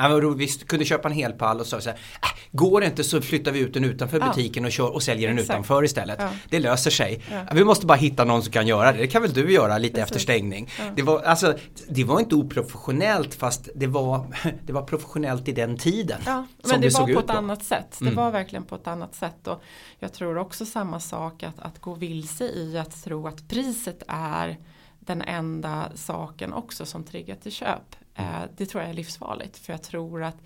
Ja, 0.00 0.34
vi 0.36 0.48
kunde 0.48 0.84
köpa 0.84 1.08
en 1.08 1.14
hel 1.14 1.32
pall 1.32 1.60
och 1.60 1.66
sa 1.66 1.80
så 1.80 1.90
här, 1.90 1.98
äh, 2.22 2.28
går 2.52 2.80
det 2.80 2.86
inte 2.86 3.04
så 3.04 3.22
flyttar 3.22 3.52
vi 3.52 3.58
ut 3.58 3.74
den 3.74 3.84
utanför 3.84 4.20
ja. 4.20 4.26
butiken 4.26 4.64
och, 4.64 4.72
kör, 4.72 4.94
och 4.94 5.02
säljer 5.02 5.28
den 5.28 5.38
Exakt. 5.38 5.50
utanför 5.50 5.84
istället. 5.84 6.16
Ja. 6.20 6.30
Det 6.48 6.58
löser 6.58 6.90
sig. 6.90 7.22
Vi 7.52 7.64
måste 7.64 7.86
bara 7.86 7.98
hitta 7.98 8.24
någon 8.24 8.42
som 8.42 8.52
kan 8.52 8.66
göra 8.66 8.92
det. 8.92 8.98
Det 8.98 9.06
kan 9.06 9.22
väl 9.22 9.32
du 9.32 9.52
göra 9.52 9.78
lite 9.78 9.94
Precis. 9.94 10.04
efter 10.04 10.20
stängning. 10.20 10.70
Det, 10.96 11.02
var, 11.02 11.22
alltså, 11.22 11.58
det 11.88 12.04
var 12.04 12.20
inte 12.20 12.34
oprofessionellt 12.34 13.34
fast 13.34 13.68
det 13.74 13.86
var, 13.86 14.26
det 14.66 14.72
var 14.72 14.82
professionellt 14.82 15.48
i 15.48 15.52
den 15.52 15.76
tiden. 15.78 16.20
Ja, 16.26 16.46
men 16.64 16.80
det, 16.80 16.88
det 16.88 16.98
var 16.98 17.14
på 17.14 17.20
ett 17.20 17.28
då. 17.28 17.32
annat 17.32 17.64
sätt. 17.64 17.96
Det 17.98 18.04
mm. 18.04 18.14
var 18.14 18.30
verkligen 18.30 18.64
på 18.64 18.74
ett 18.74 18.86
annat 18.86 19.14
sätt. 19.14 19.46
Och 19.46 19.62
jag 19.98 20.12
tror 20.12 20.38
också 20.38 20.66
samma 20.66 21.00
sak 21.00 21.42
att, 21.42 21.60
att 21.60 21.78
gå 21.78 21.94
vilse 21.94 22.44
i 22.44 22.78
att 22.78 23.04
tro 23.04 23.26
att 23.26 23.48
priset 23.48 24.02
är 24.08 24.58
den 25.00 25.22
enda 25.22 25.92
saken 25.94 26.52
också 26.52 26.86
som 26.86 27.04
triggar 27.04 27.36
till 27.36 27.52
köp. 27.52 27.96
Eh, 28.14 28.42
det 28.56 28.66
tror 28.66 28.82
jag 28.82 28.90
är 28.90 28.94
livsfarligt 28.94 29.56
för 29.56 29.72
jag 29.72 29.82
tror 29.82 30.22
att 30.22 30.36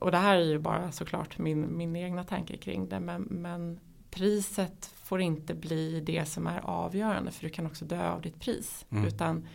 och 0.00 0.10
det 0.10 0.18
här 0.18 0.36
är 0.36 0.44
ju 0.44 0.58
bara 0.58 0.92
såklart 0.92 1.38
min, 1.38 1.76
min 1.76 1.96
egna 1.96 2.24
tanke 2.24 2.56
kring 2.56 2.88
det 2.88 3.00
men, 3.00 3.22
men 3.22 3.80
priset 4.10 4.86
får 5.02 5.20
inte 5.20 5.54
bli 5.54 6.00
det 6.00 6.24
som 6.24 6.46
är 6.46 6.60
avgörande 6.60 7.30
för 7.30 7.42
du 7.42 7.50
kan 7.50 7.66
också 7.66 7.84
dö 7.84 8.10
av 8.10 8.20
ditt 8.20 8.40
pris. 8.40 8.86
Mm. 8.90 9.04
Utan 9.04 9.48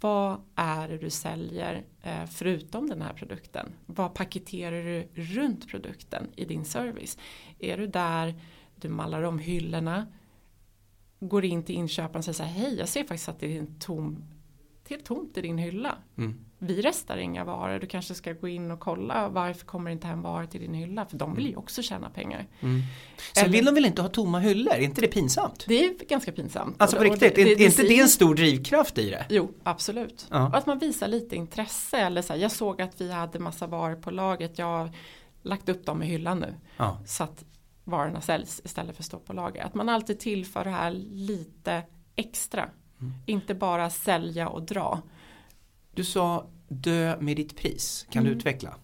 vad 0.00 0.40
är 0.54 0.88
det 0.88 0.98
du 0.98 1.10
säljer 1.10 1.84
eh, 2.02 2.26
förutom 2.26 2.88
den 2.88 3.02
här 3.02 3.12
produkten? 3.12 3.72
Vad 3.86 4.14
paketerar 4.14 4.84
du 4.84 5.08
runt 5.14 5.68
produkten 5.68 6.26
i 6.36 6.44
din 6.44 6.64
service? 6.64 7.18
Är 7.58 7.76
du 7.76 7.86
där 7.86 8.34
du 8.76 8.88
mallar 8.88 9.22
om 9.22 9.38
hyllorna, 9.38 10.06
går 11.20 11.44
in 11.44 11.62
till 11.62 11.74
inköparen 11.74 12.18
och 12.18 12.24
säger 12.24 12.36
så 12.36 12.42
här, 12.42 12.52
hej 12.52 12.78
jag 12.78 12.88
ser 12.88 13.04
faktiskt 13.04 13.28
att 13.28 13.40
det 13.40 13.56
är 13.56 13.58
en 13.58 13.78
tom 13.78 14.24
helt 14.90 15.04
tomt 15.04 15.38
i 15.38 15.40
din 15.40 15.58
hylla. 15.58 15.94
Mm. 16.18 16.38
Vi 16.58 16.82
restar 16.82 17.16
inga 17.16 17.44
varor. 17.44 17.78
Du 17.78 17.86
kanske 17.86 18.14
ska 18.14 18.32
gå 18.32 18.48
in 18.48 18.70
och 18.70 18.80
kolla 18.80 19.28
varför 19.28 19.66
kommer 19.66 19.90
det 19.90 19.92
inte 19.92 20.06
hem 20.06 20.22
varor 20.22 20.46
till 20.46 20.60
din 20.60 20.74
hylla. 20.74 21.06
För 21.06 21.16
de 21.16 21.34
vill 21.34 21.44
ju 21.44 21.50
mm. 21.50 21.58
också 21.58 21.82
tjäna 21.82 22.10
pengar. 22.10 22.46
Mm. 22.60 22.82
Sen 23.34 23.44
Eller, 23.44 23.52
vill 23.52 23.64
de 23.64 23.74
väl 23.74 23.84
inte 23.84 24.02
ha 24.02 24.08
tomma 24.08 24.38
hyllor? 24.38 24.74
Är 24.74 24.80
inte 24.80 25.00
det 25.00 25.08
pinsamt? 25.08 25.64
Det 25.68 25.84
är 25.84 25.94
ganska 26.08 26.32
pinsamt. 26.32 26.76
Alltså 26.78 26.96
på 26.96 27.02
riktigt, 27.02 27.34
det, 27.34 27.44
det, 27.44 27.64
är 27.64 27.66
inte 27.66 27.82
det 27.82 28.00
en 28.00 28.08
stor 28.08 28.34
drivkraft 28.34 28.98
i 28.98 29.10
det? 29.10 29.26
Jo, 29.28 29.50
absolut. 29.62 30.26
Ja. 30.30 30.48
Och 30.48 30.56
att 30.56 30.66
man 30.66 30.78
visar 30.78 31.08
lite 31.08 31.36
intresse. 31.36 31.98
Eller 31.98 32.22
så 32.22 32.32
här, 32.32 32.40
jag 32.40 32.52
såg 32.52 32.82
att 32.82 33.00
vi 33.00 33.12
hade 33.12 33.38
massa 33.38 33.66
varor 33.66 33.96
på 33.96 34.10
lagret. 34.10 34.58
Jag 34.58 34.66
har 34.66 34.90
lagt 35.42 35.68
upp 35.68 35.86
dem 35.86 36.02
i 36.02 36.06
hyllan 36.06 36.38
nu. 36.38 36.54
Ja. 36.76 37.00
Så 37.06 37.24
att 37.24 37.44
varorna 37.84 38.20
säljs 38.20 38.60
istället 38.64 38.96
för 38.96 39.02
att 39.02 39.06
stå 39.06 39.18
på 39.18 39.32
lager. 39.32 39.64
Att 39.64 39.74
man 39.74 39.88
alltid 39.88 40.20
tillför 40.20 40.64
det 40.64 40.70
här 40.70 40.90
lite 41.10 41.82
extra. 42.16 42.70
Mm. 43.00 43.14
Inte 43.26 43.54
bara 43.54 43.90
sälja 43.90 44.48
och 44.48 44.62
dra. 44.62 45.02
Du 45.94 46.04
sa 46.04 46.46
dö 46.68 47.16
med 47.20 47.36
ditt 47.36 47.56
pris. 47.56 48.06
Kan 48.10 48.20
mm. 48.22 48.32
du 48.32 48.38
utveckla? 48.38 48.74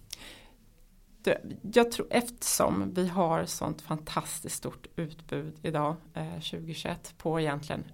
Jag 1.63 1.93
tror 1.93 2.07
eftersom 2.11 2.93
vi 2.95 3.09
har 3.09 3.45
sånt 3.45 3.83
fantastiskt 3.83 4.57
stort 4.57 4.87
utbud 4.97 5.55
idag 5.63 5.97
eh, 6.15 6.33
2021 6.33 7.15
på 7.19 7.41
egentligen 7.41 7.85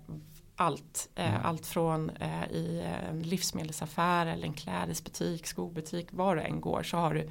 allt. 0.56 1.08
Eh, 1.14 1.34
mm. 1.34 1.46
Allt 1.46 1.66
från 1.66 2.10
eh, 2.10 2.50
i 2.50 2.84
en 3.10 3.22
livsmedelsaffär 3.22 4.26
eller 4.26 4.44
en 4.44 4.52
klädesbutik, 4.52 5.46
skobutik, 5.46 6.08
var 6.10 6.36
du 6.36 6.42
än 6.42 6.60
går 6.60 6.82
så 6.82 6.96
har 6.96 7.14
du 7.14 7.30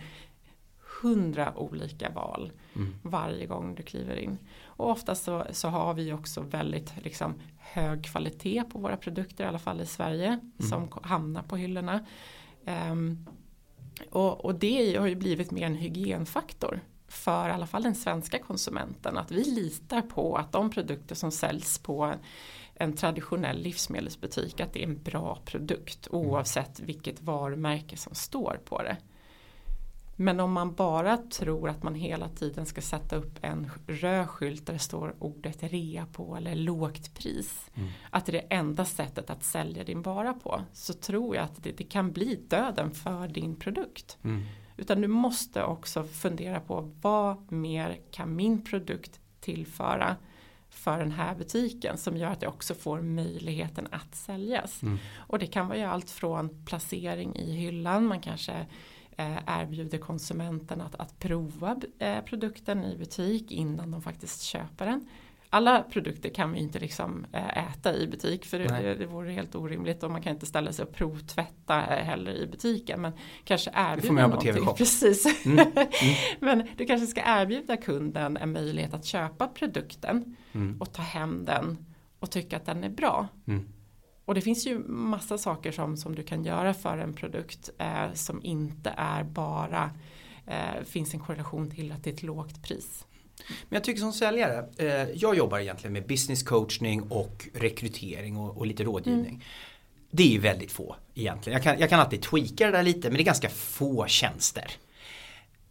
hundra 1.01 1.57
olika 1.57 2.09
val 2.09 2.51
mm. 2.75 2.95
varje 3.01 3.45
gång 3.45 3.75
du 3.75 3.83
kliver 3.83 4.15
in. 4.15 4.37
Och 4.79 4.89
oftast 4.89 5.23
så, 5.23 5.45
så 5.51 5.67
har 5.67 5.93
vi 5.93 6.13
också 6.13 6.41
väldigt 6.41 6.93
liksom, 7.03 7.33
hög 7.57 8.05
kvalitet 8.05 8.63
på 8.63 8.79
våra 8.79 8.97
produkter, 8.97 9.43
i 9.43 9.47
alla 9.47 9.59
fall 9.59 9.81
i 9.81 9.85
Sverige, 9.85 10.27
mm. 10.27 10.69
som 10.69 10.89
hamnar 11.03 11.43
på 11.43 11.55
hyllorna. 11.55 12.05
Um, 12.91 13.27
och, 14.09 14.45
och, 14.45 14.55
det 14.55 14.95
har 14.95 15.07
ju 15.07 15.15
blivit 15.15 15.51
mer 15.51 15.65
en 15.65 15.75
hygienfaktor 15.75 16.79
för 17.07 17.49
i 17.49 17.51
alla 17.51 17.67
fall 17.67 17.83
den 17.83 17.95
svenska 17.95 18.39
konsumenten. 18.39 19.17
Att 19.17 19.31
vi 19.31 19.43
litar 19.43 20.01
på 20.01 20.35
att 20.35 20.51
de 20.51 20.69
produkter 20.69 21.15
som 21.15 21.31
säljs 21.31 21.79
på 21.79 22.13
en 22.73 22.93
traditionell 22.93 23.57
livsmedelsbutik 23.57 24.59
att 24.59 24.73
det 24.73 24.83
är 24.83 24.87
en 24.87 25.03
bra 25.03 25.39
produkt 25.45 26.07
oavsett 26.11 26.79
vilket 26.79 27.21
varumärke 27.21 27.97
som 27.97 28.15
står 28.15 28.59
på 28.65 28.83
det. 28.83 28.97
Men 30.21 30.39
om 30.39 30.51
man 30.51 30.73
bara 30.73 31.17
tror 31.17 31.69
att 31.69 31.83
man 31.83 31.95
hela 31.95 32.29
tiden 32.29 32.65
ska 32.65 32.81
sätta 32.81 33.15
upp 33.15 33.39
en 33.41 33.71
röd 33.87 34.29
skylt 34.29 34.65
där 34.65 34.73
det 34.73 34.79
står 34.79 35.15
ordet 35.19 35.63
rea 35.63 36.05
på 36.05 36.35
eller 36.35 36.55
lågt 36.55 37.13
pris. 37.13 37.69
Mm. 37.75 37.89
Att 38.09 38.25
det 38.25 38.31
är 38.31 38.41
det 38.41 38.55
enda 38.55 38.85
sättet 38.85 39.29
att 39.29 39.43
sälja 39.43 39.83
din 39.83 40.01
vara 40.01 40.33
på. 40.33 40.61
Så 40.73 40.93
tror 40.93 41.35
jag 41.35 41.45
att 41.45 41.63
det, 41.63 41.71
det 41.71 41.83
kan 41.83 42.11
bli 42.11 42.35
döden 42.35 42.91
för 42.91 43.27
din 43.27 43.55
produkt. 43.55 44.17
Mm. 44.23 44.43
Utan 44.77 45.01
du 45.01 45.07
måste 45.07 45.63
också 45.63 46.03
fundera 46.03 46.59
på 46.59 46.93
vad 47.01 47.51
mer 47.51 47.97
kan 48.11 48.35
min 48.35 48.63
produkt 48.63 49.19
tillföra 49.39 50.15
för 50.69 50.99
den 50.99 51.11
här 51.11 51.35
butiken 51.35 51.97
som 51.97 52.17
gör 52.17 52.29
att 52.29 52.41
jag 52.41 52.53
också 52.53 52.73
får 52.73 53.01
möjligheten 53.01 53.87
att 53.91 54.15
säljas. 54.15 54.83
Mm. 54.83 54.97
Och 55.17 55.39
det 55.39 55.47
kan 55.47 55.67
vara 55.67 55.77
ju 55.77 55.83
allt 55.83 56.11
från 56.11 56.65
placering 56.65 57.35
i 57.35 57.51
hyllan, 57.51 58.05
man 58.05 58.21
kanske 58.21 58.65
erbjuder 59.47 59.97
konsumenten 59.97 60.81
att, 60.81 60.95
att 60.95 61.19
prova 61.19 61.75
eh, 61.99 62.21
produkten 62.21 62.83
i 62.83 62.97
butik 62.97 63.51
innan 63.51 63.91
de 63.91 64.01
faktiskt 64.01 64.41
köper 64.41 64.85
den 64.85 65.05
alla 65.49 65.83
produkter 65.83 66.29
kan 66.29 66.51
vi 66.51 66.59
inte 66.59 66.79
liksom 66.79 67.25
eh, 67.31 67.57
äta 67.57 67.95
i 67.95 68.07
butik 68.07 68.45
för 68.45 68.59
det, 68.59 68.95
det 68.95 69.05
vore 69.05 69.31
helt 69.31 69.55
orimligt 69.55 70.03
och 70.03 70.11
man 70.11 70.21
kan 70.21 70.33
inte 70.33 70.45
ställa 70.45 70.73
sig 70.73 70.85
och 70.85 70.93
provtvätta 70.93 71.97
eh, 71.97 72.05
heller 72.05 72.33
i 72.33 72.47
butiken. 72.47 73.01
Men 73.01 73.11
kanske 73.43 73.71
erbjuda 73.75 74.27
någonting. 74.27 74.65
Precis. 74.77 75.45
Mm. 75.45 75.59
Mm. 75.59 75.87
men 76.39 76.67
du 76.77 76.85
kanske 76.85 77.07
ska 77.07 77.21
erbjuda 77.25 77.77
kunden 77.77 78.37
en 78.37 78.51
möjlighet 78.51 78.93
att 78.93 79.05
köpa 79.05 79.47
produkten 79.47 80.35
mm. 80.51 80.81
och 80.81 80.93
ta 80.93 81.01
hem 81.01 81.45
den 81.45 81.85
och 82.19 82.31
tycka 82.31 82.57
att 82.57 82.65
den 82.65 82.83
är 82.83 82.89
bra. 82.89 83.27
Och 84.29 84.35
det 84.35 84.41
finns 84.41 84.67
ju 84.67 84.79
massa 84.87 85.37
saker 85.37 85.71
som, 85.71 85.97
som 85.97 86.15
du 86.15 86.23
kan 86.23 86.43
göra 86.43 86.73
för 86.73 86.97
en 86.97 87.13
produkt 87.13 87.69
eh, 87.77 88.13
som 88.13 88.43
inte 88.43 88.93
är 88.97 89.23
bara 89.23 89.91
eh, 90.47 90.83
finns 90.85 91.13
en 91.13 91.19
korrelation 91.19 91.71
till 91.71 91.91
att 91.91 92.03
det 92.03 92.09
är 92.09 92.13
ett 92.13 92.23
lågt 92.23 92.63
pris. 92.63 93.05
Men 93.37 93.75
jag 93.75 93.83
tycker 93.83 93.99
som 93.99 94.13
säljare, 94.13 94.65
eh, 94.77 95.09
jag 95.09 95.35
jobbar 95.35 95.59
egentligen 95.59 95.93
med 95.93 96.07
business 96.07 96.43
coachning 96.43 97.01
och 97.01 97.47
rekrytering 97.53 98.37
och, 98.37 98.57
och 98.57 98.65
lite 98.65 98.83
rådgivning. 98.83 99.33
Mm. 99.33 99.41
Det 100.11 100.23
är 100.23 100.31
ju 100.31 100.39
väldigt 100.39 100.71
få 100.71 100.95
egentligen. 101.15 101.53
Jag 101.57 101.63
kan, 101.63 101.79
jag 101.79 101.89
kan 101.89 101.99
alltid 101.99 102.21
tweaka 102.21 102.65
det 102.65 102.71
där 102.71 102.83
lite 102.83 103.09
men 103.09 103.17
det 103.17 103.23
är 103.23 103.25
ganska 103.25 103.49
få 103.49 104.07
tjänster. 104.07 104.71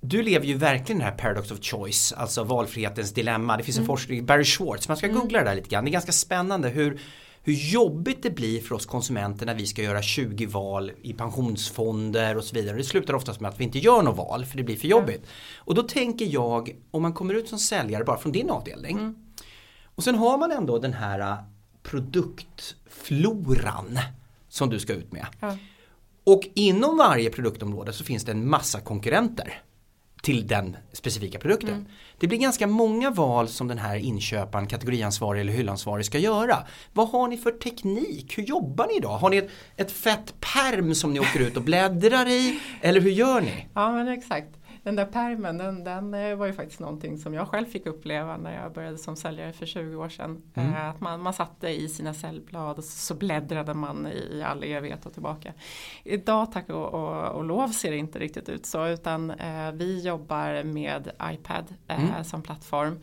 Du 0.00 0.22
lever 0.22 0.46
ju 0.46 0.54
verkligen 0.54 0.98
den 0.98 1.08
här 1.08 1.16
paradox 1.16 1.50
of 1.50 1.58
choice, 1.62 2.12
alltså 2.12 2.44
valfrihetens 2.44 3.12
dilemma. 3.12 3.56
Det 3.56 3.62
finns 3.62 3.76
en 3.76 3.82
mm. 3.82 3.96
forskning, 3.96 4.26
Barry 4.26 4.44
Schwartz, 4.44 4.88
man 4.88 4.96
ska 4.96 5.06
mm. 5.06 5.20
googla 5.20 5.38
det 5.38 5.44
där 5.44 5.54
lite 5.54 5.68
grann. 5.68 5.84
Det 5.84 5.90
är 5.90 5.92
ganska 5.92 6.12
spännande 6.12 6.68
hur 6.68 7.00
hur 7.48 7.54
jobbigt 7.54 8.22
det 8.22 8.30
blir 8.30 8.60
för 8.60 8.74
oss 8.74 8.86
konsumenter 8.86 9.46
när 9.46 9.54
vi 9.54 9.66
ska 9.66 9.82
göra 9.82 10.02
20 10.02 10.46
val 10.46 10.92
i 11.02 11.12
pensionsfonder 11.12 12.36
och 12.36 12.44
så 12.44 12.54
vidare. 12.54 12.76
Det 12.76 12.84
slutar 12.84 13.14
oftast 13.14 13.40
med 13.40 13.48
att 13.48 13.60
vi 13.60 13.64
inte 13.64 13.78
gör 13.78 14.02
något 14.02 14.16
val 14.16 14.44
för 14.44 14.56
det 14.56 14.62
blir 14.62 14.76
för 14.76 14.88
jobbigt. 14.88 15.16
Mm. 15.16 15.28
Och 15.56 15.74
då 15.74 15.82
tänker 15.82 16.26
jag, 16.26 16.76
om 16.90 17.02
man 17.02 17.12
kommer 17.12 17.34
ut 17.34 17.48
som 17.48 17.58
säljare 17.58 18.04
bara 18.04 18.18
från 18.18 18.32
din 18.32 18.50
avdelning 18.50 18.98
mm. 18.98 19.16
och 19.84 20.04
sen 20.04 20.14
har 20.14 20.38
man 20.38 20.52
ändå 20.52 20.78
den 20.78 20.92
här 20.92 21.20
äh, 21.20 21.36
produktfloran 21.82 23.98
som 24.48 24.70
du 24.70 24.78
ska 24.78 24.92
ut 24.92 25.12
med. 25.12 25.26
Mm. 25.40 25.56
Och 26.24 26.48
inom 26.54 26.96
varje 26.96 27.30
produktområde 27.30 27.92
så 27.92 28.04
finns 28.04 28.24
det 28.24 28.32
en 28.32 28.48
massa 28.48 28.80
konkurrenter 28.80 29.62
till 30.22 30.46
den 30.46 30.76
specifika 30.92 31.38
produkten. 31.38 31.88
Det 32.20 32.26
blir 32.26 32.38
ganska 32.38 32.66
många 32.66 33.10
val 33.10 33.48
som 33.48 33.68
den 33.68 33.78
här 33.78 33.96
inköparen, 33.96 34.66
kategoriansvarig 34.66 35.40
eller 35.40 35.52
hyllansvarig 35.52 36.06
ska 36.06 36.18
göra. 36.18 36.56
Vad 36.92 37.08
har 37.08 37.28
ni 37.28 37.36
för 37.36 37.50
teknik? 37.50 38.38
Hur 38.38 38.42
jobbar 38.42 38.86
ni 38.86 38.96
idag? 38.96 39.18
Har 39.18 39.30
ni 39.30 39.36
ett, 39.36 39.50
ett 39.76 39.92
fett 39.92 40.34
perm 40.40 40.94
som 40.94 41.12
ni 41.12 41.20
åker 41.20 41.40
ut 41.40 41.56
och 41.56 41.62
bläddrar 41.62 42.26
i? 42.28 42.60
Eller 42.80 43.00
hur 43.00 43.10
gör 43.10 43.40
ni? 43.40 43.66
Ja 43.74 43.92
men 43.92 44.08
exakt 44.08 44.48
den 44.82 44.96
där 44.96 45.04
permen 45.04 45.58
den, 45.58 45.84
den 45.84 46.14
eh, 46.14 46.36
var 46.36 46.46
ju 46.46 46.52
faktiskt 46.52 46.80
någonting 46.80 47.18
som 47.18 47.34
jag 47.34 47.48
själv 47.48 47.66
fick 47.66 47.86
uppleva 47.86 48.36
när 48.36 48.62
jag 48.62 48.72
började 48.72 48.98
som 48.98 49.16
säljare 49.16 49.52
för 49.52 49.66
20 49.66 49.96
år 49.96 50.08
sedan. 50.08 50.42
Mm. 50.54 50.74
Eh, 50.74 50.88
att 50.88 51.00
man, 51.00 51.20
man 51.20 51.32
satte 51.32 51.68
i 51.68 51.88
sina 51.88 52.14
säljblad 52.14 52.78
och 52.78 52.84
så 52.84 53.14
bläddrade 53.14 53.74
man 53.74 54.06
i, 54.06 54.42
all 54.42 54.64
evighet 54.64 55.06
och 55.06 55.12
tillbaka. 55.12 55.52
Idag 56.04 56.52
tack 56.52 56.68
och, 56.68 56.94
och, 56.94 57.28
och 57.28 57.44
lov 57.44 57.68
ser 57.68 57.90
det 57.90 57.96
inte 57.96 58.18
riktigt 58.18 58.48
ut 58.48 58.66
så 58.66 58.86
utan 58.86 59.30
eh, 59.30 59.72
vi 59.72 60.00
jobbar 60.00 60.62
med 60.64 61.10
iPad 61.22 61.74
eh, 61.88 62.04
mm. 62.04 62.24
som 62.24 62.42
plattform 62.42 63.02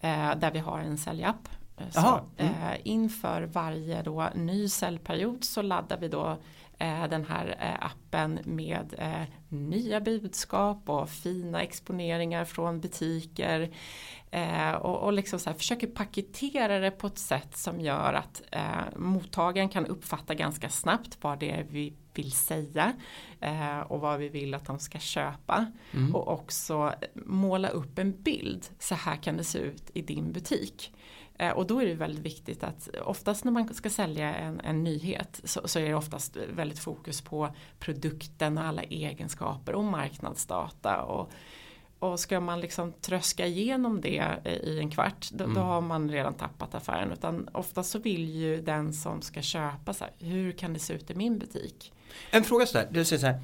eh, 0.00 0.36
där 0.36 0.50
vi 0.50 0.58
har 0.58 0.78
en 0.78 0.98
säljapp 0.98 1.48
så, 1.90 2.20
mm. 2.36 2.52
eh, 2.52 2.78
inför 2.84 3.42
varje 3.42 4.02
då 4.02 4.28
ny 4.34 4.68
säljperiod 4.68 5.44
så 5.44 5.62
laddar 5.62 5.98
vi 5.98 6.08
då 6.08 6.26
Eh, 6.26 6.61
den 7.10 7.24
här 7.24 7.56
eh, 7.60 7.86
appen 7.86 8.38
med 8.44 8.94
eh, 8.98 9.22
nya 9.48 10.00
budskap 10.00 10.88
och 10.88 11.10
fina 11.10 11.62
exponeringar 11.62 12.44
från 12.44 12.80
butiker. 12.80 13.70
och, 14.80 15.02
och 15.02 15.12
liksom 15.12 15.38
så 15.38 15.50
här, 15.50 15.56
försöker 15.56 15.86
paketera 15.86 16.78
det 16.78 16.90
på 16.90 17.06
ett 17.06 17.18
sätt 17.18 17.56
som 17.56 17.80
gör 17.80 18.14
att 18.14 18.42
mottagaren 18.96 19.68
kan 19.68 19.86
uppfatta 19.86 20.34
ganska 20.34 20.68
snabbt 20.68 21.18
vad 21.20 21.38
det 21.38 21.50
är 21.50 21.64
vi 21.70 21.94
vill 22.14 22.32
säga 22.32 22.92
och 23.86 24.00
vad 24.00 24.18
vi 24.18 24.28
vill 24.28 24.54
att 24.54 24.66
de 24.66 24.78
ska 24.78 24.98
köpa. 24.98 25.72
Mm. 25.92 26.14
Och 26.14 26.32
också 26.32 26.94
måla 27.14 27.68
upp 27.68 27.98
en 27.98 28.22
bild. 28.22 28.66
Så 28.78 28.94
här 28.94 29.16
kan 29.16 29.36
det 29.36 29.44
se 29.44 29.58
ut 29.58 29.90
i 29.94 30.02
din 30.02 30.32
butik. 30.32 30.92
Eh, 31.42 31.50
och 31.50 31.66
då 31.66 31.82
är 31.82 31.86
det 31.86 31.94
väldigt 31.94 32.24
viktigt 32.24 32.64
att 32.64 32.88
oftast 33.04 33.44
när 33.44 33.52
man 33.52 33.74
ska 33.74 33.90
sälja 33.90 34.34
en, 34.34 34.60
en 34.60 34.84
nyhet 34.84 35.40
så, 35.44 35.68
så, 35.68 35.78
är 35.78 35.88
det 35.88 35.94
oftast 35.94 36.36
väldigt 36.36 36.78
fokus 36.78 37.20
på 37.20 37.54
produkten 37.78 38.58
och 38.58 38.64
alla 38.64 38.82
egenskaper 38.82 39.74
och 39.74 39.84
marknadsdata. 39.84 41.02
Och, 41.02 41.30
och 41.98 42.20
ska 42.20 42.40
man 42.40 42.60
liksom 42.60 42.92
tröska 42.92 43.46
igenom 43.46 44.00
det 44.00 44.24
i 44.64 44.78
en 44.78 44.90
kvart 44.90 45.30
då, 45.32 45.44
mm. 45.44 45.56
då, 45.56 45.60
har 45.60 45.80
man 45.80 46.10
redan 46.10 46.34
tappat 46.34 46.74
affären. 46.74 47.12
Utan 47.12 47.48
oftast 47.52 47.90
så 47.90 47.98
vill 47.98 48.28
ju 48.28 48.62
den 48.62 48.92
som 48.92 49.22
ska 49.22 49.42
köpa 49.42 49.94
så 49.94 50.04
här, 50.04 50.12
hur 50.18 50.52
kan 50.52 50.72
det 50.72 50.78
se 50.78 50.94
ut 50.94 51.10
i 51.10 51.14
min 51.14 51.38
butik? 51.38 51.92
En 52.30 52.44
fråga 52.44 52.66
sådär, 52.66 52.88
du 52.90 53.04
säger 53.04 53.20
så 53.20 53.26
här, 53.26 53.40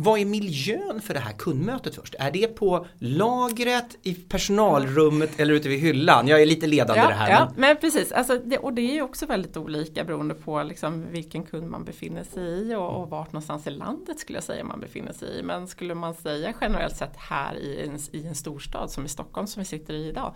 vad 0.00 0.20
är 0.20 0.24
miljön 0.24 1.00
för 1.00 1.14
det 1.14 1.20
här 1.20 1.32
kundmötet 1.32 1.94
först? 1.94 2.14
Är 2.18 2.30
det 2.30 2.46
på 2.46 2.86
lagret, 2.98 3.98
i 4.02 4.14
personalrummet 4.14 5.40
eller 5.40 5.54
ute 5.54 5.68
vid 5.68 5.80
hyllan? 5.80 6.28
Jag 6.28 6.42
är 6.42 6.46
lite 6.46 6.66
ledande 6.66 7.02
ja, 7.02 7.08
det 7.08 7.14
här. 7.14 7.30
Ja, 7.30 7.48
men, 7.50 7.60
men 7.60 7.76
precis. 7.76 8.12
Alltså, 8.12 8.38
det, 8.44 8.58
och 8.58 8.72
det 8.72 8.82
är 8.82 8.94
ju 8.94 9.02
också 9.02 9.26
väldigt 9.26 9.56
olika 9.56 10.04
beroende 10.04 10.34
på 10.34 10.62
liksom 10.62 11.06
vilken 11.10 11.42
kund 11.42 11.70
man 11.70 11.84
befinner 11.84 12.24
sig 12.24 12.42
i 12.42 12.74
och, 12.74 13.02
och 13.02 13.10
vart 13.10 13.32
någonstans 13.32 13.66
i 13.66 13.70
landet 13.70 14.20
skulle 14.20 14.36
jag 14.36 14.44
säga 14.44 14.64
man 14.64 14.80
befinner 14.80 15.12
sig 15.12 15.38
i. 15.38 15.42
Men 15.42 15.68
skulle 15.68 15.94
man 15.94 16.14
säga 16.14 16.54
generellt 16.60 16.96
sett 16.96 17.16
här 17.16 17.54
i 17.54 17.86
en, 17.86 17.98
i 18.12 18.26
en 18.26 18.34
storstad 18.34 18.90
som 18.90 19.04
i 19.04 19.08
Stockholm 19.08 19.46
som 19.46 19.60
vi 19.60 19.66
sitter 19.66 19.94
i 19.94 20.08
idag 20.08 20.34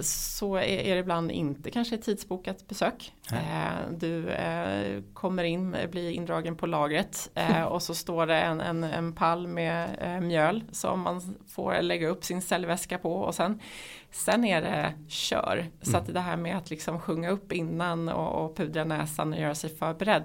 så 0.00 0.56
är 0.56 0.94
det 0.94 1.00
ibland 1.00 1.30
inte 1.30 1.70
kanske 1.70 1.94
ett 1.94 2.02
tidsbokat 2.02 2.68
besök. 2.68 3.12
Nej. 3.30 3.40
Eh, 3.40 3.92
du 3.98 4.30
eh, 4.30 5.02
kommer 5.12 5.44
in, 5.44 5.76
blir 5.90 6.10
indragen 6.10 6.56
på 6.56 6.66
lagret 6.66 7.30
och 7.68 7.82
så 7.82 7.94
står 7.94 8.26
det 8.26 8.40
en, 8.40 8.60
en, 8.60 8.84
en 8.84 9.12
pall 9.12 9.46
med 9.46 10.22
mjöl 10.22 10.64
som 10.72 11.00
man 11.00 11.36
får 11.48 11.82
lägga 11.82 12.08
upp 12.08 12.24
sin 12.24 12.42
säljväska 12.42 12.98
på 12.98 13.14
och 13.14 13.34
sen, 13.34 13.60
sen 14.10 14.44
är 14.44 14.62
det 14.62 14.92
kör. 15.08 15.66
Så 15.82 15.90
mm. 15.90 16.02
att 16.02 16.14
det 16.14 16.20
här 16.20 16.36
med 16.36 16.56
att 16.56 16.70
liksom 16.70 17.00
sjunga 17.00 17.30
upp 17.30 17.52
innan 17.52 18.08
och, 18.08 18.44
och 18.44 18.56
pudra 18.56 18.84
näsan 18.84 19.32
och 19.32 19.40
göra 19.40 19.54
sig 19.54 19.70
förberedd 19.70 20.24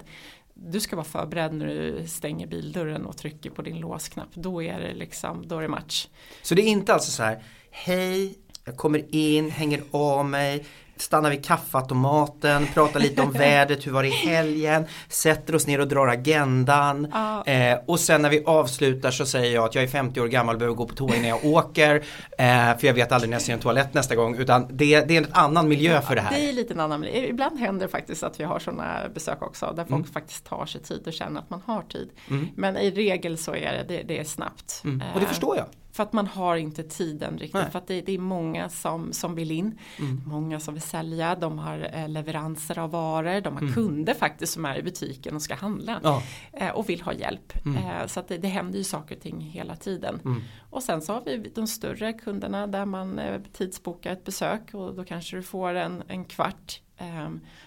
du 0.54 0.80
ska 0.80 0.96
vara 0.96 1.06
förberedd 1.06 1.54
när 1.54 1.68
du 1.68 2.08
stänger 2.08 2.48
bildörren 2.48 3.06
och 3.06 3.18
trycker 3.18 3.50
på 3.50 3.62
din 3.62 3.80
låsknapp. 3.80 4.30
Då 4.34 4.64
är 4.64 4.80
det 4.80 4.94
liksom, 4.94 5.48
då 5.48 5.58
är 5.58 5.62
det 5.62 5.68
match. 5.68 6.08
Så 6.42 6.56
det 6.56 6.62
är 6.62 6.68
inte 6.68 6.94
alltså 6.94 7.12
så 7.12 7.24
här, 7.24 7.44
hej 7.72 8.36
jag 8.66 8.78
kommer 8.78 9.16
in, 9.16 9.52
hänger 9.52 9.84
av 9.92 10.26
mig, 10.26 10.66
stannar 11.02 11.30
vid 11.30 11.46
kaffeautomaten, 11.46 12.68
pratar 12.74 13.00
lite 13.00 13.22
om 13.22 13.32
vädret, 13.34 13.88
hur 13.88 13.92
var 13.92 14.04
det 14.04 14.10
i 14.10 14.12
helgen, 14.12 14.86
sätter 15.10 15.56
oss 15.56 15.68
ner 15.68 15.82
och 15.82 15.88
drar 15.88 16.08
agendan. 16.08 17.08
Ah. 17.12 17.44
Eh, 17.44 17.80
och 17.86 18.00
sen 18.00 18.22
när 18.22 18.30
vi 18.30 18.44
avslutar 18.46 19.12
så 19.12 19.26
säger 19.26 19.54
jag 19.56 19.66
att 19.66 19.76
jag 19.76 19.84
är 19.84 19.88
50 19.88 20.22
år 20.22 20.28
gammal 20.28 20.56
och 20.56 20.60
behöver 20.60 20.76
gå 20.76 20.86
på 20.86 20.96
toa 20.96 21.16
innan 21.16 21.30
jag 21.30 21.46
åker. 21.46 21.96
Eh, 22.38 22.78
för 22.78 22.88
jag 22.88 22.94
vet 22.94 23.12
aldrig 23.12 23.30
när 23.30 23.36
jag 23.36 23.42
ser 23.42 23.54
en 23.54 23.60
toalett 23.60 23.94
nästa 23.94 24.16
gång. 24.16 24.36
Utan 24.38 24.68
det, 24.70 25.02
det 25.02 25.18
är 25.18 25.22
en 25.22 25.32
annan 25.32 25.68
miljö 25.68 25.94
ja, 25.94 26.02
för 26.02 26.16
det 26.16 26.22
här. 26.22 26.32
Det 26.32 26.50
är 26.50 26.54
lite 26.54 26.74
en 26.74 26.80
annan 26.80 27.00
miljö. 27.00 27.28
Ibland 27.28 27.60
händer 27.60 27.86
det 27.86 27.92
faktiskt 27.92 28.24
att 28.24 28.40
vi 28.40 28.44
har 28.44 28.60
sådana 28.60 29.10
besök 29.14 29.42
också. 29.42 29.74
Där 29.76 29.84
folk 29.84 29.92
mm. 29.92 30.12
faktiskt 30.12 30.46
tar 30.46 30.66
sig 30.66 30.82
tid 30.82 31.08
och 31.08 31.14
känner 31.14 31.40
att 31.40 31.50
man 31.50 31.62
har 31.66 31.82
tid. 31.82 32.10
Mm. 32.30 32.48
Men 32.56 32.78
i 32.78 32.92
regel 32.92 33.38
så 33.38 33.56
är 33.56 33.72
det, 33.72 33.86
det, 33.88 34.04
det 34.04 34.20
är 34.20 34.24
snabbt. 34.24 34.82
Mm. 34.84 35.02
Och 35.14 35.20
det 35.20 35.26
förstår 35.26 35.58
jag. 35.58 35.66
För 36.02 36.04
att 36.04 36.14
man 36.14 36.28
har 36.28 36.56
inte 36.56 36.84
tiden 36.84 37.34
riktigt. 37.38 37.54
Nej. 37.54 37.72
För 37.72 37.80
att 37.80 37.88
det, 37.88 38.02
det, 38.02 38.12
är 38.12 38.20
många 38.20 38.70
som, 38.70 39.14
som 39.14 39.36
vill 39.36 39.52
in. 39.52 39.78
Mm. 40.00 40.22
Många 40.26 40.60
som 40.60 40.74
vill 40.74 40.84
sälja. 40.84 41.36
De 41.36 41.60
har 41.60 41.90
eh, 41.94 42.10
leveranser 42.10 42.80
av 42.80 42.92
varor. 42.92 43.42
De 43.42 43.54
har 43.54 43.62
mm. 43.62 43.74
kunder 43.74 44.14
faktiskt 44.14 44.54
som 44.54 44.66
är 44.66 44.78
i 44.78 44.84
butiken 44.84 45.36
och 45.36 45.42
ska 45.42 45.56
handla. 45.56 46.00
Ja. 46.04 46.24
Eh, 46.54 46.70
och 46.70 46.90
vill 46.90 47.02
ha 47.02 47.14
hjälp. 47.14 47.66
Mm. 47.66 47.78
Eh, 47.78 48.08
så 48.08 48.20
att 48.20 48.28
det, 48.28 48.38
det 48.38 48.48
händer 48.48 48.78
ju 48.78 48.84
saker 48.84 49.16
och 49.16 49.22
ting 49.22 49.42
hela 49.42 49.76
tiden. 49.76 50.20
Mm. 50.26 50.42
Och 50.70 50.84
sen 50.84 51.02
så 51.02 51.14
har 51.14 51.22
vi 51.26 51.52
de 51.56 51.68
större 51.68 52.14
kunderna 52.14 52.68
där 52.68 52.86
man 52.86 53.22
tidsbokar 53.54 54.14
ett 54.14 54.24
besök. 54.24 54.74
Och 54.74 54.96
då 54.96 55.04
kanske 55.04 55.36
du 55.36 55.44
får 55.44 55.74
en, 55.74 56.04
en 56.08 56.26
kvart 56.26 56.82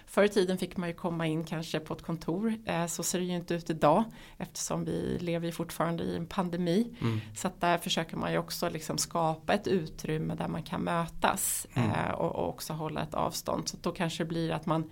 förr 0.07 0.23
i 0.23 0.29
tiden 0.29 0.57
fick 0.57 0.77
man 0.77 0.89
ju 0.89 0.95
komma 0.95 1.27
in 1.27 1.43
kanske 1.43 1.79
på 1.79 1.93
ett 1.93 2.01
kontor. 2.01 2.53
Uh, 2.69 2.87
så 2.87 3.03
ser 3.03 3.19
det 3.19 3.25
ju 3.25 3.35
inte 3.35 3.53
ut 3.53 3.69
idag 3.69 4.03
eftersom 4.37 4.85
vi 4.85 5.17
lever 5.19 5.45
ju 5.45 5.51
fortfarande 5.51 6.03
i 6.03 6.15
en 6.15 6.25
pandemi. 6.25 6.95
Mm. 7.01 7.19
Så 7.35 7.47
att 7.47 7.61
där 7.61 7.77
försöker 7.77 8.17
man 8.17 8.31
ju 8.31 8.37
också 8.37 8.69
liksom 8.69 8.97
skapa 8.97 9.53
ett 9.53 9.67
utrymme 9.67 10.35
där 10.35 10.47
man 10.47 10.63
kan 10.63 10.81
mötas 10.81 11.67
Mm. 11.73 11.89
uh, 11.89 12.11
och, 12.11 12.49
också 12.49 12.73
hålla 12.73 13.03
ett 13.03 13.13
avstånd. 13.13 13.67
Så 13.67 13.77
då 13.81 13.91
kanske 13.91 14.23
det 14.23 14.27
blir 14.27 14.51
att 14.51 14.65
man 14.65 14.91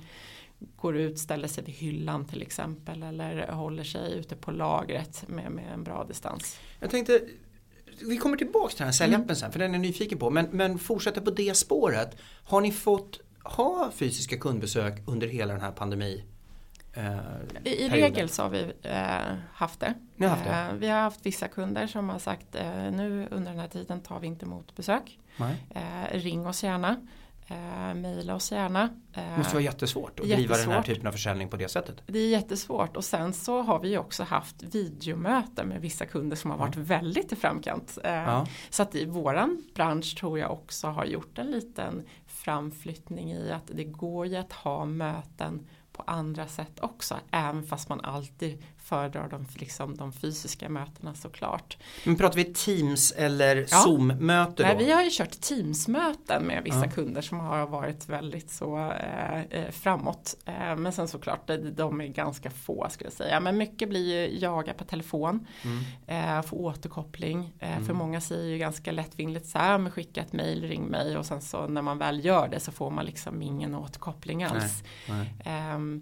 går 0.75 0.97
ut, 0.97 1.19
ställer 1.19 1.47
sig 1.47 1.63
vid 1.63 1.75
hyllan 1.75 2.25
till 2.25 2.41
exempel 2.41 3.03
eller 3.03 3.51
håller 3.51 3.83
sig 3.83 4.13
ute 4.13 4.35
på 4.35 4.51
lagret 4.51 5.23
med, 5.27 5.51
med 5.51 5.73
en 5.73 5.83
bra 5.83 6.03
distans. 6.03 6.59
Jag 6.79 6.89
tänkte 6.89 7.21
vi 8.01 8.17
kommer 8.17 8.37
tillbaka 8.37 8.69
till 8.69 8.77
den 8.77 8.87
här 8.87 8.91
säljappen 8.91 9.23
mm. 9.23 9.35
sen 9.35 9.51
för 9.51 9.59
den 9.59 9.71
är 9.71 9.75
jag 9.75 9.81
nyfiken 9.81 10.17
på. 10.17 10.29
Men, 10.29 10.45
men 10.51 10.79
fortsätter 10.79 11.21
på 11.21 11.31
det 11.31 11.57
spåret. 11.57 12.17
Har 12.43 12.61
ni 12.61 12.71
fått 12.71 13.19
ha 13.43 13.91
fysiska 13.95 14.37
kundbesök 14.37 15.01
under 15.05 15.27
hela 15.27 15.53
den 15.53 15.61
här 15.61 15.71
pandemi? 15.71 16.23
Eh, 16.93 17.17
I, 17.63 17.69
I 17.69 17.89
regel 17.89 18.29
så 18.29 18.43
har 18.43 18.49
vi 18.49 18.73
eh, 18.81 19.37
haft 19.53 19.79
det. 19.79 19.93
Ni 20.15 20.25
har 20.25 20.35
haft 20.35 20.49
det. 20.49 20.55
Eh, 20.55 20.73
vi 20.73 20.87
har 20.87 21.01
haft 21.01 21.25
vissa 21.25 21.47
kunder 21.47 21.87
som 21.87 22.09
har 22.09 22.19
sagt 22.19 22.55
eh, 22.55 22.91
nu 22.91 23.27
under 23.31 23.51
den 23.51 23.59
här 23.59 23.67
tiden 23.67 24.01
tar 24.01 24.19
vi 24.19 24.27
inte 24.27 24.45
emot 24.45 24.75
besök. 24.75 25.19
Eh, 25.69 26.17
ring 26.17 26.47
oss 26.47 26.63
gärna. 26.63 26.97
Eh, 27.47 27.93
mejla 27.93 28.35
oss 28.35 28.51
gärna. 28.51 28.89
Det 29.13 29.37
måste 29.37 29.53
vara 29.53 29.63
jättesvårt 29.63 30.19
att 30.19 30.25
jättesvårt. 30.25 30.37
driva 30.37 30.57
den 30.57 30.71
här 30.71 30.81
typen 30.81 31.07
av 31.07 31.11
försäljning 31.11 31.49
på 31.49 31.57
det 31.57 31.69
sättet. 31.69 31.95
Det 32.07 32.19
är 32.19 32.29
jättesvårt 32.29 32.97
och 32.97 33.03
sen 33.03 33.33
så 33.33 33.61
har 33.61 33.79
vi 33.79 33.97
också 33.97 34.23
haft 34.23 34.63
videomöten 34.63 35.67
med 35.67 35.81
vissa 35.81 36.05
kunder 36.05 36.35
som 36.35 36.51
har 36.51 36.57
varit 36.57 36.75
ja. 36.75 36.81
väldigt 36.81 37.31
i 37.31 37.35
framkant. 37.35 37.97
Eh, 38.03 38.11
ja. 38.11 38.47
Så 38.69 38.83
att 38.83 38.95
i 38.95 39.05
våran 39.05 39.63
bransch 39.75 40.17
tror 40.17 40.39
jag 40.39 40.51
också 40.51 40.87
har 40.87 41.05
gjort 41.05 41.37
en 41.37 41.51
liten 41.51 42.05
framflyttning 42.43 43.31
i 43.31 43.51
att 43.51 43.71
det 43.73 43.83
går 43.83 44.25
ju 44.25 44.35
att 44.35 44.53
ha 44.53 44.85
möten 44.85 45.67
på 45.91 46.03
andra 46.07 46.47
sätt 46.47 46.79
också. 46.79 47.19
Även 47.31 47.63
fast 47.63 47.89
man 47.89 48.01
alltid 48.01 48.63
föredrar 48.93 49.29
de, 49.29 49.45
liksom, 49.55 49.97
de 49.97 50.13
fysiska 50.13 50.69
mötena 50.69 51.13
såklart. 51.13 51.77
Men 52.03 52.15
pratar 52.15 52.35
vi 52.35 52.43
Teams 52.43 53.11
eller 53.11 53.55
ja. 53.55 53.77
Zoom-möte 53.77 54.63
Nej, 54.63 54.75
vi 54.77 54.91
har 54.91 55.03
ju 55.03 55.09
kört 55.11 55.41
Teams-möten 55.41 56.43
med 56.43 56.63
vissa 56.63 56.85
ja. 56.85 56.91
kunder 56.91 57.21
som 57.21 57.39
har 57.39 57.67
varit 57.67 58.09
väldigt 58.09 58.49
så 58.49 58.91
eh, 59.49 59.71
framåt. 59.71 60.35
Eh, 60.45 60.75
men 60.75 60.91
sen 60.91 61.07
såklart, 61.07 61.51
de 61.75 62.01
är 62.01 62.07
ganska 62.07 62.49
få 62.49 62.87
skulle 62.89 63.07
jag 63.07 63.13
säga. 63.13 63.39
Men 63.39 63.57
mycket 63.57 63.89
blir 63.89 64.29
ju 64.29 64.39
jaga 64.39 64.73
på 64.73 64.83
telefon, 64.83 65.47
mm. 65.63 66.37
eh, 66.37 66.41
få 66.41 66.55
återkoppling. 66.55 67.53
Mm. 67.59 67.85
För 67.85 67.93
många 67.93 68.21
säger 68.21 68.45
ju 68.45 68.57
ganska 68.57 68.91
lättvindigt 68.91 69.45
så 69.45 69.57
här, 69.57 69.77
men 69.77 69.91
skicka 69.91 70.21
ett 70.21 70.33
mail, 70.33 70.63
ring 70.63 70.83
mig 70.83 71.17
och 71.17 71.25
sen 71.25 71.41
så 71.41 71.67
när 71.67 71.81
man 71.81 71.97
väl 71.97 72.25
gör 72.25 72.47
det 72.47 72.59
så 72.59 72.71
får 72.71 72.89
man 72.89 73.05
liksom 73.05 73.41
ingen 73.41 73.75
återkoppling 73.75 74.43
alls. 74.43 74.83
Nej. 75.09 75.33
Nej. 75.45 76.01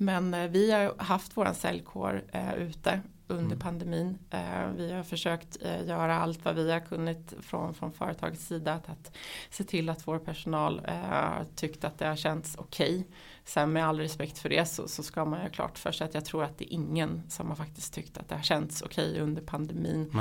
Men 0.00 0.52
vi 0.52 0.72
har 0.72 0.94
haft 0.98 1.36
våran 1.36 1.54
säljkår 1.54 2.24
eh, 2.32 2.54
ute 2.54 3.00
under 3.28 3.44
mm. 3.44 3.58
pandemin. 3.58 4.18
Eh, 4.30 4.70
vi 4.76 4.92
har 4.92 5.02
försökt 5.02 5.58
eh, 5.62 5.86
göra 5.86 6.14
allt 6.14 6.44
vad 6.44 6.54
vi 6.54 6.72
har 6.72 6.80
kunnat 6.80 7.34
från, 7.40 7.74
från 7.74 7.92
företagets 7.92 8.46
sida. 8.46 8.72
Att, 8.72 8.88
att 8.88 9.16
se 9.50 9.64
till 9.64 9.88
att 9.88 10.06
vår 10.06 10.18
personal 10.18 10.80
har 10.86 11.46
tyckt 11.56 11.84
att 11.84 11.98
det 11.98 12.06
har 12.06 12.16
känts 12.16 12.56
okej. 12.58 12.94
Okay. 12.94 13.04
Sen 13.44 13.72
med 13.72 13.86
all 13.86 14.00
respekt 14.00 14.38
för 14.38 14.48
det 14.48 14.66
så, 14.66 14.88
så 14.88 15.02
ska 15.02 15.24
man 15.24 15.44
ju 15.44 15.50
klart 15.50 15.78
för 15.78 15.92
sig 15.92 16.04
att 16.04 16.14
jag 16.14 16.24
tror 16.24 16.44
att 16.44 16.58
det 16.58 16.64
är 16.64 16.72
ingen 16.74 17.22
som 17.28 17.48
har 17.48 17.56
faktiskt 17.56 17.94
tyckt 17.94 18.18
att 18.18 18.28
det 18.28 18.34
har 18.34 18.42
känts 18.42 18.82
okej 18.82 19.10
okay 19.10 19.22
under 19.22 19.42
pandemin. 19.42 20.12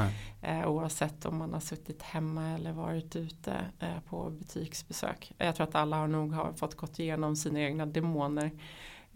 Eh, 0.41 0.67
oavsett 0.67 1.25
om 1.25 1.37
man 1.37 1.53
har 1.53 1.59
suttit 1.59 2.01
hemma 2.01 2.49
eller 2.49 2.71
varit 2.71 3.15
ute 3.15 3.53
eh, 3.79 3.99
på 4.09 4.29
butiksbesök. 4.29 5.31
Jag 5.37 5.55
tror 5.55 5.67
att 5.67 5.75
alla 5.75 5.97
har 5.97 6.07
nog 6.07 6.33
har 6.33 6.53
fått 6.53 6.75
gått 6.75 6.99
igenom 6.99 7.35
sina 7.35 7.59
egna 7.59 7.85
demoner 7.85 8.51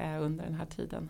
under 0.02 0.44
den 0.44 0.54
här 0.54 0.66
tiden. 0.66 1.10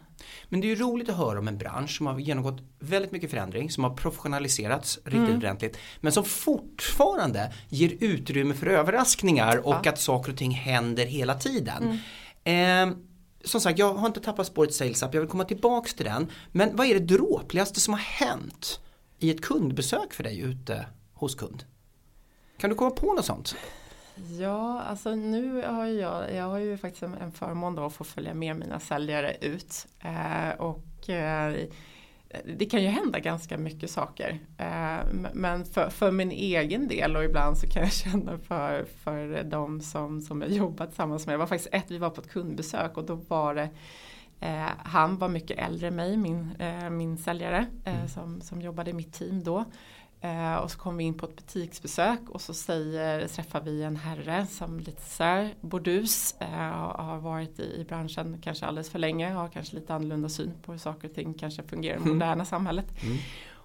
Men 0.50 0.62
det 0.62 0.68
är 0.68 0.70
ju 0.70 0.76
roligt 0.76 1.10
att 1.10 1.18
höra 1.18 1.40
om 1.40 1.48
en 1.48 1.58
bransch 1.58 1.98
som 1.98 2.06
har 2.06 2.20
genomgått 2.20 2.62
väldigt 2.80 3.12
mycket 3.12 3.30
förändring, 3.30 3.72
som 3.72 3.84
har 3.84 3.92
professionaliserats 3.94 4.98
riktigt 4.98 5.14
mm. 5.14 5.38
ordentligt, 5.38 5.78
men 6.00 6.12
som 6.12 6.24
fortfarande 6.24 7.54
ger 7.70 7.98
utrymme 8.00 8.54
för 8.54 8.68
överraskningar 8.68 9.68
och 9.68 9.82
ja. 9.84 9.90
att 9.90 10.00
saker 10.00 10.32
och 10.32 10.38
ting 10.38 10.52
händer 10.52 11.06
hela 11.06 11.36
tiden. 11.36 12.00
Mm. 12.44 12.90
Eh, 12.92 12.98
som 13.44 13.62
sagt, 13.62 13.80
jag 13.80 13.94
har 13.94 14.08
inte 14.08 14.20
tappat 14.20 14.48
spåret 14.48 14.74
Sales 14.74 15.04
Up, 15.04 15.14
jag 15.14 15.22
vill 15.22 15.30
komma 15.30 15.44
tillbaks 15.44 15.94
till 15.94 16.06
den. 16.06 16.28
Men 16.52 16.76
vad 16.76 16.88
är 16.88 16.94
det 16.94 17.16
dråpligaste 17.16 17.80
som 17.80 17.94
har 17.94 18.02
hänt 18.02 18.80
i 19.20 19.32
ett 19.32 19.42
kundbesök 19.42 20.14
för 20.14 20.24
dig 20.24 20.40
ute 20.40 20.86
hos 21.14 21.36
kund? 21.36 21.64
Kan 22.58 22.70
du 22.70 22.76
komma 22.76 22.92
på 22.92 23.14
något 23.14 23.26
sånt? 23.26 23.56
Ja, 24.40 24.82
alltså 24.82 25.16
nu 25.16 25.64
har 25.66 25.86
jag, 25.86 26.36
jag 26.36 26.46
har 26.46 26.58
ju 26.60 26.78
faktiskt 26.78 27.04
en 27.04 27.32
förmån 27.32 27.76
då 27.76 27.86
att 27.86 27.94
få 27.94 28.04
följa 28.04 28.34
med 28.34 28.56
mina 28.56 28.80
säljare 28.80 29.36
ut. 29.42 29.88
Eh, 30.00 30.50
och 30.60 31.10
eh, 31.10 31.56
det 32.58 32.66
kan 32.66 32.82
ju 32.82 32.88
hända 32.88 33.20
ganska 33.20 33.58
mycket 33.58 33.92
saker. 33.92 34.40
Eh, 34.58 35.00
men 35.34 35.66
för, 35.66 35.90
för, 35.90 36.12
min 36.12 36.32
egen 36.32 36.88
del 36.88 37.16
och 37.16 37.24
ibland 37.24 37.58
så 37.58 37.68
kan 37.68 37.82
jag 37.82 37.92
känna 37.94 38.38
för, 38.38 38.86
för 39.04 39.44
de 39.44 39.82
som, 39.82 40.22
som 40.22 40.42
jag 40.42 40.52
jobbat 40.52 40.90
tillsammans 40.90 41.26
med. 41.26 41.34
Det 41.34 41.38
var 41.38 41.48
faktiskt 41.48 41.74
ett, 41.74 41.92
vi 41.92 41.98
var 41.98 42.10
på 42.10 42.22
ett 42.22 42.32
kundbesök 42.32 42.98
och 42.98 43.06
då 43.06 43.16
var 43.16 43.56
det 43.56 43.70
eh, 44.40 44.70
han 44.78 45.18
var 45.18 45.30
mycket 45.30 45.60
äldre 45.60 45.88
än 45.88 45.96
mig, 45.96 46.18
min, 46.18 46.56
eh, 46.60 46.90
min 46.90 47.18
säljare 47.18 47.66
mm. 47.86 48.08
som, 48.08 48.42
som 48.42 48.62
jobbade 48.62 48.90
i 48.90 48.94
mitt 48.94 49.14
team 49.14 49.44
då. 49.44 49.66
Eh, 50.24 50.56
och 50.56 50.72
så 50.72 50.78
kom 50.78 50.98
vi 50.98 51.04
in 51.04 51.14
på 51.14 51.26
ett 51.26 51.36
butiksbesök 51.36 52.20
och 52.30 52.42
så 52.42 52.54
säger, 52.54 53.28
träffar 53.28 53.62
vi 53.62 53.84
en 53.84 53.96
herre 53.96 54.48
som 54.48 54.80
lite 54.80 55.02
så 55.02 55.24
här 55.24 55.56
bordus, 55.62 56.36
eh, 56.40 56.48
har 56.96 57.18
varit 57.18 57.60
i, 57.60 57.82
i, 57.82 57.86
branschen 57.86 58.38
kanske 58.42 58.66
alldeles 58.66 58.90
för 58.90 59.00
länge, 59.00 59.30
har 59.30 59.48
kanske 59.48 59.76
lite 59.76 59.94
annorlunda 59.94 60.30
syn 60.30 60.54
på 60.62 60.72
hur 60.72 60.80
saker 60.80 61.08
och 61.08 61.16
ting 61.16 61.34
kanske 61.34 61.64
fungerar 61.64 61.98
i 61.98 62.00
det 62.04 62.10
moderna 62.10 62.46
samhället. 62.46 63.04
Mm. 63.04 63.18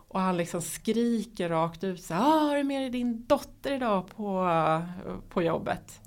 Och 0.08 0.20
han 0.20 0.36
liksom 0.36 0.62
skriker 0.62 1.48
rakt 1.48 1.84
ut 1.84 2.02
så 2.02 2.14
ah, 2.14 2.18
har 2.18 2.56
du 2.56 2.64
med 2.64 2.82
dig 2.82 2.90
din 2.90 3.26
dotter 3.26 3.72
idag 3.72 4.08
på, 4.08 4.50
på 5.28 5.42
jobbet? 5.42 6.00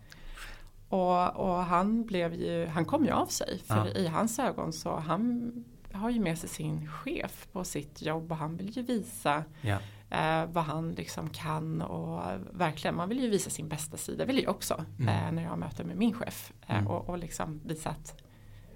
Och, 0.88 1.36
och 1.36 1.64
han 1.64 2.06
blev 2.06 2.34
ju, 2.34 2.66
han 2.66 2.86
kom 2.86 3.06
ju 3.06 3.12
av 3.12 3.26
sig 3.26 3.62
för 3.66 3.92
ja. 3.96 4.02
i 4.02 4.08
hans 4.08 4.40
ögon 4.40 4.74
så 4.74 4.96
han 4.96 5.52
har 5.94 6.10
ju 6.10 6.20
med 6.20 6.38
sig 6.38 6.50
sin 6.50 6.88
chef 6.88 7.48
på 7.52 7.64
sitt 7.64 8.02
jobb 8.02 8.32
och 8.32 8.38
han 8.38 8.58
vill 8.58 8.78
ju 8.78 8.82
visa 8.82 9.44
ja 9.62 9.78
eh, 10.10 10.46
vad 10.46 10.64
han 10.64 10.92
liksom 10.92 11.30
kan 11.30 11.82
och 11.82 12.22
verkligen 12.52 12.96
man 12.96 13.10
vill 13.10 13.20
ju 13.20 13.30
visa 13.30 13.50
sin 13.50 13.70
bästa 13.70 13.98
sida, 13.98 14.26
vill 14.26 14.44
jag 14.44 14.50
också 14.50 14.86
mm. 15.00 15.10
eh, 15.10 15.32
när 15.32 15.44
jag 15.44 15.60
möter 15.60 15.84
med 15.84 15.98
min 15.98 16.14
chef 16.14 16.54
eh, 16.68 16.76
mm. 16.76 16.88
och, 16.88 17.10
och 17.10 17.18
liksom 17.18 17.62
visa 17.66 17.90
att 17.90 18.22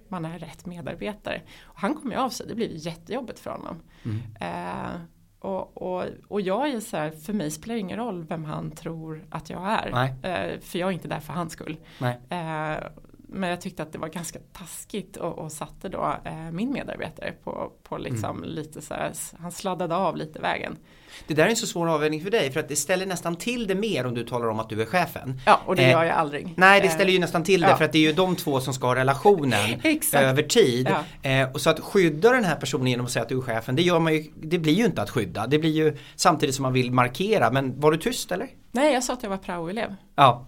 man 0.07 0.25
är 0.25 0.39
rätt 0.39 0.65
medarbetare. 0.65 1.41
Och 1.63 1.79
han 1.79 1.95
ju 2.11 2.17
av 2.17 2.29
sig, 2.29 2.47
det 2.47 2.55
blev 2.55 2.69
jättejobbigt 2.73 3.39
för 3.39 3.51
honom. 3.51 3.81
Mm. 4.03 4.21
Eh, 4.39 5.01
och, 5.39 5.77
och, 5.77 6.05
och 6.27 6.41
jag 6.41 6.69
är 6.69 6.79
så 6.79 6.97
här, 6.97 7.11
för 7.11 7.33
mig 7.33 7.51
spelar 7.51 7.75
det 7.75 7.79
ingen 7.79 7.97
roll 7.97 8.23
vem 8.23 8.45
han 8.45 8.71
tror 8.71 9.25
att 9.29 9.49
jag 9.49 9.71
är. 9.71 9.91
Eh, 10.23 10.59
för 10.59 10.79
jag 10.79 10.89
är 10.89 10.93
inte 10.93 11.07
där 11.07 11.19
för 11.19 11.33
hans 11.33 11.53
skull. 11.53 11.77
Eh, 12.29 12.77
men 13.33 13.49
jag 13.49 13.61
tyckte 13.61 13.83
att 13.83 13.91
det 13.91 13.97
var 13.97 14.07
ganska 14.07 14.39
taskigt 14.53 15.17
och, 15.17 15.39
och 15.39 15.51
satte 15.51 15.89
då 15.89 16.15
eh, 16.25 16.51
min 16.51 16.71
medarbetare 16.71 17.33
på, 17.43 17.71
på 17.83 17.97
liksom 17.97 18.37
mm. 18.37 18.49
lite 18.49 18.81
så 18.81 18.93
här, 18.93 19.11
han 19.39 19.51
sladdade 19.51 19.95
av 19.95 20.17
lite 20.17 20.39
vägen. 20.39 20.77
Det 21.27 21.33
där 21.33 21.45
är 21.45 21.49
en 21.49 21.55
så 21.55 21.67
svår 21.67 21.89
avvägning 21.89 22.21
för 22.21 22.31
dig 22.31 22.51
för 22.51 22.59
att 22.59 22.69
det 22.69 22.75
ställer 22.75 23.05
nästan 23.05 23.35
till 23.35 23.67
det 23.67 23.75
mer 23.75 24.05
om 24.05 24.13
du 24.13 24.23
talar 24.23 24.47
om 24.47 24.59
att 24.59 24.69
du 24.69 24.81
är 24.81 24.85
chefen. 24.85 25.41
Ja 25.45 25.61
och 25.65 25.75
det 25.75 25.83
eh, 25.83 25.91
gör 25.91 26.03
jag 26.03 26.15
aldrig. 26.15 26.53
Nej 26.57 26.81
det 26.81 26.89
ställer 26.89 27.11
ju 27.11 27.19
nästan 27.19 27.43
till 27.43 27.61
det 27.61 27.69
ja. 27.69 27.77
för 27.77 27.85
att 27.85 27.91
det 27.91 27.97
är 27.97 28.07
ju 28.07 28.13
de 28.13 28.35
två 28.35 28.59
som 28.59 28.73
ska 28.73 28.87
ha 28.87 28.95
relationen 28.95 29.81
över 30.13 30.43
tid. 30.43 30.89
Ja. 31.21 31.29
Eh, 31.29 31.51
och 31.51 31.61
så 31.61 31.69
att 31.69 31.79
skydda 31.79 32.31
den 32.31 32.43
här 32.43 32.55
personen 32.55 32.87
genom 32.87 33.05
att 33.05 33.11
säga 33.11 33.23
att 33.23 33.29
du 33.29 33.37
är 33.37 33.41
chefen 33.41 33.75
det 33.75 33.81
gör 33.81 33.99
man 33.99 34.13
ju, 34.13 34.31
det 34.35 34.59
blir 34.59 34.73
ju 34.73 34.85
inte 34.85 35.01
att 35.01 35.09
skydda. 35.09 35.47
Det 35.47 35.59
blir 35.59 35.71
ju 35.71 35.97
samtidigt 36.15 36.55
som 36.55 36.63
man 36.63 36.73
vill 36.73 36.91
markera 36.91 37.51
men 37.51 37.79
var 37.79 37.91
du 37.91 37.97
tyst 37.97 38.31
eller? 38.31 38.47
Nej 38.71 38.93
jag 38.93 39.03
sa 39.03 39.13
att 39.13 39.23
jag 39.23 39.29
var 39.29 39.37
praoelev. 39.37 39.95
Ja 40.15 40.45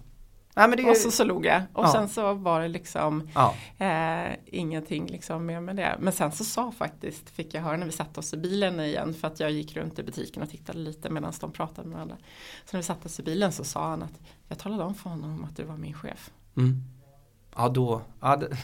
Ja, 0.58 0.78
ju... 0.78 0.90
Och 0.90 0.98
så, 0.98 1.12
så 1.12 1.24
log 1.24 1.46
jag 1.46 1.62
och 1.74 1.84
ja. 1.84 1.92
sen 1.92 2.10
så 2.10 2.34
var 2.34 2.62
det 2.62 2.68
liksom 2.68 3.30
ja. 3.36 3.56
eh, 3.78 4.36
ingenting 4.46 5.08
liksom 5.08 5.46
mer 5.46 5.60
med 5.60 5.76
det. 5.76 5.96
Men 6.00 6.14
sen 6.14 6.32
så 6.32 6.44
sa 6.44 6.72
faktiskt, 6.72 7.30
fick 7.30 7.54
jag 7.54 7.62
höra 7.62 7.78
när 7.78 7.86
vi 7.86 7.92
satte 7.92 8.20
oss 8.20 8.34
i 8.34 8.38
bilen 8.38 8.80
igen 8.80 9.14
för 9.14 9.28
att 9.28 9.40
jag 9.40 9.52
gick 9.52 9.76
runt 9.78 10.00
i 10.00 10.04
butiken 10.04 10.44
och 10.44 10.50
tittade 10.50 10.80
lite 10.80 11.10
medan 11.10 11.34
de 11.42 11.52
pratade 11.52 11.88
med 11.88 11.96
varandra. 11.96 12.18
Så 12.66 12.70
när 12.72 12.80
vi 12.80 12.84
satte 12.84 13.06
oss 13.06 13.20
i 13.20 13.24
bilen 13.24 13.52
så 13.52 13.64
sa 13.64 13.90
han 13.90 14.04
att 14.04 14.20
jag 14.48 14.60
talade 14.60 14.84
om 14.84 14.96
för 14.96 15.10
honom 15.10 15.44
att 15.44 15.58
du 15.58 15.64
var 15.64 15.78
min 15.78 15.94
chef. 15.94 16.32
Mm. 16.58 16.84
Ja 17.56 17.70
då, 17.70 18.02
ja, 18.22 18.36
det... 18.36 18.56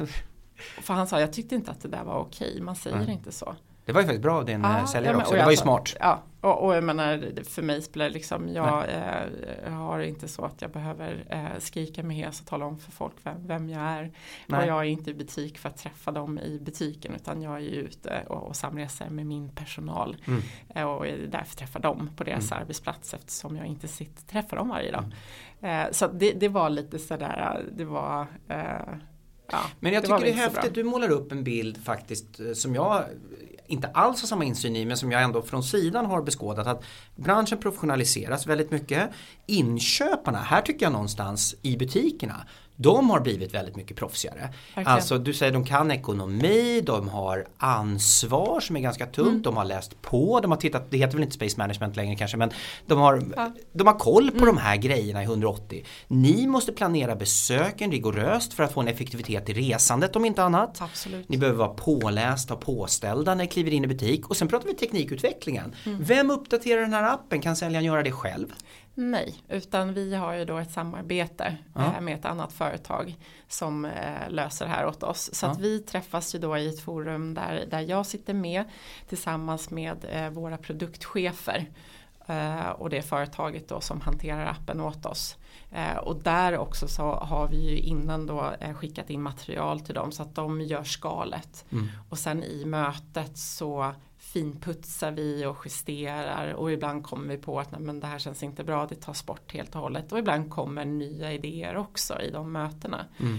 För 0.81 0.93
han 0.93 1.07
sa 1.07 1.19
jag 1.19 1.33
tyckte 1.33 1.55
inte 1.55 1.71
att 1.71 1.81
det 1.81 1.87
där 1.87 2.03
var 2.03 2.19
okej, 2.19 2.61
man 2.61 2.75
säger 2.75 2.97
Nej. 2.97 3.11
inte 3.11 3.31
så. 3.31 3.55
Det 3.85 3.91
var 3.91 4.01
ju 4.01 4.07
faktiskt 4.07 4.23
bra 4.23 4.37
av 4.37 4.45
din 4.45 4.61
Ja, 4.61 4.79
eh, 4.79 4.85
säljare 4.85 5.13
ja, 5.13 5.17
men- 5.17 5.21
också. 5.21 5.35
Det 5.35 5.43
var 5.43 5.51
ju 5.51 5.57
smart. 5.57 5.95
Ja, 5.99 6.23
och, 6.41 6.65
och 6.65 6.75
jag 6.75 6.83
menar 6.83 7.43
för 7.43 7.61
mig 7.61 7.81
spelar 7.81 8.05
det 8.05 8.11
liksom, 8.11 8.49
jag 8.53 8.85
eh, 9.65 9.73
har 9.73 9.99
inte 9.99 10.27
så 10.27 10.45
att 10.45 10.61
jag 10.61 10.71
behöver 10.71 11.25
eh, 11.29 11.59
skrika 11.59 12.03
med 12.03 12.17
hes 12.17 12.41
och 12.41 12.47
tala 12.47 12.65
om 12.65 12.79
för 12.79 12.91
folk 12.91 13.13
vem, 13.23 13.47
vem 13.47 13.69
jag 13.69 13.81
är. 13.81 14.11
Nej. 14.47 14.59
Och 14.61 14.67
jag 14.67 14.79
är 14.79 14.83
inte 14.83 15.11
i 15.11 15.13
butik 15.13 15.57
för 15.57 15.69
att 15.69 15.77
träffa 15.77 16.11
dem 16.11 16.39
i 16.39 16.59
butiken 16.61 17.15
utan 17.15 17.41
jag 17.41 17.55
är 17.57 17.69
ute 17.69 18.23
och, 18.27 18.47
och 18.47 18.55
samreser 18.55 19.09
med 19.09 19.25
min 19.25 19.49
personal. 19.49 20.17
Mm. 20.27 20.41
Eh, 20.75 20.83
och 20.83 21.07
är 21.07 21.17
därför 21.31 21.55
träffar 21.55 21.79
dem 21.79 22.09
på 22.15 22.23
deras 22.23 22.51
arbetsplats 22.51 23.13
eftersom 23.13 23.57
jag 23.57 23.65
inte 23.65 23.87
sitter, 23.87 24.23
träffar 24.23 24.57
dem 24.57 24.69
varje 24.69 24.91
dag. 24.91 25.03
Mm. 25.61 25.87
Eh, 25.87 25.91
så 25.91 26.07
det, 26.07 26.31
det 26.31 26.47
var 26.47 26.69
lite 26.69 26.99
sådär, 26.99 27.65
det 27.71 27.85
var 27.85 28.21
eh, 28.47 28.57
ja, 29.51 29.59
Men 29.79 29.93
jag 29.93 30.03
det 30.03 30.07
tycker 30.07 30.21
det 30.21 30.29
är 30.31 30.33
häftigt, 30.33 30.73
du 30.73 30.83
målar 30.83 31.09
upp 31.09 31.31
en 31.31 31.43
bild 31.43 31.83
faktiskt 31.83 32.57
som 32.57 32.75
jag 32.75 33.03
inte 33.71 33.87
alls 33.87 34.21
har 34.21 34.27
samma 34.27 34.43
insyn 34.43 34.75
i 34.75 34.85
men 34.85 34.97
som 34.97 35.11
jag 35.11 35.23
ändå 35.23 35.41
från 35.41 35.63
sidan 35.63 36.05
har 36.05 36.21
beskådat 36.21 36.67
att 36.67 36.83
branschen 37.15 37.57
professionaliseras 37.57 38.47
väldigt 38.47 38.71
mycket. 38.71 39.09
Inköparna, 39.45 40.37
här 40.37 40.61
tycker 40.61 40.85
jag 40.85 40.93
någonstans 40.93 41.55
i 41.61 41.77
butikerna, 41.77 42.45
de 42.75 43.09
har 43.09 43.19
blivit 43.19 43.53
väldigt 43.53 43.75
mycket 43.75 43.97
proffsigare. 43.97 44.39
Verkligen. 44.39 44.87
Alltså 44.87 45.17
du 45.17 45.33
säger 45.33 45.51
de 45.51 45.65
kan 45.65 45.91
ekonomi, 45.91 46.81
de 46.85 47.09
har 47.09 47.47
ansvar 47.57 48.59
som 48.59 48.75
är 48.75 48.79
ganska 48.79 49.05
tungt, 49.05 49.27
Mm. 49.29 49.41
de 49.41 49.57
har 49.57 49.65
läst 49.65 50.01
på, 50.01 50.39
de 50.39 50.51
har 50.51 50.57
tittat, 50.57 50.91
det 50.91 50.97
heter 50.97 51.13
väl 51.13 51.23
inte 51.23 51.35
space 51.35 51.57
management 51.57 51.95
längre 51.95 52.15
kanske 52.15 52.37
men 52.37 52.51
de 52.87 52.99
har, 52.99 53.23
Ja. 53.35 53.51
de 53.73 53.87
har 53.87 53.93
koll 53.99 54.31
på 54.31 54.37
Mm. 54.37 54.55
de 54.55 54.57
här 54.61 54.75
grejerna 54.77 55.21
i 55.21 55.25
180. 55.25 55.85
Ni 56.07 56.47
måste 56.47 56.71
planera 56.71 57.15
besöken 57.15 57.91
rigoröst 57.91 58.53
för 58.53 58.63
att 58.63 58.73
få 58.73 58.81
en 58.81 58.87
effektivitet 58.87 59.49
i 59.49 59.53
resandet 59.53 60.15
om 60.15 60.25
inte 60.25 60.43
annat. 60.43 60.81
Absolut. 60.81 61.29
Ni 61.29 61.37
behöver 61.37 61.59
vara 61.59 61.69
pålästa 61.73 62.53
och 62.53 62.61
påställda 62.61 63.35
när 63.35 63.43
ni 63.43 63.47
kliver 63.49 63.71
in 63.71 63.83
i 63.83 63.87
butik 63.87 64.29
och 64.29 64.37
sen 64.37 64.47
pratar 64.47 64.67
vi 64.67 64.73
teknikutvecklingen. 64.73 65.75
Mm. 65.85 66.03
Vem 66.03 66.31
uppdaterar 66.31 66.81
den 66.81 66.93
här 66.93 67.13
appen? 67.13 67.41
Kan 67.41 67.55
säljaren 67.55 67.85
göra 67.85 68.03
det 68.03 68.11
själv? 68.11 68.47
Nej, 69.03 69.35
utan 69.49 69.93
vi 69.93 70.15
har 70.15 70.33
ju 70.33 70.45
då 70.45 70.57
ett 70.57 70.71
samarbete 70.71 71.57
Ja. 71.75 71.93
eh, 71.95 72.01
med 72.01 72.15
ett 72.19 72.25
annat 72.25 72.53
företag 72.53 73.15
som 73.47 73.85
eh, 73.85 74.29
löser 74.29 74.65
det 74.65 74.71
här 74.71 74.85
åt 74.85 75.03
oss. 75.03 75.29
Så 75.33 75.45
Ja. 75.45 75.49
att 75.51 75.59
vi 75.59 75.79
träffas 75.79 76.35
ju 76.35 76.39
då 76.39 76.57
i 76.57 76.67
ett 76.67 76.79
forum 76.79 77.33
där, 77.33 77.65
där 77.71 77.79
jag 77.79 78.05
sitter 78.05 78.33
med 78.33 78.63
tillsammans 79.09 79.69
med 79.69 80.05
eh, 80.09 80.29
våra 80.29 80.57
produktchefer 80.57 81.69
och 82.77 82.89
det 82.89 83.01
företaget 83.01 83.69
då 83.69 83.81
som 83.81 84.01
hanterar 84.01 84.45
appen 84.45 84.81
åt 84.81 85.05
oss. 85.05 85.35
Och 86.01 86.15
där 86.23 86.57
också 86.57 86.87
så 86.87 87.13
har 87.13 87.47
vi 87.47 87.69
ju 87.69 87.77
innan 87.77 88.25
då 88.25 88.53
skickat 88.75 89.09
in 89.09 89.21
material 89.21 89.79
till 89.79 89.95
dem 89.95 90.11
så 90.11 90.23
att 90.23 90.35
de 90.35 90.61
gör 90.61 90.83
skalet. 90.83 91.65
Mm. 91.71 91.87
Och 92.09 92.19
sen 92.19 92.43
i 92.43 92.65
mötet 92.65 93.37
så 93.37 93.93
finputsar 94.21 95.11
vi 95.11 95.45
och 95.45 95.57
justerar 95.65 96.53
och 96.53 96.71
ibland 96.71 97.03
kommer 97.03 97.27
vi 97.27 97.37
på 97.37 97.59
att 97.59 97.71
nej, 97.71 97.81
men 97.81 97.99
det 97.99 98.07
här 98.07 98.19
känns 98.19 98.43
inte 98.43 98.63
bra, 98.63 98.87
det 98.89 98.95
tas 98.95 99.25
bort 99.25 99.53
helt 99.53 99.75
och 99.75 99.81
hållet. 99.81 100.11
Och 100.11 100.19
ibland 100.19 100.49
kommer 100.49 100.85
nya 100.85 101.33
idéer 101.33 101.77
också 101.77 102.21
i 102.21 102.31
de 102.31 102.51
mötena. 102.51 103.05
Mm. 103.19 103.37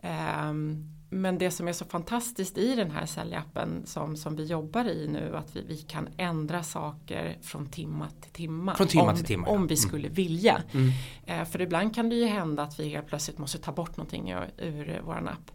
Ehm, 0.00 0.94
men 1.10 1.38
det 1.38 1.50
som 1.50 1.68
är 1.68 1.72
så 1.72 1.84
fantastiskt 1.84 2.58
i 2.58 2.74
den 2.74 2.90
här 2.90 3.06
säljappen 3.06 3.82
som, 3.86 4.16
som 4.16 4.36
vi 4.36 4.44
jobbar 4.44 4.84
i 4.84 5.08
nu 5.08 5.36
att 5.36 5.56
vi, 5.56 5.62
vi 5.68 5.76
kan 5.76 6.08
ändra 6.16 6.62
saker 6.62 7.38
från 7.42 7.66
timma 7.66 8.08
till 8.20 8.30
timma. 8.30 8.74
Från 8.74 8.86
timma 8.88 9.10
om, 9.10 9.16
till 9.16 9.24
timma. 9.24 9.46
Om 9.48 9.66
vi 9.66 9.74
Mm. 9.74 9.76
skulle 9.76 10.08
vilja. 10.08 10.62
Mm. 10.72 10.90
Eh, 11.26 11.44
för 11.44 11.60
ibland 11.60 11.94
kan 11.94 12.08
det 12.08 12.16
ju 12.16 12.26
hända 12.26 12.62
att 12.62 12.80
vi 12.80 12.88
helt 12.88 13.06
plötsligt 13.06 13.38
måste 13.38 13.58
ta 13.58 13.72
bort 13.72 13.96
någonting 13.96 14.30
ur, 14.30 14.50
ur 14.58 15.00
våran 15.04 15.28
app. 15.28 15.50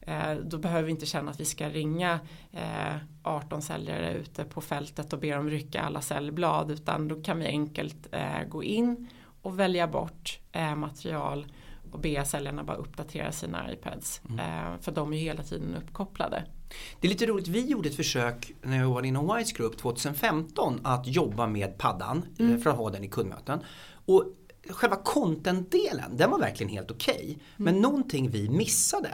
Eh, 0.00 0.34
då 0.34 0.58
behöver 0.58 0.82
vi 0.82 0.90
inte 0.90 1.06
känna 1.06 1.30
att 1.30 1.40
vi 1.40 1.44
ska 1.44 1.68
ringa 1.68 2.20
eh, 2.52 2.96
18 3.22 3.62
säljare 3.62 4.14
ute 4.14 4.44
på 4.44 4.60
fältet 4.60 5.12
och 5.12 5.18
be 5.18 5.34
dem 5.34 5.50
rycka 5.50 5.80
alla 5.80 6.00
säljblad 6.00 6.70
utan 6.70 7.08
då 7.08 7.22
kan 7.22 7.38
vi 7.38 7.46
enkelt 7.46 8.08
eh, 8.12 8.44
gå 8.48 8.64
in 8.64 9.08
och 9.42 9.58
välja 9.60 9.88
bort 9.88 10.38
eh, 10.52 10.74
material 10.76 11.46
och 11.92 12.00
be 12.00 12.24
säljarna 12.24 12.64
bara 12.64 12.76
uppdatera 12.76 13.32
sina 13.32 13.72
iPads. 13.72 14.22
Eh, 14.38 14.80
för 14.80 14.92
de 14.92 15.12
är 15.12 15.16
ju 15.16 15.22
hela 15.24 15.42
tiden 15.42 15.74
uppkopplade. 15.74 16.44
Det 17.00 17.06
är 17.06 17.10
lite 17.10 17.26
roligt, 17.26 17.48
vi 17.48 17.66
gjorde 17.66 17.88
ett 17.88 17.96
försök 17.96 18.52
när 18.62 18.78
jag 18.78 18.88
var 18.88 19.02
inom 19.02 19.36
Wise 19.36 19.56
Group 19.56 19.76
2015 19.78 20.80
att 20.84 21.06
jobba 21.06 21.46
med 21.46 21.78
paddan 21.78 22.22
eh, 22.38 22.46
Mm. 22.46 22.60
för 22.60 22.70
att 22.70 22.76
ha 22.76 22.90
den 22.90 23.04
i 23.04 23.08
kundmöten. 23.08 23.60
Och 24.06 24.24
själva 24.70 24.96
content-delen, 24.96 26.16
den 26.16 26.30
var 26.30 26.38
verkligen 26.38 26.72
helt 26.72 26.90
okej. 26.90 27.24
Mm. 27.24 27.38
Men 27.56 27.80
någonting 27.82 28.30
vi 28.30 28.48
missade, 28.48 29.10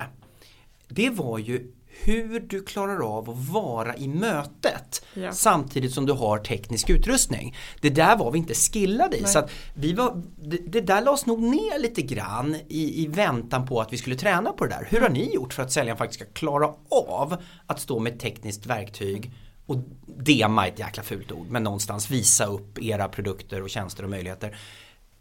det 0.88 1.10
var 1.10 1.38
ju 1.38 1.72
hur 2.04 2.40
du 2.40 2.62
klarar 2.62 3.18
av 3.18 3.30
att 3.30 3.48
vara 3.48 3.96
i 3.96 4.08
mötet 4.08 5.04
Ja. 5.14 5.32
samtidigt 5.32 5.92
som 5.92 6.06
du 6.06 6.12
har 6.12 6.38
teknisk 6.38 6.90
utrustning. 6.90 7.56
Det 7.80 7.90
där 7.90 8.16
var 8.16 8.30
vi 8.30 8.38
inte 8.38 8.54
skillade 8.54 9.16
i. 9.16 9.20
Nej. 9.22 9.30
Så 9.30 9.38
att 9.38 9.50
vi 9.74 9.92
var, 9.92 10.22
det, 10.36 10.56
det 10.56 10.80
där 10.80 11.02
lades 11.02 11.26
nog 11.26 11.42
ner 11.42 11.78
lite 11.78 12.02
grann 12.02 12.54
i, 12.68 13.02
i 13.02 13.06
väntan 13.06 13.66
på 13.66 13.80
att 13.80 13.92
vi 13.92 13.96
skulle 13.96 14.16
träna 14.16 14.52
på 14.52 14.64
det 14.64 14.70
där. 14.70 14.86
Hur 14.90 15.00
har 15.00 15.08
ni 15.08 15.34
gjort 15.34 15.54
för 15.54 15.62
att 15.62 15.72
säljaren 15.72 15.98
faktiskt 15.98 16.20
ska 16.20 16.32
klara 16.32 16.74
av 16.90 17.36
att 17.66 17.80
stå 17.80 17.98
med 17.98 18.20
tekniskt 18.20 18.66
verktyg 18.66 19.32
och 19.66 19.76
dema 20.06 20.66
är 20.66 20.72
ett 20.72 20.78
jäkla 20.78 21.02
fult 21.02 21.32
ord 21.32 21.46
men 21.50 21.62
någonstans 21.62 22.10
visa 22.10 22.46
upp 22.46 22.82
era 22.82 23.08
produkter 23.08 23.62
och 23.62 23.70
tjänster 23.70 24.04
och 24.04 24.10
möjligheter 24.10 24.56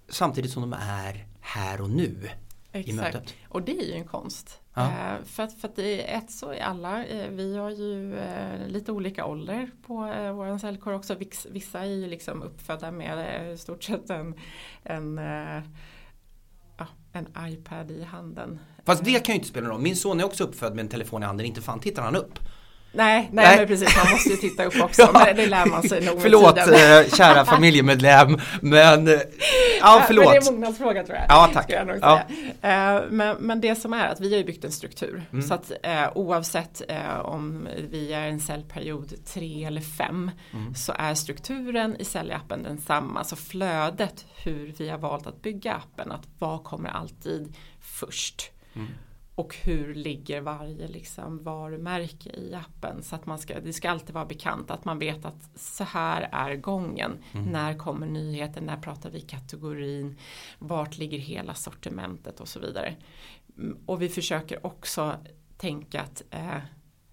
samtidigt 0.10 0.52
som 0.52 0.62
de 0.62 0.74
är 0.82 1.26
här 1.42 1.82
och 1.82 1.90
nu 1.90 2.30
i 2.74 2.94
mötet. 2.94 3.16
Exakt, 3.16 3.34
och 3.50 3.62
det 3.62 3.78
är 3.78 3.86
ju 3.86 3.94
en 3.94 4.08
konst. 4.08 4.60
Ja. 4.76 4.86
Eh, 4.86 5.24
för, 5.24 5.44
att, 5.44 5.54
för 5.54 5.68
att 5.68 5.76
det 5.76 6.12
är 6.14 6.18
ett 6.18 6.32
så 6.32 6.52
är 6.52 6.60
alla, 6.60 7.06
eh, 7.06 7.30
vi 7.30 7.58
har 7.58 7.70
ju 7.70 8.18
eh, 8.18 8.68
lite 8.68 8.92
olika 8.92 9.26
ålder 9.26 9.70
på 9.88 9.96
våran 10.34 10.60
säljkår 10.60 10.94
också. 10.94 11.16
Vissa 11.50 11.80
är 11.80 11.86
ju 11.86 12.08
liksom 12.08 12.42
uppfödda 12.44 12.92
med 12.92 13.54
i 13.54 13.58
stort 13.58 13.84
sett 13.84 14.10
en, 14.10 14.36
en, 14.84 15.18
en 17.12 17.28
iPad 17.40 17.92
i 17.92 18.04
handen. 18.04 18.60
Fast 18.86 19.06
det 19.06 19.26
kan 19.26 19.34
ju 19.34 19.38
inte 19.38 19.48
spela 19.48 19.68
någon 19.68 19.76
roll. 19.76 19.84
Min 19.84 19.96
son 19.96 20.20
är 20.20 20.24
också 20.24 20.44
uppfödd 20.44 20.76
med 20.76 20.84
en 20.84 20.90
telefon 20.90 21.24
i 21.24 21.26
handen, 21.26 21.46
inte 21.46 21.62
fan 21.62 21.80
tittar 21.80 22.04
han 22.04 22.16
upp. 22.16 22.40
Nej, 22.96 23.30
nej, 23.32 23.46
Nej. 23.46 23.58
men 23.58 23.68
precis, 23.68 23.98
man 23.98 24.12
måste 24.12 24.30
ju 24.30 24.36
titta 24.36 24.66
upp 24.66 24.82
också. 24.82 25.02
Ja. 25.14 25.34
Det 25.36 25.46
lär 25.48 25.66
man 25.66 25.84
sig 25.84 26.06
nog 26.06 26.14
med 26.14 26.22
Förlåt 26.24 26.56
tiden. 26.56 27.00
eh, 27.06 27.10
kära 27.14 27.46
familjemedlem 27.46 28.40
men 28.62 29.08
eh, 29.08 29.20
ja 29.80 30.04
förlåt. 30.08 30.26
Men 30.26 30.34
det 30.34 30.38
är 30.38 30.48
en 30.50 30.54
mognadsfråga 30.56 31.04
tror 31.04 31.18
jag. 31.18 31.26
Ja, 31.30 31.50
tack. 31.54 31.66
Jag 31.72 32.00
Ja. 32.02 32.22
Eh, 32.70 33.02
men, 33.10 33.38
men 33.40 33.62
det 33.62 33.76
som 33.76 33.94
är 33.94 34.08
att 34.08 34.20
vi 34.20 34.32
har 34.32 34.38
ju 34.38 34.44
byggt 34.44 34.66
en 34.66 34.72
struktur. 34.72 35.24
Mm. 35.34 35.48
Så 35.48 35.54
att 35.54 35.72
eh, 35.84 36.08
oavsett 36.16 36.82
eh, 36.88 37.20
om 37.20 37.68
vi 37.92 38.14
är 38.14 38.28
en 38.28 38.40
säljperiod 38.40 39.14
tre 39.26 39.66
eller 39.66 39.82
fem 39.82 40.32
Mm. 40.54 40.76
så 40.76 40.94
är 40.98 41.14
strukturen 41.14 41.96
i 42.00 42.06
säljappen 42.06 42.64
densamma. 42.64 43.24
Så 43.24 43.36
flödet 43.36 44.26
hur 44.44 44.74
vi 44.78 44.90
har 44.90 44.98
valt 44.98 45.28
att 45.28 45.42
bygga 45.42 45.74
appen. 45.74 46.12
Att 46.12 46.28
vad 46.40 46.64
kommer 46.64 46.90
alltid 46.90 47.56
först. 47.82 48.52
Mm. 48.76 48.88
Och 49.36 49.56
hur 49.56 49.96
ligger 49.96 50.42
varje 50.42 50.88
liksom 50.88 51.44
varumärke 51.44 52.30
i 52.30 52.54
appen. 52.54 53.04
Så 53.04 53.16
att 53.16 53.26
man 53.26 53.40
ska, 53.40 53.60
det 53.60 53.74
ska 53.74 53.90
alltid 53.90 54.14
vara 54.16 54.26
bekant 54.26 54.72
att 54.72 54.86
man 54.86 55.00
vet 55.00 55.26
att 55.26 55.50
så 55.60 55.84
här 55.84 56.30
är 56.32 56.56
gången. 56.56 57.18
Mm. 57.34 57.46
När 57.46 57.78
kommer 57.78 58.08
nyheten, 58.08 58.64
när 58.64 58.78
pratar 58.78 59.10
vi 59.10 59.22
kategorin, 59.22 60.18
vart 60.60 60.98
ligger 60.98 61.18
hela 61.18 61.54
sortimentet 61.54 62.40
och 62.40 62.48
så 62.48 62.60
vidare. 62.60 62.96
Mm, 63.58 63.78
Och 63.86 64.02
vi 64.02 64.10
försöker 64.10 64.66
också 64.66 65.16
tänka 65.58 66.02
att 66.02 66.24
eh, 66.30 66.58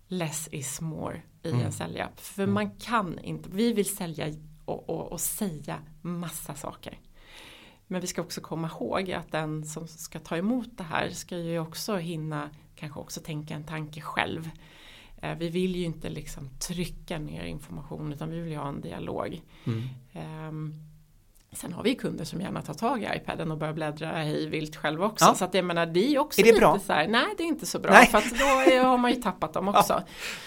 less 0.06 0.48
is 0.52 0.80
more 0.80 1.22
i 1.42 1.48
Mm. 1.50 1.60
en 1.66 1.72
säljapp. 1.72 2.20
För 2.20 2.46
man 2.46 2.70
kan 2.70 3.18
inte, 3.18 3.48
vi 3.52 3.72
vill 3.72 3.96
sälja 3.96 4.26
och, 4.64 4.90
och, 4.90 5.12
och 5.12 5.20
säga 5.20 5.78
massa 6.02 6.54
saker. 6.54 6.98
Men 7.92 8.00
vi 8.00 8.06
ska 8.06 8.22
också 8.22 8.40
komma 8.40 8.68
ihåg 8.68 9.12
att 9.12 9.32
den 9.32 9.64
som 9.64 9.86
ska 9.88 10.18
ta 10.18 10.36
emot 10.36 10.68
det 10.78 10.84
här 10.84 11.10
ska 11.10 11.38
ju 11.38 11.58
också 11.58 11.96
hinna 11.96 12.50
kanske 12.74 13.00
också 13.00 13.20
tänka 13.20 13.54
en 13.54 13.64
tanke 13.64 14.00
själv. 14.00 14.50
Eh, 15.22 15.38
Vi 15.38 15.48
vill 15.48 15.76
ju 15.76 15.84
inte 15.84 16.10
liksom 16.10 16.48
trycka 16.58 17.18
ner 17.18 17.44
information 17.44 18.12
utan 18.12 18.30
vi 18.30 18.40
vill 18.40 18.52
ju 18.52 18.58
ha 18.58 18.68
en 18.68 18.80
dialog. 18.80 19.42
Mm. 19.64 19.82
Ehm, 20.12 20.74
Sen 21.54 21.72
har 21.72 21.82
vi 21.82 21.94
kunder 21.94 22.24
som 22.24 22.40
gärna 22.40 22.62
tar 22.62 22.74
tag 22.74 23.02
i 23.02 23.08
iPaden 23.16 23.50
och 23.50 23.58
börjar 23.58 23.74
bläddra 23.74 24.06
hej 24.12 24.46
vilt 24.48 24.76
själva 24.76 25.06
också. 25.06 25.24
Ja. 25.24 25.34
Så 25.34 25.44
att 25.44 25.54
jag 25.54 25.64
menar 25.64 25.86
det 25.86 26.14
är 26.14 26.18
också 26.18 26.40
Är 26.40 26.44
det 26.44 26.50
lite 26.50 26.60
bra? 26.60 26.78
så 26.78 26.92
här, 26.92 27.08
nej 27.08 27.24
det 27.36 27.42
är 27.42 27.46
inte 27.46 27.66
så 27.66 27.78
bra. 27.78 27.92
Nej. 27.92 28.06
För 28.06 28.18
att 28.18 28.30
då 28.38 28.44
är, 28.72 28.84
har 28.84 28.98
man 28.98 29.10
ju 29.10 29.22
tappat 29.22 29.52
dem 29.52 29.68
också. 29.68 29.82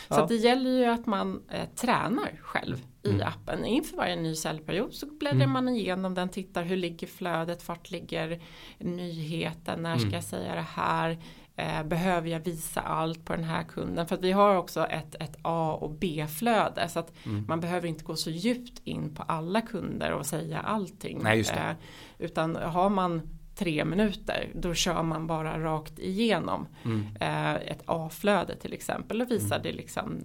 Så 0.07 0.15
Ja. 0.15 0.21
att 0.23 0.27
det 0.29 0.35
gäller 0.35 0.69
ju 0.69 0.85
att 0.85 1.05
man 1.05 1.41
eh, 1.51 1.65
tränar 1.75 2.39
själv 2.41 2.81
i 3.03 3.09
Mm. 3.09 3.27
appen. 3.27 3.65
Inför 3.65 3.97
varje 3.97 4.15
ny 4.15 4.35
säljperiod 4.35 4.93
så 4.93 5.05
bläddrar 5.05 5.35
Mm. 5.35 5.51
man 5.51 5.69
igenom 5.69 6.13
den, 6.13 6.29
tittar 6.29 6.63
hur 6.63 6.77
ligger 6.77 7.07
flödet, 7.07 7.67
vart 7.67 7.91
ligger 7.91 8.41
nyheten, 8.79 9.81
när 9.83 9.95
ska 9.97 10.03
Mm. 10.07 10.13
jag 10.13 10.23
säga 10.23 10.55
det 10.55 10.65
här. 10.75 11.17
Eh, 11.57 11.83
behöver 11.83 12.29
jag 12.29 12.39
visa 12.39 12.81
allt 12.81 13.25
på 13.25 13.35
den 13.35 13.43
här 13.43 13.63
kunden? 13.63 14.07
För 14.07 14.15
att 14.15 14.21
vi 14.21 14.31
har 14.31 14.55
också 14.55 14.85
ett, 14.85 15.15
ett 15.19 15.37
A 15.41 15.77
och 15.81 15.91
B-flöde. 15.91 16.89
Så 16.89 16.99
att 16.99 17.13
Mm. 17.25 17.45
man 17.47 17.59
behöver 17.59 17.87
inte 17.87 18.03
gå 18.03 18.15
så 18.15 18.29
djupt 18.29 18.81
in 18.83 19.15
på 19.15 19.23
alla 19.23 19.61
kunder 19.61 20.11
och 20.11 20.25
säga 20.25 20.59
allting. 20.59 21.19
Nej, 21.23 21.37
just 21.37 21.53
det. 21.53 21.59
Eh, 21.59 21.75
utan 22.17 22.55
har 22.55 22.89
man 22.89 23.21
tre 23.55 23.85
minuter 23.85 24.49
då 24.55 24.73
kör 24.73 25.03
man 25.03 25.27
bara 25.27 25.59
rakt 25.63 25.99
igenom 25.99 26.67
Mm. 26.85 27.07
eh, 27.19 27.53
ett 27.55 27.83
A-flöde 27.85 28.55
till 28.55 28.73
exempel 28.73 29.21
och 29.21 29.31
visar 29.31 29.59
det 29.59 29.71
liksom 29.73 30.19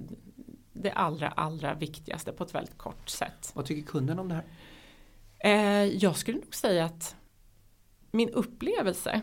det 0.73 0.91
allra, 0.91 1.29
allra 1.29 1.75
viktigaste 1.75 2.33
på 2.33 2.45
ett 2.45 2.55
väldigt 2.55 2.79
kort 2.79 3.09
sätt. 3.09 3.51
Vad 3.55 3.65
tycker 3.65 3.87
kunden 3.93 4.19
om 4.19 4.29
det 4.29 4.35
här? 4.35 4.45
Eh, 5.39 5.85
jag 5.85 6.17
skulle 6.17 6.39
nog 6.39 6.55
säga 6.55 6.85
att 6.85 7.17
min 8.13 8.29
upplevelse 8.31 9.21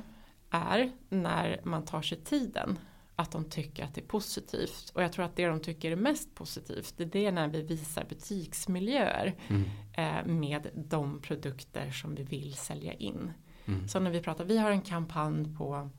är 0.49 0.91
när 1.09 1.61
man 1.63 1.85
tar 1.85 2.01
sig 2.01 2.17
tiden 2.17 2.79
att 3.15 3.31
de 3.31 3.45
tycker 3.45 3.83
att 3.83 3.95
det 3.95 4.01
är 4.01 4.05
positivt. 4.05 4.91
Och 4.95 5.03
jag 5.03 5.13
tror 5.13 5.25
att 5.25 5.35
det 5.35 5.47
de 5.47 5.59
tycker 5.59 5.91
är 5.91 5.95
mest 5.95 6.35
positivt 6.35 6.93
det 6.97 7.25
är 7.25 7.31
när 7.31 7.47
vi 7.47 7.61
visar 7.61 8.05
butiksmiljöer 8.09 9.35
mm. 9.47 9.63
eh, 9.93 10.25
med 10.25 10.67
de 10.75 11.21
produkter 11.21 11.91
som 11.91 12.15
vi 12.15 12.23
vill 12.23 12.53
sälja 12.53 12.93
in. 12.93 13.31
Mm. 13.65 13.87
Så 13.87 13.99
när 13.99 14.11
vi 14.11 14.21
pratar, 14.21 14.45
vi 14.45 14.57
har 14.57 14.71
en 14.71 14.81
kampanj 14.81 15.55
på 15.57 15.89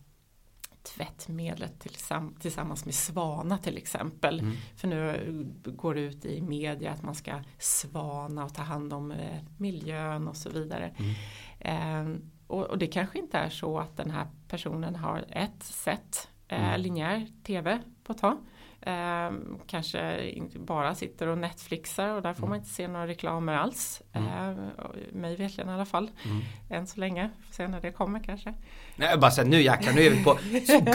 tvättmedlet 0.82 1.86
tillsammans 2.40 2.84
med 2.84 2.94
Svana 2.94 3.58
till 3.58 3.76
exempel. 3.76 4.40
Mm. 4.40 4.56
För 4.76 4.88
nu 4.88 5.46
går 5.64 5.94
det 5.94 6.00
ut 6.00 6.24
i 6.24 6.40
media 6.40 6.92
att 6.92 7.02
man 7.02 7.14
ska 7.14 7.42
svana 7.58 8.44
och 8.44 8.54
ta 8.54 8.62
hand 8.62 8.92
om 8.92 9.10
eh, 9.10 9.42
miljön 9.56 10.28
och 10.28 10.36
så 10.36 10.50
vidare. 10.50 10.94
Eh, 11.60 12.04
och, 12.48 12.64
och, 12.64 12.78
det 12.78 12.86
kanske 12.86 13.18
inte 13.18 13.38
är 13.38 13.48
så 13.48 13.78
att 13.78 13.96
den 13.96 14.10
här 14.10 14.26
personen 14.48 14.96
har 14.96 15.24
ett 15.28 15.62
sätt 15.62 16.28
eh, 16.48 16.68
mm. 16.68 16.80
linjär 16.80 17.26
tv 17.44 17.78
på 18.04 18.12
ett 18.12 18.18
tag. 18.18 18.36
Eh, 18.80 19.30
kanske 19.66 20.32
bara 20.54 20.94
sitter 20.94 21.26
och 21.26 21.38
Netflixar 21.38 22.08
och 22.08 22.22
där 22.22 22.34
får 22.34 22.38
mm. 22.38 22.48
man 22.48 22.58
inte 22.58 22.70
se 22.70 22.88
några 22.88 23.06
reklamer 23.06 23.54
alls. 23.54 24.02
Mm. 24.12 24.28
Eh, 24.28 24.56
mig 25.12 25.36
vetligen 25.36 25.70
i 25.70 25.72
alla 25.72 25.84
fall. 25.84 26.10
Mm. 26.24 26.40
Än 26.70 26.86
så 26.86 27.00
länge. 27.00 27.30
Får 27.46 27.54
se 27.54 27.68
när 27.68 27.80
det 27.80 27.92
kommer 27.92 28.20
kanske. 28.20 28.54
Nej, 28.96 29.18
bara 29.18 29.30
säger, 29.30 29.48
nu 29.48 29.62
jäklar, 29.62 29.92
nu 29.92 30.02
är 30.02 30.10
vi 30.10 30.24
på 30.24 30.38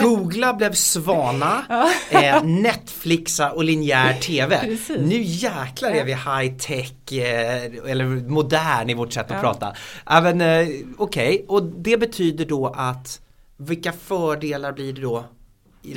Googla 0.00 0.54
blev 0.54 0.72
Svana, 0.72 1.64
eh, 2.10 2.44
Netflixa 2.44 3.52
och 3.52 3.64
linjär 3.64 4.14
TV. 4.14 4.58
Precis. 4.58 5.00
Nu 5.00 5.22
jäklar 5.22 5.90
är 5.90 6.04
vi 6.04 6.14
high 6.14 6.56
tech 6.56 7.12
eh, 7.12 7.90
eller 7.90 8.28
modern 8.28 8.90
i 8.90 8.94
vårt 8.94 9.12
sätt 9.12 9.26
att 9.26 9.36
ja. 9.36 9.40
prata. 9.40 9.74
Även, 10.06 10.40
eh, 10.40 10.66
Okej, 10.98 11.34
okay. 11.34 11.44
och 11.48 11.62
det 11.62 11.96
betyder 11.96 12.44
då 12.44 12.66
att 12.66 13.20
vilka 13.56 13.92
fördelar 13.92 14.72
blir 14.72 14.92
det 14.92 15.00
då 15.00 15.24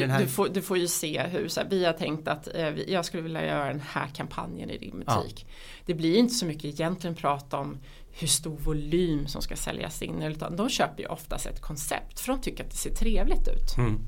här... 0.10 0.20
du, 0.20 0.28
får, 0.28 0.50
du, 0.50 0.62
får, 0.62 0.78
ju 0.78 0.88
se 0.88 1.22
hur, 1.22 1.48
så 1.48 1.60
här, 1.60 1.68
vi 1.70 1.86
har 1.86 1.94
tänkt 1.94 2.28
att 2.28 2.56
eh, 2.56 2.70
jag 2.70 3.06
skulle 3.06 3.24
vilja 3.24 3.46
göra 3.46 3.68
den 3.68 3.82
här 3.88 4.08
kampanjen 4.08 4.70
i 4.70 4.78
din 4.78 5.00
butik. 5.00 5.46
Ja. 5.48 5.54
Det 5.86 5.94
blir 5.94 6.18
inte 6.18 6.34
så 6.34 6.46
mycket 6.46 6.66
egentligen 6.66 7.16
prata 7.16 7.58
om 7.58 7.78
hur 8.12 8.28
stor 8.28 8.58
volym 8.58 9.28
som 9.28 9.42
ska 9.42 9.56
säljas 9.56 10.02
in 10.02 10.22
utan 10.22 10.56
de 10.56 10.70
köper 10.70 11.04
ju 11.04 11.10
oftast 11.10 11.46
ett 11.46 11.62
koncept 11.62 12.20
för 12.20 12.34
de 12.34 12.42
tycker 12.42 12.64
att 12.64 12.72
det 12.72 12.78
ser 12.78 12.96
trevligt 12.96 13.48
ut. 13.48 13.78
Mm. 13.78 14.02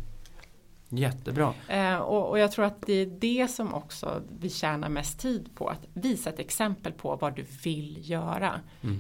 Jättebra. 0.90 1.54
Eh, 1.68 1.96
och, 1.96 2.30
och, 2.30 2.40
jag 2.40 2.52
tror 2.52 2.66
att 2.66 2.86
det 2.86 2.94
är 2.94 3.06
det 3.06 3.48
som 3.48 3.74
också 3.74 4.22
vi 4.40 4.50
tjänar 4.50 4.90
mest 4.90 5.20
tid 5.20 5.56
på. 5.56 5.70
Att 5.70 5.88
visa 5.94 6.30
ett 6.30 6.40
exempel 6.40 6.94
på 6.94 7.16
vad 7.16 7.36
du 7.36 7.46
vill 7.64 8.10
göra. 8.10 8.62
Mm. 8.82 9.00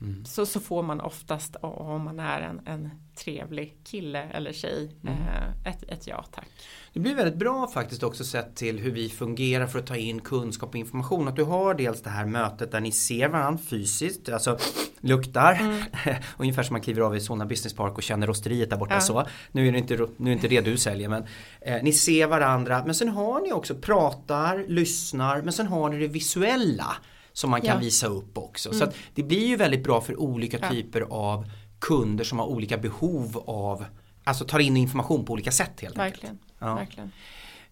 Mm. 0.00 0.24
Så, 0.24 0.46
så 0.46 0.60
får 0.60 0.82
man 0.82 1.00
oftast 1.00 1.56
om 1.60 2.04
man 2.04 2.20
är 2.20 2.40
en, 2.40 2.60
en 2.66 2.90
trevlig 3.16 3.76
kille 3.84 4.22
eller 4.22 4.52
tjej 4.52 4.96
mm. 5.02 5.14
eh, 5.14 5.72
ett, 5.72 5.82
ett 5.82 6.06
ja 6.06 6.24
tack. 6.32 6.48
Det 6.92 7.00
blir 7.00 7.14
väldigt 7.14 7.36
bra 7.36 7.68
faktiskt 7.68 8.02
också 8.02 8.24
sett 8.24 8.56
till 8.56 8.78
hur 8.78 8.90
vi 8.90 9.08
fungerar 9.08 9.66
för 9.66 9.78
att 9.78 9.86
ta 9.86 9.96
in 9.96 10.20
kunskap 10.20 10.68
och 10.68 10.76
information. 10.76 11.28
Att 11.28 11.36
du 11.36 11.44
har 11.44 11.74
dels 11.74 12.02
det 12.02 12.10
här 12.10 12.26
mötet 12.26 12.72
där 12.72 12.80
ni 12.80 12.92
ser 12.92 13.28
varandra 13.28 13.62
fysiskt, 13.62 14.28
alltså 14.28 14.58
luktar. 15.00 15.52
Mm. 15.52 15.82
Ungefär 16.36 16.62
som 16.62 16.74
man 16.74 16.80
kliver 16.80 17.02
av 17.02 17.16
i 17.16 17.20
Solna 17.20 17.46
Business 17.46 17.74
Park 17.74 17.96
och 17.96 18.02
känner 18.02 18.26
rosteriet 18.26 18.70
där 18.70 18.76
borta 18.76 18.94
ja. 18.94 19.00
så. 19.00 19.26
Nu 19.52 19.68
är, 19.68 19.72
det 19.72 19.78
inte, 19.78 20.06
nu 20.16 20.30
är 20.30 20.34
inte 20.34 20.48
det 20.48 20.60
du 20.60 20.76
säljer 20.76 21.08
men 21.08 21.24
eh, 21.60 21.82
ni 21.82 21.92
ser 21.92 22.26
varandra 22.26 22.82
men 22.84 22.94
sen 22.94 23.08
har 23.08 23.40
ni 23.40 23.52
också 23.52 23.74
pratar, 23.74 24.64
lyssnar 24.68 25.42
men 25.42 25.52
sen 25.52 25.66
har 25.66 25.90
ni 25.90 25.98
det 25.98 26.08
visuella 26.08 26.96
som 27.38 27.50
man 27.50 27.60
kan 27.60 27.74
ja. 27.74 27.80
visa 27.80 28.06
upp 28.06 28.38
också. 28.38 28.68
Mm. 28.68 28.78
Så 28.78 28.92
det 29.14 29.22
blir 29.22 29.46
ju 29.46 29.56
väldigt 29.56 29.84
bra 29.84 30.00
för 30.00 30.20
olika 30.20 30.58
ja. 30.60 30.70
typer 30.70 31.00
av 31.00 31.50
kunder 31.78 32.24
som 32.24 32.38
har 32.38 32.46
olika 32.46 32.78
behov 32.78 33.42
av, 33.46 33.84
alltså 34.24 34.44
tar 34.44 34.58
in 34.58 34.76
information 34.76 35.24
på 35.24 35.32
olika 35.32 35.50
sätt 35.50 35.80
helt 35.80 35.98
Verkligen. 35.98 36.34
enkelt. 36.34 36.52
Ja. 36.58 36.74
Verkligen. 36.74 37.12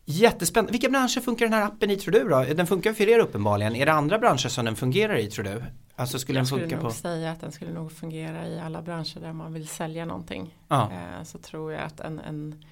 Jättespännande. 0.04 0.72
Vilka 0.72 0.88
branscher 0.88 1.20
funkar 1.20 1.46
den 1.46 1.52
här 1.52 1.62
appen 1.62 1.90
i 1.90 1.96
tror 1.96 2.12
du 2.12 2.28
då? 2.28 2.54
Den 2.54 2.66
funkar 2.66 2.92
för 2.92 3.08
er 3.08 3.18
uppenbarligen. 3.18 3.76
Är 3.76 3.86
det 3.86 3.92
andra 3.92 4.18
branscher 4.18 4.48
som 4.48 4.64
den 4.64 4.76
fungerar 4.76 5.16
i 5.16 5.30
tror 5.30 5.44
du? 5.44 5.62
Alltså 5.96 6.18
skulle 6.18 6.38
jag 6.38 6.46
den 6.46 6.50
funka 6.50 6.66
skulle 6.66 6.82
nog 6.82 6.90
på... 6.90 6.96
säga 6.96 7.32
att 7.32 7.40
den 7.40 7.52
skulle 7.52 7.72
nog 7.72 7.92
fungera 7.92 8.48
i 8.48 8.60
alla 8.60 8.82
branscher 8.82 9.20
där 9.20 9.32
man 9.32 9.52
vill 9.52 9.68
sälja 9.68 10.04
någonting. 10.04 10.58
Ja. 10.68 10.92
Eh, 10.92 11.24
så 11.24 11.38
tror 11.38 11.72
jag 11.72 11.82
att 11.82 12.00
en, 12.00 12.18
en, 12.18 12.64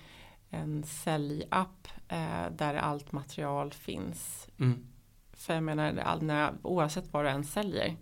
en 0.50 0.84
säljapp 0.84 1.88
eh, 2.08 2.18
där 2.56 2.74
allt 2.74 3.12
material 3.12 3.72
finns 3.72 4.48
mm. 4.58 4.86
För 5.36 5.54
jag 5.54 5.62
menar, 5.62 6.18
när, 6.20 6.54
oavsett 6.62 7.12
vad 7.12 7.24
du 7.24 7.28
än 7.28 7.44
säljer. 7.44 7.96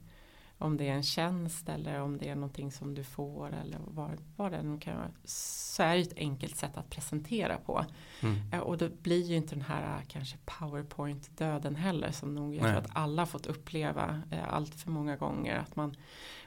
Om 0.58 0.76
det 0.76 0.88
är 0.88 0.92
en 0.92 1.02
tjänst 1.02 1.68
eller 1.68 2.00
om 2.00 2.18
det 2.18 2.28
är 2.28 2.34
någonting 2.34 2.72
som 2.72 2.94
du 2.94 3.04
får 3.04 3.54
eller 3.62 3.78
vad, 3.86 4.10
vad 4.36 4.52
det 4.52 4.62
nu 4.62 4.78
kan 4.78 4.96
vara. 4.96 5.10
Så 5.24 5.82
är 5.82 5.94
det 5.94 6.02
ett 6.02 6.16
enkelt 6.16 6.56
sätt 6.56 6.76
att 6.76 6.90
presentera 6.90 7.56
på. 7.56 7.84
Mm. 8.20 8.36
Eh, 8.52 8.58
och 8.58 8.78
då 8.78 8.88
blir 9.02 9.22
ju 9.22 9.36
inte 9.36 9.54
den 9.54 9.64
här 9.64 9.82
eh, 9.82 10.06
kanske 10.08 10.36
powerpoint 10.44 11.38
döden 11.38 11.76
heller. 11.76 12.10
Som 12.10 12.34
nog 12.34 12.54
jag 12.54 12.62
tror 12.62 12.76
att 12.76 12.90
alla 12.92 13.26
fått 13.26 13.46
uppleva 13.46 14.22
eh, 14.30 14.54
allt 14.54 14.74
för 14.74 14.90
många 14.90 15.16
gånger. 15.16 15.58
Att 15.58 15.76
man, 15.76 15.96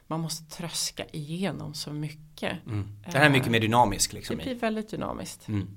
man 0.06 0.20
måste 0.20 0.56
tröska 0.56 1.04
igenom 1.12 1.74
så 1.74 1.92
mycket. 1.92 2.66
Mm. 2.66 2.88
Det 3.04 3.18
här 3.18 3.26
är 3.26 3.30
mycket 3.30 3.50
mer 3.50 3.60
dynamiskt. 3.60 4.12
Liksom 4.12 4.36
det 4.36 4.42
blir 4.42 4.54
väldigt 4.54 4.90
dynamiskt. 4.90 5.48
Mm. 5.48 5.68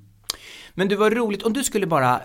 Men 0.73 0.87
du 0.87 0.95
var 0.95 1.11
roligt, 1.11 1.43
om 1.43 1.53
du 1.53 1.63
skulle 1.63 1.87
bara, 1.87 2.21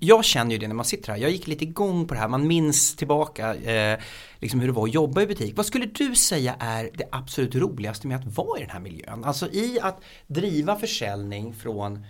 jag 0.00 0.24
känner 0.24 0.52
ju 0.52 0.58
det 0.58 0.68
när 0.68 0.74
man 0.74 0.84
sitter 0.84 1.12
här, 1.12 1.18
jag 1.18 1.30
gick 1.30 1.46
lite 1.46 1.64
igång 1.64 2.06
på 2.06 2.14
det 2.14 2.20
här, 2.20 2.28
man 2.28 2.46
minns 2.46 2.96
tillbaka 2.96 3.54
eh, 3.54 4.00
liksom 4.38 4.60
hur 4.60 4.66
det 4.66 4.72
var 4.72 4.84
att 4.84 4.94
jobba 4.94 5.22
i 5.22 5.26
butik. 5.26 5.56
Vad 5.56 5.66
skulle 5.66 5.86
du 5.86 6.14
säga 6.14 6.56
är 6.58 6.90
det 6.94 7.08
absolut 7.12 7.54
roligaste 7.54 8.06
med 8.06 8.16
att 8.16 8.36
vara 8.36 8.58
i 8.58 8.60
den 8.60 8.70
här 8.70 8.80
miljön? 8.80 9.24
Alltså 9.24 9.50
i 9.50 9.78
att 9.82 10.02
driva 10.26 10.76
försäljning 10.76 11.54
från 11.54 12.06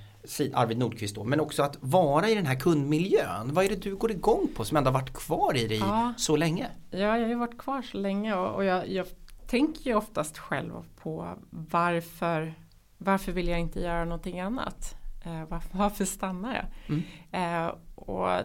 Arvid 0.55 0.79
Nordqvist 0.79 1.15
då, 1.15 1.25
men 1.25 1.41
också 1.41 1.63
att 1.63 1.77
vara 1.81 2.29
i 2.29 2.35
den 2.35 2.47
här 2.47 2.61
kundmiljön. 2.61 3.55
Vad 3.55 3.65
är 3.65 3.69
det 3.69 3.83
du 3.83 3.97
går 3.97 4.11
igång 4.11 4.49
på 4.57 4.65
som 4.65 4.77
ändå 4.77 4.91
har 4.91 5.01
varit 5.01 5.13
kvar 5.13 5.57
i 5.57 5.67
dig 5.67 5.79
ja. 5.79 6.15
så 6.17 6.37
länge? 6.37 6.67
Ja, 6.91 6.99
jag 6.99 7.11
har 7.11 7.29
ju 7.29 7.35
varit 7.35 7.59
kvar 7.59 7.83
så 7.83 7.97
länge 7.97 8.35
och, 8.35 8.55
och 8.55 8.65
jag, 8.65 8.89
jag 8.89 9.07
tänker 9.47 9.85
ju 9.85 9.95
oftast 9.95 10.39
själv 10.39 10.73
på 11.03 11.39
varför, 11.51 12.55
varför 12.99 13.33
vill 13.33 13.49
jag 13.49 13.61
inte 13.61 13.81
göra 13.81 14.05
någonting 14.05 14.41
annat? 14.41 14.97
Eh, 15.25 15.45
varför, 15.49 15.79
varför 15.79 16.05
stannar 16.05 16.55
jag? 16.55 16.67
Mm. 16.89 17.03
Eh, 17.33 17.75
och 17.95 18.45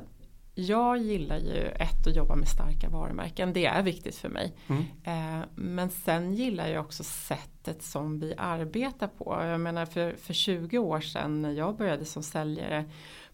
jag 0.55 0.97
gillar 0.97 1.37
ju 1.37 1.67
ett 1.67 2.07
att 2.07 2.15
jobba 2.15 2.35
med 2.35 2.47
starka 2.47 2.89
varumärken, 2.89 3.53
det 3.53 3.65
är 3.65 3.83
viktigt 3.83 4.15
för 4.15 4.29
mig. 4.29 4.55
Mm. 4.67 4.83
Eh, 5.03 5.45
men 5.55 5.89
sen 5.89 6.33
gillar 6.33 6.67
jag 6.67 6.85
också 6.85 7.03
sättet 7.03 7.83
som 7.83 8.19
vi 8.19 8.33
arbetar 8.37 9.07
på. 9.07 9.37
Jag 9.41 9.59
menar 9.59 9.85
för, 9.85 10.15
för 10.15 10.33
20 10.33 10.77
år 10.77 11.01
sedan 11.01 11.41
när 11.41 11.51
jag 11.51 11.77
började 11.77 12.05
som 12.05 12.23
säljare 12.23 12.85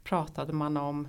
pratade 0.04 0.54
man 0.54 0.78
om 0.78 1.08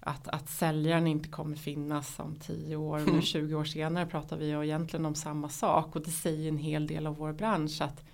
att, 0.00 0.28
att 0.28 0.48
säljaren 0.48 1.06
inte 1.06 1.28
kommer 1.28 1.56
finnas 1.56 2.18
om 2.18 2.36
10 2.36 2.76
år. 2.76 2.98
Mm. 2.98 3.14
Nu 3.14 3.22
20 3.22 3.54
år 3.54 3.64
senare 3.64 4.06
pratar 4.06 4.36
vi 4.36 4.50
egentligen 4.50 5.06
om 5.06 5.14
samma 5.14 5.48
sak 5.48 5.96
och 5.96 6.02
det 6.02 6.10
säger 6.10 6.48
en 6.48 6.58
hel 6.58 6.86
del 6.86 7.06
av 7.06 7.16
vår 7.16 7.32
bransch 7.32 7.80
att 7.80 8.04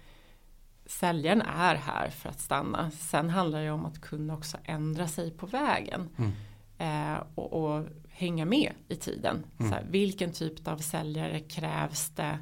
säljaren 0.87 1.43
är 1.43 1.75
här 1.75 2.11
för 2.11 2.29
att 2.29 2.41
stanna. 2.41 2.91
Sen 2.91 3.31
handlar 3.31 3.63
det 3.63 3.71
om 3.71 3.87
att 3.87 4.01
kunna 4.01 4.35
också 4.35 4.59
ändra 4.65 5.09
sig 5.09 5.31
på 5.31 5.47
vägen. 5.47 6.09
Mm. 6.17 6.33
Eh, 6.79 7.23
och, 7.35 7.53
och, 7.53 7.87
hänga 8.09 8.45
med 8.45 8.73
i 8.89 8.97
tiden. 8.97 9.47
Mm. 9.59 9.73
Här, 9.73 9.87
vilken 9.91 10.33
typ 10.33 10.69
av 10.69 10.79
säljare 10.79 11.41
krävs 11.41 12.11
det 12.11 12.39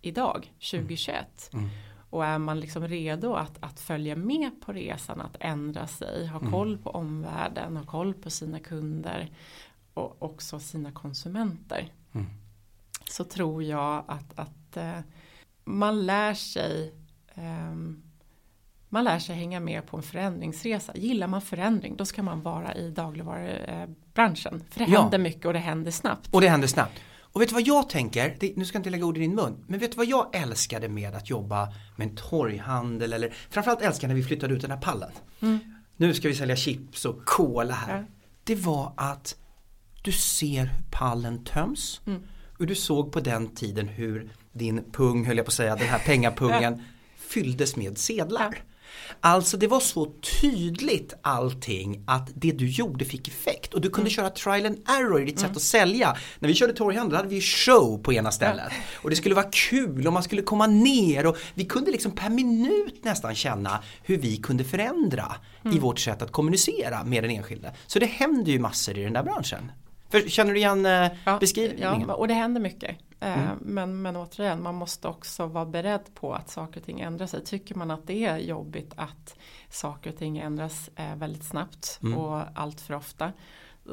idag, 0.00 0.52
2021? 0.70 1.50
Mm. 1.52 1.64
mm. 1.64 1.76
Och 2.10 2.24
är 2.24 2.38
man 2.38 2.60
liksom 2.60 2.88
redo 2.88 3.34
att, 3.34 3.58
att 3.60 3.80
följa 3.80 4.16
med 4.16 4.60
på 4.60 4.72
resan, 4.72 5.20
att 5.20 5.36
ändra 5.40 5.86
sig, 5.86 6.26
ha 6.26 6.38
mm. 6.38 6.52
koll 6.52 6.78
på 6.78 6.90
omvärlden, 6.90 7.76
ha 7.76 7.84
koll 7.84 8.14
på 8.14 8.30
sina 8.30 8.58
kunder 8.58 9.30
och 9.94 10.22
också 10.22 10.58
sina 10.58 10.92
konsumenter. 10.92 11.92
Mm. 12.12 12.26
Så 13.10 13.24
tror 13.24 13.62
jag 13.62 14.04
att, 14.08 14.38
att 14.38 14.76
eh, 14.76 15.00
man 15.64 16.06
lär 16.06 16.34
sig 16.34 16.94
man 18.88 19.04
lär 19.04 19.18
sig 19.18 19.36
hänga 19.36 19.60
med 19.60 19.86
på 19.86 19.96
en 19.96 20.02
förändringsresa. 20.02 20.92
Gillar 20.96 21.26
man 21.26 21.42
förändring 21.42 21.96
då 21.96 22.04
ska 22.04 22.22
man 22.22 22.42
vara 22.42 22.74
i 22.74 22.90
dagligvarubranschen. 22.90 24.64
För 24.70 24.78
det 24.84 24.90
ja. 24.90 25.00
händer 25.00 25.18
mycket 25.18 25.46
och 25.46 25.52
det 25.52 25.58
händer 25.58 25.90
snabbt. 25.90 26.28
Och 26.34 26.40
det 26.40 26.48
händer 26.48 26.68
snabbt. 26.68 27.00
Och 27.36 27.42
vet 27.42 27.48
du 27.48 27.54
vad 27.54 27.66
jag 27.66 27.88
tänker? 27.88 28.36
Det, 28.40 28.52
nu 28.56 28.64
ska 28.64 28.76
jag 28.76 28.80
inte 28.80 28.90
lägga 28.90 29.04
ord 29.04 29.16
i 29.16 29.20
din 29.20 29.34
mun. 29.34 29.64
Men 29.66 29.80
vet 29.80 29.90
du 29.90 29.96
vad 29.96 30.06
jag 30.06 30.34
älskade 30.36 30.88
med 30.88 31.14
att 31.14 31.30
jobba 31.30 31.68
med 31.96 32.08
en 32.08 32.16
torghandel 32.16 33.12
eller 33.12 33.34
framförallt 33.50 33.82
älskade 33.82 34.08
när 34.08 34.20
vi 34.20 34.22
flyttade 34.22 34.54
ut 34.54 34.62
den 34.62 34.70
här 34.70 34.78
pallen. 34.78 35.10
Mm. 35.40 35.58
Nu 35.96 36.14
ska 36.14 36.28
vi 36.28 36.34
sälja 36.34 36.56
chips 36.56 37.04
och 37.04 37.24
cola 37.24 37.74
här. 37.74 37.96
Ja. 37.96 38.04
Det 38.44 38.54
var 38.54 38.92
att 38.96 39.36
du 40.02 40.12
ser 40.12 40.64
hur 40.64 40.82
pallen 40.90 41.44
töms. 41.44 42.00
Mm. 42.06 42.22
Och 42.58 42.66
du 42.66 42.74
såg 42.74 43.12
på 43.12 43.20
den 43.20 43.54
tiden 43.54 43.88
hur 43.88 44.30
din 44.52 44.84
pung, 44.92 45.26
höll 45.26 45.36
jag 45.36 45.46
på 45.46 45.50
att 45.50 45.54
säga, 45.54 45.76
den 45.76 45.88
här 45.88 45.98
pengapungen 45.98 46.82
fylldes 47.28 47.76
med 47.76 47.98
sedlar. 47.98 48.62
Alltså 49.20 49.56
det 49.56 49.66
var 49.66 49.80
så 49.80 50.12
tydligt 50.40 51.14
allting 51.22 52.04
att 52.06 52.30
det 52.34 52.52
du 52.52 52.68
gjorde 52.68 53.04
fick 53.04 53.28
effekt 53.28 53.74
och 53.74 53.80
du 53.80 53.90
kunde 53.90 54.10
mm. 54.10 54.10
köra 54.10 54.30
trial 54.30 54.66
and 54.66 54.78
error 54.88 55.22
i 55.22 55.24
ditt 55.24 55.38
mm. 55.38 55.48
sätt 55.48 55.56
att 55.56 55.62
sälja. 55.62 56.16
När 56.38 56.48
vi 56.48 56.54
körde 56.54 56.72
torghandel 56.72 57.16
hade 57.16 57.28
vi 57.28 57.40
show 57.40 57.98
på 58.02 58.12
ena 58.12 58.30
stället 58.30 58.72
och 58.94 59.10
det 59.10 59.16
skulle 59.16 59.34
vara 59.34 59.48
kul 59.52 60.06
och 60.06 60.12
man 60.12 60.22
skulle 60.22 60.42
komma 60.42 60.66
ner 60.66 61.26
och 61.26 61.36
vi 61.54 61.64
kunde 61.64 61.90
liksom 61.90 62.12
per 62.12 62.30
minut 62.30 63.04
nästan 63.04 63.34
känna 63.34 63.82
hur 64.02 64.18
vi 64.18 64.36
kunde 64.36 64.64
förändra 64.64 65.36
mm. 65.64 65.76
i 65.76 65.80
vårt 65.80 65.98
sätt 65.98 66.22
att 66.22 66.32
kommunicera 66.32 67.04
med 67.04 67.24
den 67.24 67.30
enskilde. 67.30 67.72
Så 67.86 67.98
det 67.98 68.06
händer 68.06 68.52
ju 68.52 68.58
massor 68.58 68.98
i 68.98 69.02
den 69.02 69.12
där 69.12 69.22
branschen. 69.22 69.72
För, 70.22 70.28
känner 70.28 70.52
du 70.52 70.58
igen 70.58 70.86
eh, 70.86 71.10
ja, 71.24 71.38
beskrivningen? 71.40 72.04
Ja, 72.08 72.14
och 72.14 72.28
det 72.28 72.34
händer 72.34 72.60
mycket. 72.60 72.96
Eh, 73.20 73.38
mm. 73.38 73.58
Men, 73.60 74.02
men 74.02 74.16
återigen, 74.16 74.62
man 74.62 74.74
måste 74.74 75.08
också 75.08 75.46
vara 75.46 75.66
beredd 75.66 76.14
på 76.14 76.34
att 76.34 76.50
saker 76.50 76.80
och 76.80 76.86
ting 76.86 77.00
ändrar 77.00 77.26
sig. 77.26 77.44
Tycker 77.44 77.74
man 77.74 77.90
att 77.90 78.06
det 78.06 78.24
är 78.24 78.38
jobbigt 78.38 78.92
att 78.96 79.38
saker 79.68 80.10
och 80.10 80.18
ting 80.18 80.38
ändras 80.38 80.90
eh, 80.96 81.16
väldigt 81.16 81.44
snabbt 81.44 81.98
mm. 82.02 82.18
och 82.18 82.42
allt 82.54 82.80
för 82.80 82.94
ofta. 82.94 83.32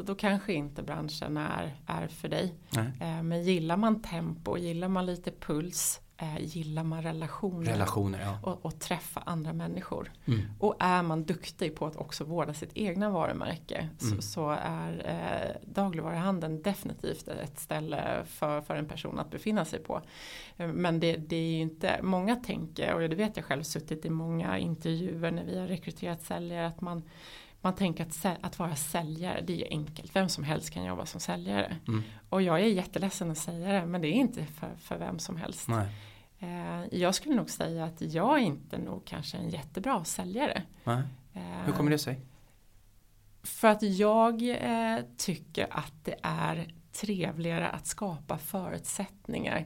Då 0.05 0.15
kanske 0.15 0.53
inte 0.53 0.84
branschen 0.84 1.38
är, 1.38 1.76
är 1.88 2.07
för 2.07 2.28
dig. 2.28 2.53
Nej. 2.69 3.24
Men 3.24 3.43
gillar 3.43 3.78
man 3.78 4.01
tempo, 4.01 4.57
gillar 4.57 4.88
man 4.88 5.05
lite 5.05 5.32
puls 5.32 6.01
eh, 6.24 6.38
gillar 6.39 6.84
man 6.84 7.03
relationer, 7.03 7.71
relationer 7.71 8.21
ja. 8.21 8.38
och, 8.41 8.65
och, 8.65 8.80
träffa 8.80 9.19
andra 9.26 9.53
människor. 9.53 10.11
Mm. 10.26 10.41
Och 10.59 10.76
är 10.80 11.03
man 11.03 11.24
duktig 11.24 11.76
på 11.76 11.86
att 11.86 11.95
också 11.95 12.24
vårda 12.24 12.53
sitt 12.53 12.71
egna 12.74 13.09
varumärke 13.09 13.78
mm. 13.78 13.97
så, 13.97 14.21
så, 14.21 14.49
är 14.49 15.01
eh, 15.05 15.71
dagligvaruhandeln 15.74 16.61
definitivt 16.61 17.28
ett 17.28 17.59
ställe 17.59 18.24
för, 18.26 18.61
för 18.61 18.76
en 18.76 18.88
person 18.88 19.19
att 19.19 19.32
befinna 19.32 19.65
sig 19.65 19.80
på. 19.80 20.01
Eh, 20.57 20.67
men 20.67 20.99
det, 20.99 21.15
det 21.15 21.36
är 21.36 21.51
ju 21.51 21.59
inte, 21.59 21.99
många 22.03 22.36
tänker, 22.36 22.93
och 22.93 23.09
det 23.09 23.15
vet 23.15 23.38
jag 23.38 23.45
själv 23.45 23.63
suttit 23.63 24.05
i 24.05 24.09
många 24.09 24.57
intervjuer 24.57 25.32
när 25.32 25.43
vi 25.43 25.59
har 25.59 25.67
rekryterat 25.67 26.21
säljare, 26.21 26.67
att 26.67 26.82
man 26.82 27.03
man 27.63 27.76
tänker 27.76 28.03
att, 28.03 28.38
att 28.41 28.59
vara 28.59 28.76
säljare, 28.76 29.41
det 29.41 29.53
är 29.53 29.57
ju 29.57 29.67
enkelt. 29.69 30.15
Vem 30.15 30.30
som 30.30 30.43
helst 30.43 30.69
kan 30.69 30.84
jobba 30.84 31.05
som 31.05 31.19
säljare. 31.19 31.76
Mm. 31.88 32.03
Och 32.30 32.41
jag 32.41 32.59
är 32.59 32.65
jätteledsen 32.65 33.32
att 33.32 33.38
säga 33.38 33.74
det, 33.74 33.86
men 33.86 34.01
det 34.01 34.07
är 34.07 34.13
inte 34.13 34.45
för, 34.45 34.69
för 34.78 34.97
vem 34.97 35.19
som 35.19 35.38
helst. 35.38 35.67
Nej. 35.67 35.88
Eh, 36.44 37.00
jag 37.00 37.16
skulle 37.16 37.36
nog 37.36 37.50
säga 37.50 37.86
att 37.86 38.02
jag 38.02 38.39
är 38.39 38.44
inte 38.44 38.78
nog 38.78 39.06
kanske 39.06 39.38
en 39.38 39.50
jättebra 39.50 40.04
säljare. 40.04 40.64
Nej. 40.84 41.04
Hur 41.66 41.74
kommer 41.74 41.91
det 41.91 41.98
sig? 41.98 42.20
För 43.44 43.68
att 43.68 43.84
jag 43.84 44.50
eh, 44.50 45.00
tycker 45.18 45.68
att 45.70 45.94
det 46.04 46.16
är 46.22 46.68
trevligare 46.91 47.70
att 47.70 47.88
skapa 47.88 48.38
förutsättningar 48.38 49.66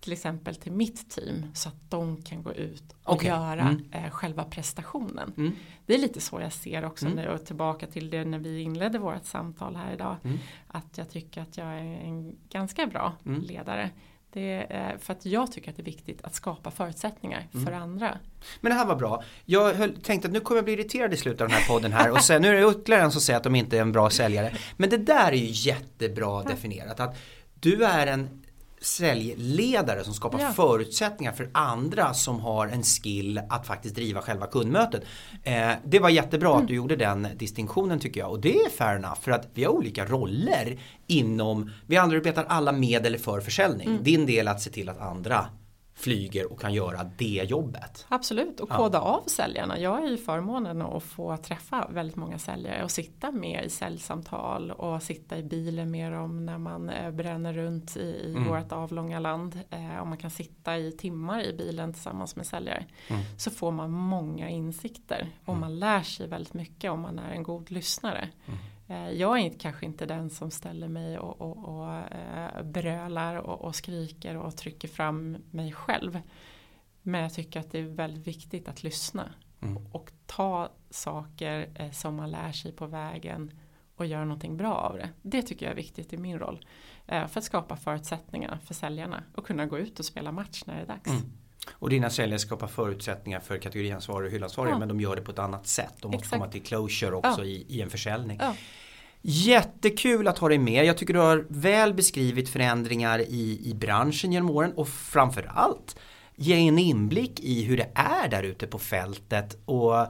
till 0.00 0.12
exempel 0.12 0.54
till 0.54 0.72
mitt 0.72 1.10
team 1.10 1.46
så 1.54 1.68
att 1.68 1.90
de 1.90 2.22
kan 2.22 2.42
gå 2.42 2.52
ut 2.52 2.96
och 3.02 3.14
okay. 3.14 3.28
göra 3.28 3.60
mm. 3.60 3.84
eh, 3.92 4.10
själva 4.10 4.44
prestationen. 4.44 5.32
Mm. 5.36 5.52
Det 5.86 5.94
är 5.94 5.98
lite 5.98 6.20
så 6.20 6.40
jag 6.40 6.52
ser 6.52 6.84
också 6.84 7.06
mm. 7.06 7.16
nu 7.16 7.28
och 7.28 7.46
tillbaka 7.46 7.86
till 7.86 8.10
det 8.10 8.24
när 8.24 8.38
vi 8.38 8.62
inledde 8.62 8.98
vårt 8.98 9.24
samtal 9.24 9.76
här 9.76 9.92
idag. 9.92 10.16
Mm. 10.24 10.38
Att 10.66 10.98
jag 10.98 11.10
tycker 11.10 11.42
att 11.42 11.56
jag 11.56 11.66
är 11.66 12.00
en 12.00 12.36
ganska 12.48 12.86
bra 12.86 13.12
mm. 13.26 13.40
ledare. 13.40 13.90
Det 14.34 14.66
är 14.70 14.98
för 14.98 15.12
att 15.12 15.26
jag 15.26 15.52
tycker 15.52 15.70
att 15.70 15.76
det 15.76 15.82
är 15.82 15.84
viktigt 15.84 16.24
att 16.24 16.34
skapa 16.34 16.70
förutsättningar 16.70 17.48
mm. 17.54 17.66
för 17.66 17.72
andra. 17.72 18.18
Men 18.60 18.70
det 18.70 18.78
här 18.78 18.86
var 18.86 18.96
bra. 18.96 19.22
Jag 19.44 19.74
höll, 19.74 19.96
tänkte 19.96 20.28
att 20.28 20.34
nu 20.34 20.40
kommer 20.40 20.58
jag 20.58 20.64
bli 20.64 20.74
irriterad 20.74 21.14
i 21.14 21.16
slutet 21.16 21.40
av 21.40 21.48
den 21.48 21.56
här 21.56 21.68
podden 21.68 21.92
här 21.92 22.10
och 22.10 22.20
sen 22.20 22.42
nu 22.42 22.48
är 22.48 22.62
det 22.62 22.70
ytterligare 22.70 23.02
en 23.02 23.12
som 23.12 23.20
säger 23.20 23.36
att 23.36 23.44
de 23.44 23.54
inte 23.54 23.76
är 23.76 23.80
en 23.80 23.92
bra 23.92 24.10
säljare. 24.10 24.56
Men 24.76 24.90
det 24.90 24.96
där 24.96 25.32
är 25.32 25.36
ju 25.36 25.48
jättebra 25.50 26.42
definierat. 26.42 27.00
Att 27.00 27.16
du 27.60 27.84
är 27.84 28.06
en 28.06 28.43
säljledare 28.84 30.04
som 30.04 30.14
skapar 30.14 30.40
ja. 30.40 30.52
förutsättningar 30.52 31.32
för 31.32 31.50
andra 31.52 32.14
som 32.14 32.40
har 32.40 32.66
en 32.66 32.82
skill 32.82 33.40
att 33.48 33.66
faktiskt 33.66 33.94
driva 33.94 34.20
själva 34.20 34.46
kundmötet. 34.46 35.02
Eh, 35.42 35.70
det 35.84 35.98
var 35.98 36.08
jättebra 36.08 36.50
mm. 36.50 36.62
att 36.62 36.68
du 36.68 36.74
gjorde 36.74 36.96
den 36.96 37.28
distinktionen 37.36 37.98
tycker 37.98 38.20
jag 38.20 38.30
och 38.30 38.40
det 38.40 38.56
är 38.56 38.70
fair 38.70 38.96
enough 38.96 39.20
för 39.20 39.30
att 39.30 39.48
vi 39.54 39.64
har 39.64 39.72
olika 39.72 40.04
roller 40.06 40.78
inom, 41.06 41.70
vi 41.86 41.96
arbetar 41.96 42.44
alla 42.48 42.72
med 42.72 43.06
eller 43.06 43.18
för 43.18 43.40
försäljning. 43.40 43.88
Mm. 43.88 44.02
Din 44.02 44.26
del 44.26 44.48
är 44.48 44.52
att 44.52 44.62
se 44.62 44.70
till 44.70 44.88
att 44.88 45.00
andra 45.00 45.46
flyger 45.94 46.52
och 46.52 46.60
kan 46.60 46.74
göra 46.74 47.10
det 47.16 47.46
jobbet. 47.48 48.06
Absolut 48.08 48.60
och 48.60 48.68
koda 48.68 48.98
ja. 48.98 49.02
av 49.02 49.24
säljarna. 49.26 49.78
Jag 49.78 50.04
är 50.04 50.10
ju 50.10 50.16
förmånen 50.16 50.82
att 50.82 51.02
få 51.02 51.36
träffa 51.36 51.88
väldigt 51.90 52.16
många 52.16 52.38
säljare 52.38 52.84
och 52.84 52.90
sitta 52.90 53.30
med 53.30 53.64
i 53.64 53.70
säljsamtal 53.70 54.70
och 54.70 55.02
sitta 55.02 55.38
i 55.38 55.42
bilen 55.42 55.90
med 55.90 56.12
dem 56.12 56.46
när 56.46 56.58
man 56.58 56.90
eh, 56.90 57.10
bränner 57.10 57.52
runt 57.52 57.96
i, 57.96 58.34
mm. 58.36 58.48
vårt 58.48 58.72
avlånga 58.72 59.18
land. 59.18 59.60
Eh, 59.70 59.98
och 59.98 60.06
man 60.06 60.18
kan 60.18 60.30
sitta 60.30 60.78
i 60.78 60.92
timmar 60.92 61.42
i 61.42 61.52
bilen 61.52 61.92
tillsammans 61.92 62.36
med 62.36 62.46
säljare. 62.46 62.86
Mm. 63.08 63.22
Så 63.38 63.50
får 63.50 63.70
man 63.70 63.90
många 63.90 64.48
insikter 64.48 65.28
och 65.44 65.54
mm. 65.54 65.60
man 65.60 65.78
lär 65.78 66.02
sig 66.02 66.26
väldigt 66.26 66.54
mycket 66.54 66.90
om 66.90 67.00
man 67.00 67.18
är 67.18 67.30
en 67.30 67.42
god 67.42 67.70
lyssnare. 67.70 68.28
Mm. 68.46 68.58
Eh, 68.86 69.10
jag 69.10 69.40
är 69.40 69.58
kanske 69.58 69.86
inte 69.86 70.06
den 70.06 70.30
som 70.30 70.50
ställer 70.50 70.88
mig 70.88 71.18
och, 71.18 71.40
och, 71.40 71.68
och 71.68 72.12
eh, 72.12 72.62
brölar 72.62 73.36
och, 73.36 73.60
och, 73.60 73.74
skriker 73.74 74.36
och 74.36 74.56
trycker 74.56 74.88
fram 74.88 75.36
mig 75.50 75.72
själv. 75.72 76.20
Men 77.02 77.20
jag 77.20 77.34
tycker 77.34 77.60
att 77.60 77.70
det 77.70 77.78
är 77.78 77.82
väldigt 77.82 78.26
viktigt 78.26 78.68
att 78.68 78.82
lyssna 78.82 79.34
mm. 79.60 79.86
och 79.92 80.12
ta 80.26 80.68
saker 80.90 81.68
eh, 81.74 81.90
som 81.90 82.16
man 82.16 82.30
lär 82.30 82.52
sig 82.52 82.72
på 82.72 82.86
vägen 82.86 83.58
och 83.96 84.06
göra 84.06 84.24
någonting 84.24 84.56
bra 84.56 84.74
av 84.74 84.96
det. 84.96 85.08
Det 85.22 85.42
tycker 85.42 85.66
jag 85.66 85.72
är 85.72 85.76
viktigt 85.76 86.12
i 86.12 86.16
min 86.16 86.38
roll. 86.38 86.66
För 87.06 87.38
att 87.38 87.44
skapa 87.44 87.76
förutsättningar 87.76 88.58
för 88.64 88.74
säljarna 88.74 89.22
och 89.34 89.46
kunna 89.46 89.66
gå 89.66 89.78
ut 89.78 89.98
och 89.98 90.04
spela 90.04 90.32
match 90.32 90.62
när 90.66 90.74
det 90.74 90.82
är 90.82 90.86
dags. 90.86 91.10
Mm. 91.10 91.32
Och 91.70 91.90
dina 91.90 92.10
säljare 92.10 92.38
skapar 92.38 92.66
förutsättningar 92.66 93.40
för 93.40 93.58
kategoriansvarig 93.58 94.26
och 94.26 94.32
hyllansvarig 94.32 94.72
ja. 94.72 94.78
men 94.78 94.88
de 94.88 95.00
gör 95.00 95.16
det 95.16 95.22
på 95.22 95.30
ett 95.30 95.38
annat 95.38 95.66
sätt. 95.66 95.94
De 96.00 96.08
måste 96.08 96.24
Exakt. 96.24 96.40
komma 96.40 96.52
till 96.52 96.62
closure 96.62 97.14
också 97.14 97.40
ja. 97.40 97.44
i, 97.44 97.66
i, 97.68 97.80
en 97.80 97.90
försäljning. 97.90 98.38
Ja. 98.40 98.54
Jättekul 99.22 100.28
att 100.28 100.38
ha 100.38 100.48
dig 100.48 100.58
med. 100.58 100.84
Jag 100.84 100.98
tycker 100.98 101.14
du 101.14 101.20
har 101.20 101.46
väl 101.48 101.94
beskrivit 101.94 102.48
förändringar 102.48 103.18
i, 103.18 103.60
i 103.64 103.74
branschen 103.74 104.32
genom 104.32 104.50
åren 104.50 104.72
och 104.72 104.88
framförallt 104.88 105.96
ge 106.36 106.68
en 106.68 106.78
inblick 106.78 107.40
i 107.40 107.64
hur 107.64 107.76
det 107.76 107.90
är 107.94 108.28
där 108.28 108.42
ute 108.42 108.66
på 108.66 108.78
fältet. 108.78 109.58
Och 109.64 110.06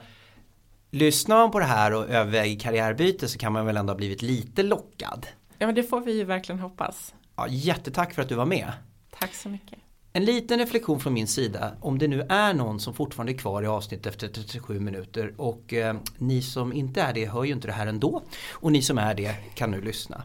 Lyssnar 0.95 1.37
man 1.37 1.51
på 1.51 1.59
det 1.59 1.65
här 1.65 1.95
och 1.95 2.09
överväger 2.09 2.61
karriärbyte 2.61 3.29
så 3.29 3.39
kan 3.39 3.53
man 3.53 3.67
väl 3.67 3.77
ändå 3.77 3.93
ha 3.93 3.97
blivit 3.97 4.23
lite 4.23 4.63
lockad. 4.63 5.27
Ja 5.59 5.67
men 5.67 5.75
det 5.75 5.83
får 5.83 6.01
vi 6.01 6.13
ju 6.13 6.25
verkligen 6.25 6.59
hoppas. 6.59 7.15
Ja, 7.37 7.47
jättetack 7.49 8.15
för 8.15 8.23
att 8.23 8.29
du 8.29 8.35
var 8.35 8.47
med. 8.47 8.73
Tack 9.11 9.35
så 9.35 9.49
mycket. 9.49 9.79
En 10.17 10.25
liten 10.25 10.59
reflektion 10.59 11.01
från 11.01 11.13
min 11.15 11.27
sida 11.27 11.77
om 11.81 11.99
det 11.99 12.09
nu 12.09 12.27
är 12.29 12.55
någon 12.55 12.81
som 12.81 12.95
fortfarande 12.95 13.33
är 13.33 13.39
kvar 13.39 13.63
i 13.63 13.67
avsnittet 13.67 14.07
efter 14.07 14.29
37 14.29 14.81
minuter 14.81 15.35
och 15.37 15.73
eh, 15.73 15.97
ni 16.19 16.43
som 16.43 16.73
inte 16.73 17.03
är 17.03 17.13
det 17.13 17.27
hör 17.27 17.45
ju 17.45 17.53
inte 17.53 17.69
det 17.69 17.73
här 17.73 17.87
ändå 17.87 18.23
och 18.51 18.73
ni 18.73 18.83
som 18.83 18.99
är 18.99 19.15
det 19.15 19.37
kan 19.55 19.71
nu 19.71 19.81
lyssna. 19.81 20.23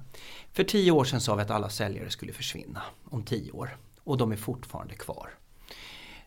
För 0.53 0.63
tio 0.63 0.91
år 0.91 1.03
sedan 1.03 1.21
sa 1.21 1.35
vi 1.35 1.41
att 1.41 1.51
alla 1.51 1.69
säljare 1.69 2.09
skulle 2.09 2.33
försvinna 2.33 2.81
om 3.05 3.23
tio 3.23 3.51
år 3.51 3.77
och 4.03 4.17
de 4.17 4.31
är 4.31 4.35
fortfarande 4.35 4.95
kvar. 4.95 5.29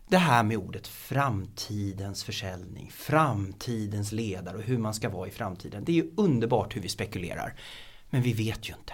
Det 0.07 0.17
här 0.17 0.43
med 0.43 0.57
ordet 0.57 0.87
framtidens 0.87 2.23
försäljning, 2.23 2.91
framtidens 2.93 4.11
ledare 4.11 4.57
och 4.57 4.63
hur 4.63 4.77
man 4.77 4.93
ska 4.93 5.09
vara 5.09 5.27
i 5.27 5.31
framtiden. 5.31 5.83
Det 5.85 5.91
är 5.91 5.95
ju 5.95 6.11
underbart 6.17 6.75
hur 6.75 6.81
vi 6.81 6.89
spekulerar. 6.89 7.55
Men 8.09 8.21
vi 8.21 8.33
vet 8.33 8.69
ju 8.69 8.73
inte. 8.73 8.93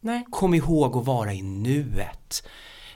Nej. 0.00 0.26
Kom 0.30 0.54
ihåg 0.54 0.96
att 0.96 1.06
vara 1.06 1.32
i 1.32 1.42
nuet. 1.42 2.42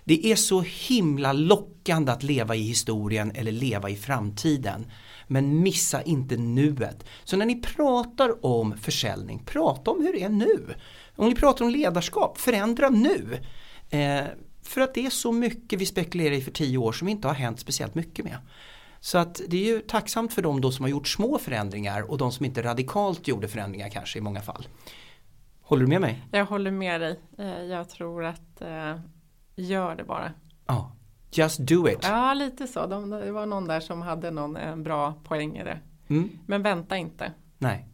Det 0.09 0.27
är 0.27 0.37
så 0.37 0.61
himla 0.61 1.33
lockande 1.33 2.13
att 2.13 2.23
leva 2.23 2.55
i 2.55 2.63
historien 2.63 3.33
eller 3.35 3.53
leva 3.53 3.91
i 3.91 3.97
framtiden. 3.97 4.87
Men 5.27 5.63
missa 5.63 6.03
inte 6.03 6.37
nuet. 6.37 7.05
Så 7.25 7.37
när 7.37 7.47
ni 7.47 7.63
pratar 7.63 8.47
om 8.47 8.79
försäljning, 8.79 9.43
prata 9.45 9.91
om 9.91 10.03
hur 10.03 10.13
det 10.13 10.23
är 10.23 10.29
nu. 10.29 10.75
Om 11.17 11.29
ni 11.29 11.35
pratar 11.35 11.65
om 11.65 11.71
ledarskap, 11.71 12.39
förändra 12.39 12.89
nu. 12.89 13.39
Eh, 13.91 14.25
för 14.63 14.81
att 14.81 14.95
det 14.95 15.07
är 15.07 15.11
så 15.11 15.33
mycket 15.33 15.81
vi 15.81 15.87
spekulerar 15.87 16.35
i 16.35 16.41
för 16.41 16.51
tio 16.51 16.79
år 16.79 16.93
som 16.93 17.09
inte 17.09 17.29
har 17.29 17.35
hänt 17.35 17.61
speciellt 17.61 17.95
mycket 17.95 18.25
med. 18.25 18.39
Så 19.01 19.19
att 19.19 19.41
det 19.49 19.57
är 19.57 19.75
ju 19.75 19.81
tacksamt 19.81 20.33
för 20.33 20.43
de 20.43 20.61
då 20.61 20.71
som 20.73 20.83
har 20.83 20.91
gjort 20.91 21.09
små 21.09 21.39
förändringar 21.39 22.11
och 22.11 22.19
de 22.19 22.33
som 22.33 22.47
inte 22.47 22.63
radikalt 22.63 23.29
gjorde 23.29 23.49
förändringar 23.49 23.89
kanske 23.89 24.19
i 24.19 24.23
många 24.23 24.41
fall. 24.41 24.69
Håller 25.63 25.83
du 25.83 25.89
med 25.89 26.01
mig? 26.01 26.23
Jag 26.33 26.45
håller 26.45 26.71
med 26.71 27.01
dig. 27.01 27.21
Eh, 27.39 27.63
jag 27.63 27.89
tror 27.89 28.25
att 28.25 28.61
eh, 28.61 28.97
Gör 29.57 29.97
det 29.97 30.05
bara. 30.05 30.33
Ja, 30.67 30.93
just 31.31 31.59
do 31.59 31.89
it. 31.89 31.99
Ja, 32.03 32.35
lite 32.35 32.67
så. 32.67 32.87
De, 32.87 33.11
det 33.11 33.33
var 33.33 33.47
någon 33.47 33.67
där 33.67 33.81
som 33.81 34.03
hade 34.03 34.31
någon, 34.31 34.57
en 34.57 34.83
bra 34.83 35.15
poäng 35.25 35.57
i 35.57 35.65
det. 35.65 35.79
Mm. 36.09 36.31
Men 36.47 36.63
vänta 36.63 36.97
inte. 36.97 37.33
Nej. 37.59 37.89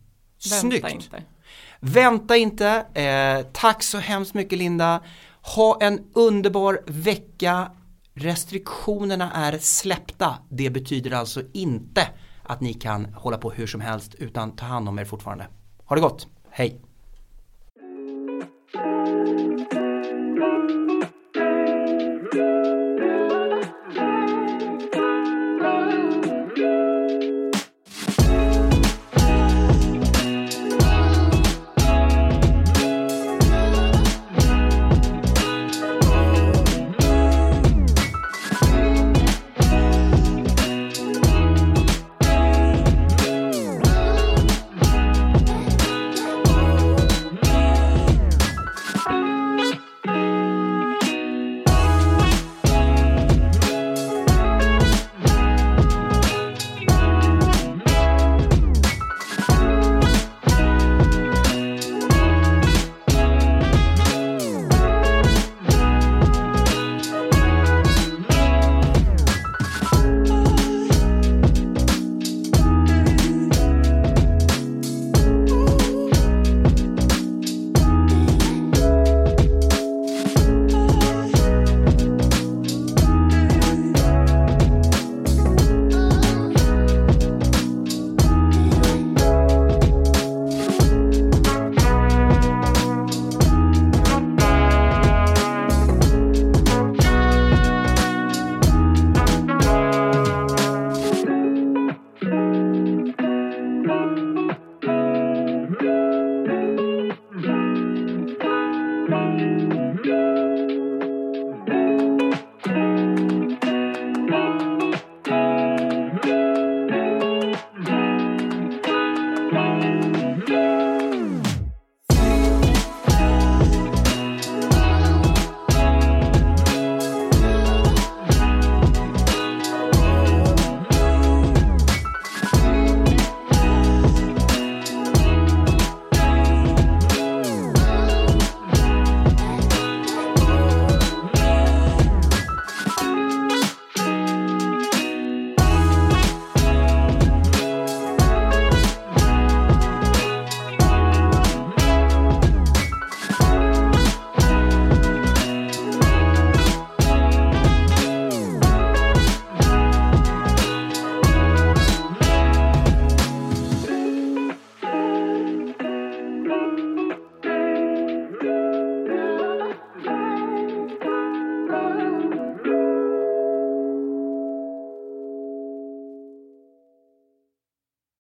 Vänta 0.51 0.57
Snyggt. 0.57 0.91
Inte. 0.91 1.23
Vänta 1.81 2.37
inte. 2.37 2.69
Eh, 2.95 3.47
tack 3.53 3.83
så 3.83 3.99
hemskt 3.99 4.35
mycket 4.35 4.59
Linda. 4.59 5.01
Ha 5.55 5.79
en 5.81 6.01
underbar 6.15 6.81
vecka. 6.87 7.71
Restriktionerna 8.15 9.33
är 9.33 9.59
släppta. 9.59 10.39
Det 10.49 10.71
betyder 10.71 11.11
alltså 11.11 11.43
inte 11.53 12.09
att 12.43 12.61
ni 12.61 12.75
kan 12.75 13.05
hålla 13.15 13.39
på 13.39 13.51
hur 13.51 13.67
som 13.67 13.81
helst 13.81 14.15
utan 14.15 14.57
ta 14.57 14.67
hand 14.67 14.89
om 14.89 14.99
er 14.99 15.05
fortfarande. 15.05 15.47
Ha 15.85 15.97
det 15.97 16.03
gott. 16.03 16.27
Hej! 16.51 16.81